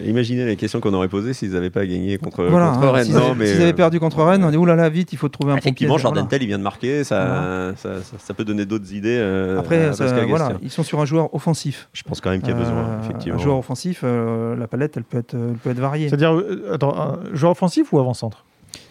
Imaginez 0.07 0.45
les 0.45 0.57
questions 0.57 0.81
qu'on 0.81 0.95
aurait 0.95 1.09
posées 1.09 1.33
s'ils 1.33 1.53
n'avaient 1.53 1.71
pas 1.71 1.87
gagné 1.87 2.19
contre, 2.19 2.47
contre 2.47 2.89
Rennes. 2.89 3.05
S'ils 3.05 3.63
avaient, 3.63 3.73
perdu 3.73 4.01
contre 4.01 4.23
Rennes, 4.23 4.45
on 4.45 4.51
dit 4.51 4.57
oulala, 4.57 4.89
vite, 4.89 5.13
il 5.13 5.17
faut 5.19 5.29
trouver 5.29 5.53
un 5.53 5.57
Effectivement, 5.57 5.99
Jordan 5.99 6.27
Tell, 6.29 6.43
il 6.43 6.47
vient 6.47 6.59
de 6.59 6.63
marquer, 6.63 7.05
ça, 7.05 7.75
ça, 7.77 8.35
peut 8.35 8.45
donner 8.45 8.67
d'autres 8.67 8.93
idées. 8.93 9.19
Euh, 9.19 9.59
Après, 9.59 9.91
voilà, 10.27 10.53
ils 10.63 10.71
sont 10.71 10.83
sur 10.83 11.01
un 11.01 11.05
joueur 11.05 11.35
offensif. 11.35 11.89
Je 11.93 12.03
pense 12.03 12.21
quand 12.21 12.31
même 12.31 12.41
qu'il 12.41 12.51
y 12.51 12.53
a 12.53 12.59
besoin, 12.59 12.77
euh, 12.77 13.05
effectivement. 13.05 13.39
Un 13.39 13.43
joueur 13.43 13.59
offensif, 13.59 14.01
euh, 14.03 14.57
la 14.57 14.67
palette, 14.67 14.97
elle 14.97 15.05
peut 15.05 15.19
être, 15.19 15.35
elle 15.35 15.57
peut 15.57 15.71
être 15.71 15.81
variée. 15.81 16.09
C'est-à-dire, 16.09 16.41
attends, 16.73 16.97
un 16.99 17.19
joueur 17.35 17.53
offensif 17.53 17.93
ou 17.93 17.99
avant-centre? 17.99 18.45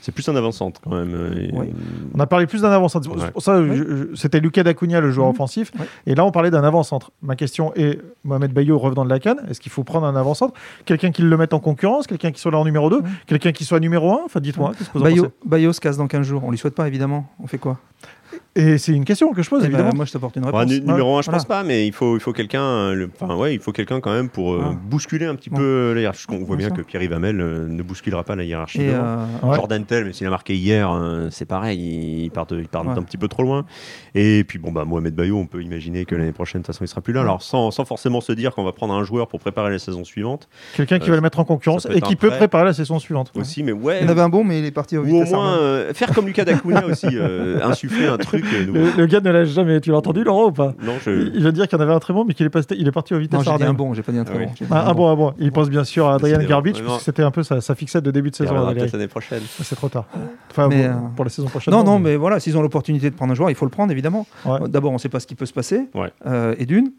C'est 0.04 0.12
plus 0.12 0.28
un 0.28 0.36
avant-centre 0.36 0.82
quand 0.82 0.90
même. 0.90 1.14
Euh, 1.14 1.48
on 2.14 2.20
a 2.20 2.28
parlé 2.28 2.46
plus 2.46 2.64
d'un 2.64 2.72
avant-centre. 2.72 3.10
Ça, 3.40 3.62
c'était 4.16 4.42
Lucas 4.42 4.64
Dacunia, 4.64 5.00
le 5.00 5.12
joueur 5.12 5.28
mhm. 5.28 5.32
offensif. 5.32 5.72
Et 6.06 6.14
là, 6.14 6.26
on 6.26 6.32
parlait 6.32 6.52
d'un 6.52 6.66
avant-centre. 6.66 7.12
Ma 7.22 7.38
question 7.38 7.74
est 7.76 8.02
Mohamed 8.26 8.52
Bayo 8.52 8.78
revenant 8.78 9.06
de 9.06 9.10
la 9.10 9.20
canne, 9.20 9.40
est-ce 9.50 9.62
qu'il 9.62 9.72
faut 9.72 9.86
prendre 9.86 10.06
un 10.06 10.18
avant-centre 10.18 10.54
Quelqu'un 10.84 11.12
qui 11.12 11.22
le 11.22 11.38
mette 11.38 11.54
en 11.54 11.60
concurrence 11.60 12.06
Quelqu'un 12.06 12.32
qui 12.32 12.42
soit 12.42 12.52
là 12.52 12.58
en 12.58 12.66
numéro 12.66 12.90
2 12.90 13.02
Quelqu'un 13.28 13.54
qui 13.54 13.64
soit 13.64 13.80
numéro 13.80 14.12
1 14.12 14.24
Enfin, 14.26 14.42
dites-moi. 14.42 14.74
Bayo, 14.94 15.28
Bayo 15.46 15.72
se 15.72 15.80
casse 15.80 15.96
dans 15.96 16.08
15 16.08 16.28
jours. 16.28 16.44
On 16.44 16.52
lui 16.52 16.58
souhaite 16.58 16.76
pas, 16.76 16.86
évidemment. 16.86 17.26
On 17.42 17.48
fait 17.48 17.58
quoi? 17.58 17.80
Et 18.56 18.78
c'est 18.78 18.92
une 18.94 19.04
question 19.06 19.32
que 19.34 19.42
je 19.42 19.50
pose, 19.50 19.62
Eh 19.64 19.68
ben, 19.68 19.74
évidemment. 19.74 19.96
moi, 19.96 20.06
je 20.06 20.12
t'apporte 20.12 20.36
une 20.36 20.44
Bah, 20.44 20.52
réponse. 20.60 20.72
nu- 20.72 20.82
numéro 20.82 21.18
1, 21.18 21.22
je 21.22 21.26
Voilà. 21.26 21.38
pense 21.40 21.48
pas, 21.48 21.64
mais 21.64 21.88
il 21.88 21.92
faut, 21.94 22.18
il 22.18 22.20
faut 22.20 22.34
quelqu'un 22.34 22.62
euh, 22.64 23.08
enfin, 23.20 23.36
ouais, 23.36 23.56
il 23.56 23.60
faut 23.60 23.72
quelqu'un 23.72 24.00
quand 24.00 24.14
même 24.14 24.30
pour 24.30 24.54
euh, 24.54 24.58
Voilà. 24.58 24.76
bousculer 24.84 25.26
un 25.26 25.34
petit 25.36 25.50
Bon. 25.50 25.58
peu 25.58 25.94
la 25.96 26.02
hiérarchie. 26.02 26.28
On 26.30 26.44
voit 26.44 26.56
bien 26.56 26.70
ça. 26.70 26.76
que 26.76 26.82
Pierre-Yves 26.82 27.14
Hamel 27.14 27.42
euh, 27.42 27.68
ne 27.68 27.82
bousculera 27.82 28.24
pas 28.24 28.36
la 28.36 28.44
hiérarchie. 28.44 28.80
Euh, 28.82 29.26
Ouais. 29.42 29.56
Jordan 29.56 29.84
Tell, 29.86 30.04
même 30.04 30.14
s'il 30.14 30.28
a 30.28 30.30
marqué 30.30 30.56
hier, 30.56 30.92
euh, 30.92 31.30
c'est 31.32 31.46
pareil, 31.46 32.24
il 32.26 32.30
part, 32.30 32.46
de- 32.46 32.60
il 32.60 32.68
part 32.68 32.86
Ouais. 32.88 32.94
d'un 32.94 33.02
petit 33.02 33.18
peu 33.18 33.28
trop 33.28 33.42
loin. 33.42 33.66
Et 34.14 34.44
puis, 34.48 34.60
bon, 34.60 34.72
bah, 34.72 34.86
Mohamed 34.86 35.16
Bayo, 35.16 35.36
on 35.38 35.48
peut 35.48 35.64
imaginer 35.64 36.06
que 36.06 36.14
l'année 36.16 36.32
prochaine, 36.32 36.62
de 36.62 36.66
toute 36.68 36.76
façon, 36.76 36.86
il 36.86 36.88
sera 36.88 37.02
plus 37.02 37.14
là. 37.14 37.22
Alors, 37.22 37.42
sans, 37.42 37.72
sans 37.72 37.86
forcément 37.86 38.22
se 38.22 38.34
dire 38.34 38.54
qu'on 38.54 38.64
va 38.64 38.72
prendre 38.72 38.94
un 38.94 39.04
joueur 39.04 39.28
pour 39.28 39.40
préparer 39.40 39.72
la 39.72 39.80
saison 39.80 40.04
suivante 40.04 40.48
Quelqu'un 40.76 41.00
qui 41.00 41.10
va 41.10 41.16
le 41.16 41.22
mettre 41.22 41.40
en 41.40 41.46
concurrence 41.46 41.88
et 41.92 42.02
qui 42.02 42.14
un 42.14 42.16
peut 42.16 42.28
prêt. 42.28 42.38
préparer 42.38 42.66
la 42.66 42.74
saison 42.74 43.00
suivante. 43.00 43.32
aussi, 43.36 43.64
mais 43.64 43.72
ouais. 43.72 44.00
il 44.02 44.04
y 44.04 44.08
en 44.08 44.12
avait 44.12 44.22
un 44.22 44.30
bon, 44.30 44.44
mais 44.44 44.60
il 44.60 44.66
est 44.66 44.72
parti 44.72 44.96
au 44.96 45.02
Ou 45.02 45.06
au 45.06 45.14
vitesse 45.24 45.32
moins 45.32 45.58
faire 45.94 46.14
comme 46.14 46.28
Lucas 46.28 46.46
Dacuna 46.46 46.86
aussi, 46.86 47.08
euh, 47.14 47.60
insuffler 47.94 48.08
un 48.08 48.18
truc 48.18 48.46
euh. 48.54 48.66
Le, 48.74 48.98
le 48.98 49.06
gars 49.06 49.20
ne 49.22 49.30
l'a 49.32 49.46
jamais. 49.46 49.80
Tu 49.82 49.92
l'as 49.92 49.98
entendu, 49.98 50.24
Laurent, 50.24 50.48
ou 50.48 50.52
pas 50.52 50.74
Non, 50.84 50.94
Il 50.98 51.02
je. 51.04 51.12
il 51.34 51.40
vient 51.40 51.50
de 51.50 51.52
dire 51.52 51.68
qu'il 51.68 51.78
y 51.78 51.82
en 51.82 51.84
avait 51.84 51.94
un 51.94 52.00
très 52.00 52.14
bon, 52.14 52.26
mais 52.26 52.34
qu'il 52.34 52.46
est, 52.46 52.50
passé- 52.50 52.76
il 52.78 52.88
est 52.88 52.92
parti 52.92 53.14
au 53.14 53.18
Non, 53.18 53.22
vitesse 53.22 53.42
j'ai 53.44 53.58
dit 53.58 53.64
un 53.64 53.74
bon, 53.74 53.94
j'ai 53.94 54.02
pas 54.04 54.12
dit 54.12 54.18
un 54.18 54.24
très 54.24 54.36
Ah 54.36 54.46
bon. 54.46 54.52
j'ai 54.58 54.66
Ah, 54.72 54.90
un 54.90 54.94
bon, 54.94 55.10
un 55.10 55.16
bon. 55.16 55.34
Il 55.40 55.52
pense 55.52 55.70
bien 55.70 55.84
sûr 55.84 56.08
à 56.08 56.16
Adrian. 56.16 56.40
Garbage, 56.48 56.74
puisque 56.74 56.88
non. 56.88 57.00
c'était 57.00 57.24
un 57.24 57.32
peu 57.32 57.44
sa, 57.44 57.62
sa 57.62 57.76
fixette 57.76 58.04
de 58.04 58.12
début 58.12 58.32
de 58.32 58.36
saison. 58.36 58.54
peut-être 58.74 58.94
l'année 58.94 59.08
prochaine. 59.08 59.42
C'est 59.62 59.76
trop 59.76 59.90
tard. 59.90 60.06
Enfin, 60.52 60.68
Mais, 60.68 60.88
bon, 60.90 61.10
pour 61.16 61.26
la 61.26 61.30
saison 61.30 61.48
prochaine. 61.48 61.74
Non, 61.74 61.84
non, 61.84 62.00
mais 62.00 62.16
voilà, 62.16 62.40
s'ils 62.40 62.58
ont 62.58 62.62
l'opportunité 62.62 63.10
de 63.10 63.16
prendre 63.16 63.32
un 63.32 63.36
joueur, 63.36 63.50
il 63.50 63.56
faut 63.56 63.66
le 63.66 63.72
prendre, 63.72 63.92
évidemment. 63.92 64.26
Ouais. 64.46 64.60
D'abord, 64.68 64.92
on 64.92 64.96
ne 64.96 65.00
sait 65.00 65.10
pas 65.10 65.20
ce 65.20 65.28
qui 65.28 65.36
peut 65.36 65.46
se 65.46 65.54
passer, 65.54 65.88
Ouais. 65.94 66.12
euh, 66.26 66.56
et 66.60 66.66
d'une. 66.66 66.92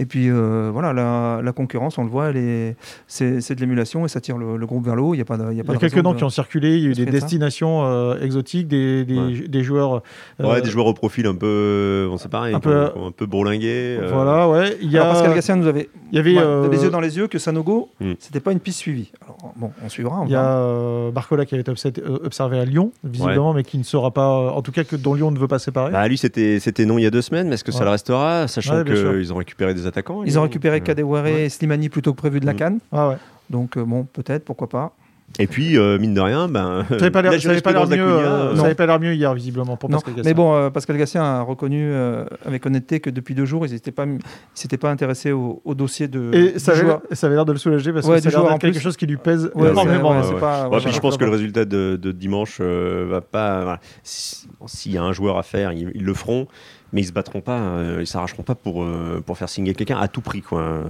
Et 0.00 0.06
puis, 0.06 0.30
euh, 0.30 0.70
voilà, 0.72 0.92
la, 0.92 1.40
la 1.42 1.52
concurrence, 1.52 1.98
on 1.98 2.04
le 2.04 2.08
voit, 2.10 2.28
elle 2.30 2.36
est, 2.36 2.76
c'est, 3.08 3.40
c'est 3.40 3.56
de 3.56 3.60
l'émulation 3.60 4.04
et 4.04 4.08
ça 4.08 4.20
tire 4.20 4.38
le, 4.38 4.56
le 4.56 4.66
groupe 4.66 4.84
vers 4.84 4.94
le 4.94 5.02
haut. 5.02 5.12
Il 5.14 5.18
y 5.18 5.20
a 5.20 5.24
pas 5.24 5.34
il 5.36 5.40
y 5.40 5.44
a 5.46 5.50
Il 5.52 5.58
y 5.58 5.62
pas 5.64 5.72
a 5.72 5.74
de 5.76 5.80
quelques 5.80 5.96
noms 5.98 6.12
de- 6.12 6.18
qui 6.18 6.24
ont 6.24 6.30
circulé. 6.30 6.76
Il 6.76 6.84
y 6.84 6.86
a 6.86 6.90
eu 6.90 6.94
des 6.94 7.04
destinations 7.06 7.84
euh, 7.84 8.20
exotiques, 8.20 8.68
des, 8.68 9.04
des, 9.04 9.18
Ouais. 9.18 9.48
des 9.48 9.62
joueurs. 9.64 10.02
euh, 10.40 10.46
Ouais, 10.48 10.62
des 10.62 10.70
joueurs 10.70 10.86
au 10.86 10.94
profil 10.94 11.26
un 11.26 11.34
peu. 11.34 12.08
C'est 12.18 12.30
pareil, 12.30 12.54
un 12.54 12.58
un 12.58 12.60
peu, 12.60 12.76
un 12.96 13.10
peu 13.10 13.26
bourlingués. 13.26 13.98
euh, 14.00 14.10
Voilà, 14.12 14.48
ouais. 14.48 14.76
Il 14.80 14.90
y 14.90 14.98
a, 14.98 15.02
Alors, 15.02 15.14
Pascal 15.14 15.34
Gassien 15.34 15.56
nous 15.56 15.66
avait 15.66 15.88
il 16.10 16.16
y 16.16 16.18
avait, 16.20 16.34
ouais, 16.36 16.42
euh, 16.42 16.68
les 16.70 16.82
yeux 16.84 16.90
dans 16.90 17.00
les 17.00 17.16
yeux 17.18 17.26
que 17.26 17.38
Sanogo, 17.38 17.90
Hmm. 18.00 18.12
c'était 18.20 18.40
pas 18.40 18.52
une 18.52 18.60
piste 18.60 18.78
suivie. 18.78 19.10
Alors, 19.22 19.52
bon, 19.56 19.70
on 19.84 19.88
suivra. 19.88 20.20
On 20.22 20.26
il 20.26 20.30
y 20.32 20.36
a 20.36 20.56
euh, 20.58 21.10
Barcola 21.10 21.44
qui 21.44 21.54
avait 21.54 21.62
été 21.62 21.70
obsé- 21.72 21.92
observé 22.24 22.58
à 22.60 22.64
Lyon, 22.64 22.92
visiblement, 23.04 23.52
mais 23.52 23.62
qui 23.64 23.76
ne 23.78 23.82
sera 23.82 24.10
pas. 24.12 24.28
En 24.52 24.62
tout 24.62 24.72
cas, 24.72 24.84
que 24.84 24.96
dont 24.96 25.14
Lyon 25.14 25.30
ne 25.32 25.38
veut 25.38 25.48
pas 25.48 25.58
séparer. 25.58 25.90
Bah, 25.92 26.06
lui, 26.08 26.16
c'était 26.16 26.60
c'était 26.60 26.86
non 26.86 26.98
il 26.98 27.02
y 27.02 27.06
a 27.06 27.10
deux 27.10 27.20
semaines, 27.22 27.48
mais 27.48 27.54
est-ce 27.54 27.64
que 27.64 27.72
ça 27.72 27.84
le 27.84 27.90
restera 27.90 28.46
Sachant 28.48 28.84
qu'ils 28.84 29.32
ont 29.32 29.36
récupéré 29.36 29.74
des 29.74 29.86
attaquants. 29.88 30.22
Ils 30.24 30.38
ont 30.38 30.42
récupéré 30.42 30.80
Kadewere 30.80 31.24
Ouais. 31.24 31.42
et 31.44 31.48
Slimani 31.48 31.88
plutôt 31.88 32.12
que 32.12 32.18
prévu 32.18 32.40
de 32.40 32.46
la 32.46 32.52
Hmm. 32.52 32.56
Cannes. 32.56 32.78
Ah 32.92 33.08
ouais. 33.08 33.16
Donc, 33.50 33.76
euh, 33.76 33.84
bon, 33.84 34.04
peut-être, 34.04 34.44
pourquoi 34.44 34.68
pas. 34.68 34.92
Et 35.38 35.46
puis, 35.46 35.76
euh, 35.76 35.98
mine 35.98 36.14
de 36.14 36.22
rien, 36.22 36.48
ben, 36.48 36.86
Ça 36.88 36.96
n'avait 36.96 37.10
pas 37.10 37.20
l'air 37.20 37.32
mieux, 37.32 37.38
euh, 37.38 39.10
euh, 39.10 39.14
hier, 39.14 39.34
visiblement, 39.34 39.76
pour 39.76 39.90
Non, 39.90 39.98
Pascal 39.98 40.14
Gassien. 40.14 40.30
mais 40.30 40.34
bon, 40.34 40.54
euh, 40.54 40.70
Pascal 40.70 40.96
Gassien 40.96 41.22
a 41.22 41.42
reconnu 41.42 41.82
euh, 41.92 42.24
avec 42.46 42.64
honnêteté 42.64 43.00
que 43.00 43.10
depuis 43.10 43.34
deux 43.34 43.44
jours, 43.44 43.66
ils 43.66 43.72
n'étaient 43.74 43.92
pas, 43.92 44.06
ils 44.06 44.78
pas 44.78 44.90
intéressés 44.90 45.32
au, 45.32 45.60
au 45.66 45.74
dossier 45.74 46.08
de 46.08 46.30
Et 46.32 46.58
ça 46.58 46.72
du 46.72 46.78
avait, 46.78 46.88
joueur. 46.88 47.02
ça 47.12 47.26
avait 47.26 47.36
l'air 47.36 47.44
de 47.44 47.52
le 47.52 47.58
soulager 47.58 47.92
parce 47.92 48.06
Ouais, 48.06 48.22
que 48.22 48.30
ça 48.30 48.40
a 48.40 48.58
quelque 48.58 48.72
plus. 48.76 48.80
chose 48.80 48.96
qui 48.96 49.06
lui 49.06 49.18
pèse 49.18 49.50
Ouais, 49.54 49.68
énormément. 49.68 50.12
ouais, 50.12 50.16
ouais, 50.16 50.22
c'est 50.24 50.32
ouais. 50.34 50.40
pas- 50.40 50.62
Ouais, 50.62 50.68
voilà. 50.70 50.84
puis 50.86 50.94
je 50.94 51.00
pense 51.00 51.18
que 51.18 51.24
le 51.26 51.30
résultat 51.30 51.66
de, 51.66 51.98
de 52.00 52.10
dimanche 52.10 52.56
euh, 52.62 53.06
va 53.10 53.20
pas. 53.20 53.62
voilà. 53.64 53.80
Si- 54.02 54.48
S'il 54.64 54.92
y 54.92 54.96
a 54.98 55.02
un 55.02 55.12
joueur 55.12 55.36
à 55.36 55.42
faire, 55.42 55.72
ils, 55.72 55.90
ils 55.94 56.04
le 56.04 56.14
feront, 56.14 56.46
mais 56.92 57.02
ils 57.02 57.06
se 57.06 57.12
battront 57.12 57.40
pas, 57.40 57.58
euh, 57.58 57.98
ils 58.00 58.06
s'arracheront 58.06 58.42
pas 58.42 58.54
pour, 58.54 58.82
euh, 58.82 59.22
pour 59.24 59.36
faire 59.38 59.48
signer 59.48 59.74
quelqu'un 59.74 59.98
à 59.98 60.08
tout 60.08 60.20
prix. 60.20 60.42
Quoi. 60.42 60.60
Euh, 60.60 60.82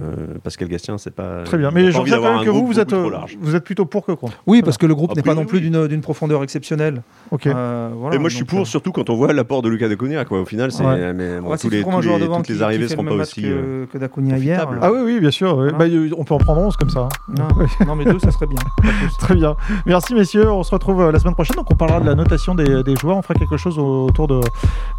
Pascal 0.43 0.67
Gastien, 0.69 0.97
c'est 0.97 1.13
pas. 1.13 1.43
Très 1.43 1.57
bien. 1.57 1.71
Mais 1.73 1.91
je 1.91 1.97
envie 1.97 2.11
retiens 2.11 2.15
quand 2.17 2.21
d'avoir 2.23 2.31
même 2.31 2.41
un 2.41 2.45
que 2.45 2.49
vous, 2.49 2.59
groupe 2.61 2.73
vous 2.73 2.79
êtes, 2.79 2.93
euh, 2.93 3.09
vous 3.41 3.55
êtes 3.55 3.63
plutôt 3.63 3.85
pour 3.85 4.05
que 4.05 4.11
contre. 4.13 4.41
Oui, 4.47 4.61
parce 4.61 4.77
que 4.77 4.85
le 4.85 4.95
groupe 4.95 5.11
Ah, 5.13 5.15
n'est 5.17 5.23
pas 5.23 5.31
oui, 5.31 5.37
non 5.37 5.45
plus 5.45 5.57
oui. 5.59 5.69
d'une 5.69 5.87
d'une 5.87 6.01
profondeur 6.01 6.43
exceptionnelle. 6.43 7.01
Ok. 7.31 7.47
Euh, 7.47 7.89
voilà, 7.95 8.15
Et 8.15 8.19
moi, 8.19 8.29
je 8.29 8.35
suis 8.35 8.45
pour, 8.45 8.61
euh, 8.61 8.65
surtout 8.65 8.91
quand 8.91 9.09
on 9.09 9.15
voit 9.15 9.33
l'apport 9.33 9.61
de 9.61 9.69
Lucas 9.69 9.87
Daconia. 9.89 10.25
Quoi. 10.25 10.41
Au 10.41 10.45
final, 10.45 10.71
c'est. 10.71 10.83
Ouais. 10.85 11.13
Mais, 11.13 11.39
bon, 11.39 11.49
ouais, 11.49 11.55
tous 11.57 11.61
si 11.63 11.69
tu 11.69 11.75
les, 11.75 11.83
tous 11.83 11.89
un 11.91 12.01
joueur 12.01 12.17
les- 12.19 12.27
toutes 12.27 12.41
qui, 12.43 12.53
les 12.53 12.61
arrivées 12.61 12.87
seront 12.87 13.03
pas 13.03 13.13
aussi. 13.13 13.41
que, 13.41 13.87
que 13.91 13.97
Dacunia 13.97 14.37
hier. 14.37 14.67
Ah 14.81 14.91
oui, 14.91 14.99
oui, 15.03 15.19
bien 15.19 15.31
sûr. 15.31 15.57
ouais. 15.57 15.71
Voilà. 15.75 15.89
Bah, 15.89 16.13
on 16.17 16.23
peut 16.23 16.33
en 16.33 16.37
prendre 16.39 16.61
11 16.61 16.77
comme 16.77 16.89
ça. 16.89 17.09
hein. 17.29 17.33
Non, 17.37 17.47
non, 17.87 17.95
mais 17.95 18.05
deux, 18.05 18.19
ça 18.19 18.31
serait 18.31 18.47
bien. 18.47 18.59
Très 19.19 19.35
bien. 19.35 19.55
Merci 19.85 20.13
messieurs. 20.15 20.49
On 20.51 20.63
se 20.63 20.71
retrouve 20.71 21.11
la 21.11 21.19
semaine 21.19 21.33
prochaine. 21.33 21.55
Donc 21.55 21.69
on 21.71 21.75
parlera 21.75 21.99
de 21.99 22.05
la 22.05 22.15
notation 22.15 22.55
des, 22.55 22.83
des 22.83 22.95
joueurs. 22.95 23.17
On 23.17 23.21
fera 23.21 23.33
quelque 23.33 23.57
chose 23.57 23.77
autour 23.79 24.27
de. 24.27 24.39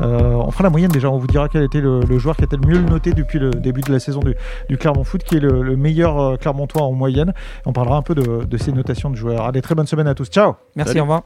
on 0.01 0.51
fera 0.51 0.65
la 0.65 0.71
moyenne 0.71 0.90
déjà. 0.91 1.11
On 1.11 1.19
vous 1.19 1.27
dira 1.27 1.49
quel 1.49 1.63
était 1.63 1.81
le, 1.81 2.01
le 2.01 2.19
joueur 2.19 2.37
qui 2.37 2.45
était 2.45 2.57
le 2.57 2.67
mieux 2.67 2.81
noté 2.81 3.13
depuis 3.13 3.39
le 3.39 3.51
début 3.51 3.81
de 3.81 3.93
la 3.93 4.01
saison 4.01 4.21
du, 4.21 4.35
du 4.69 4.77
Clermont 4.79 5.05
Foot, 5.05 5.23
qui 5.23 5.37
est 5.37 5.41
le, 5.41 5.63
le 5.63 5.77
meilleur 5.77 6.19
euh, 6.21 6.37
Clermontois 6.37 6.83
en 6.83 6.93
moyenne. 6.93 7.33
On 7.67 7.73
parlera 7.73 7.97
un 7.97 8.03
peu 8.03 8.15
de, 8.15 8.45
de 8.45 8.57
ces 8.57 8.73
notations 8.73 9.11
de 9.11 9.17
joueurs. 9.17 9.45
Allez, 9.45 9.63
très 9.63 9.75
bonne 9.75 9.87
semaine 9.87 10.07
à 10.09 10.15
tous. 10.15 10.29
Ciao. 10.29 10.55
Merci, 10.77 10.91
Salut. 10.91 11.01
au 11.01 11.05
revoir. 11.05 11.23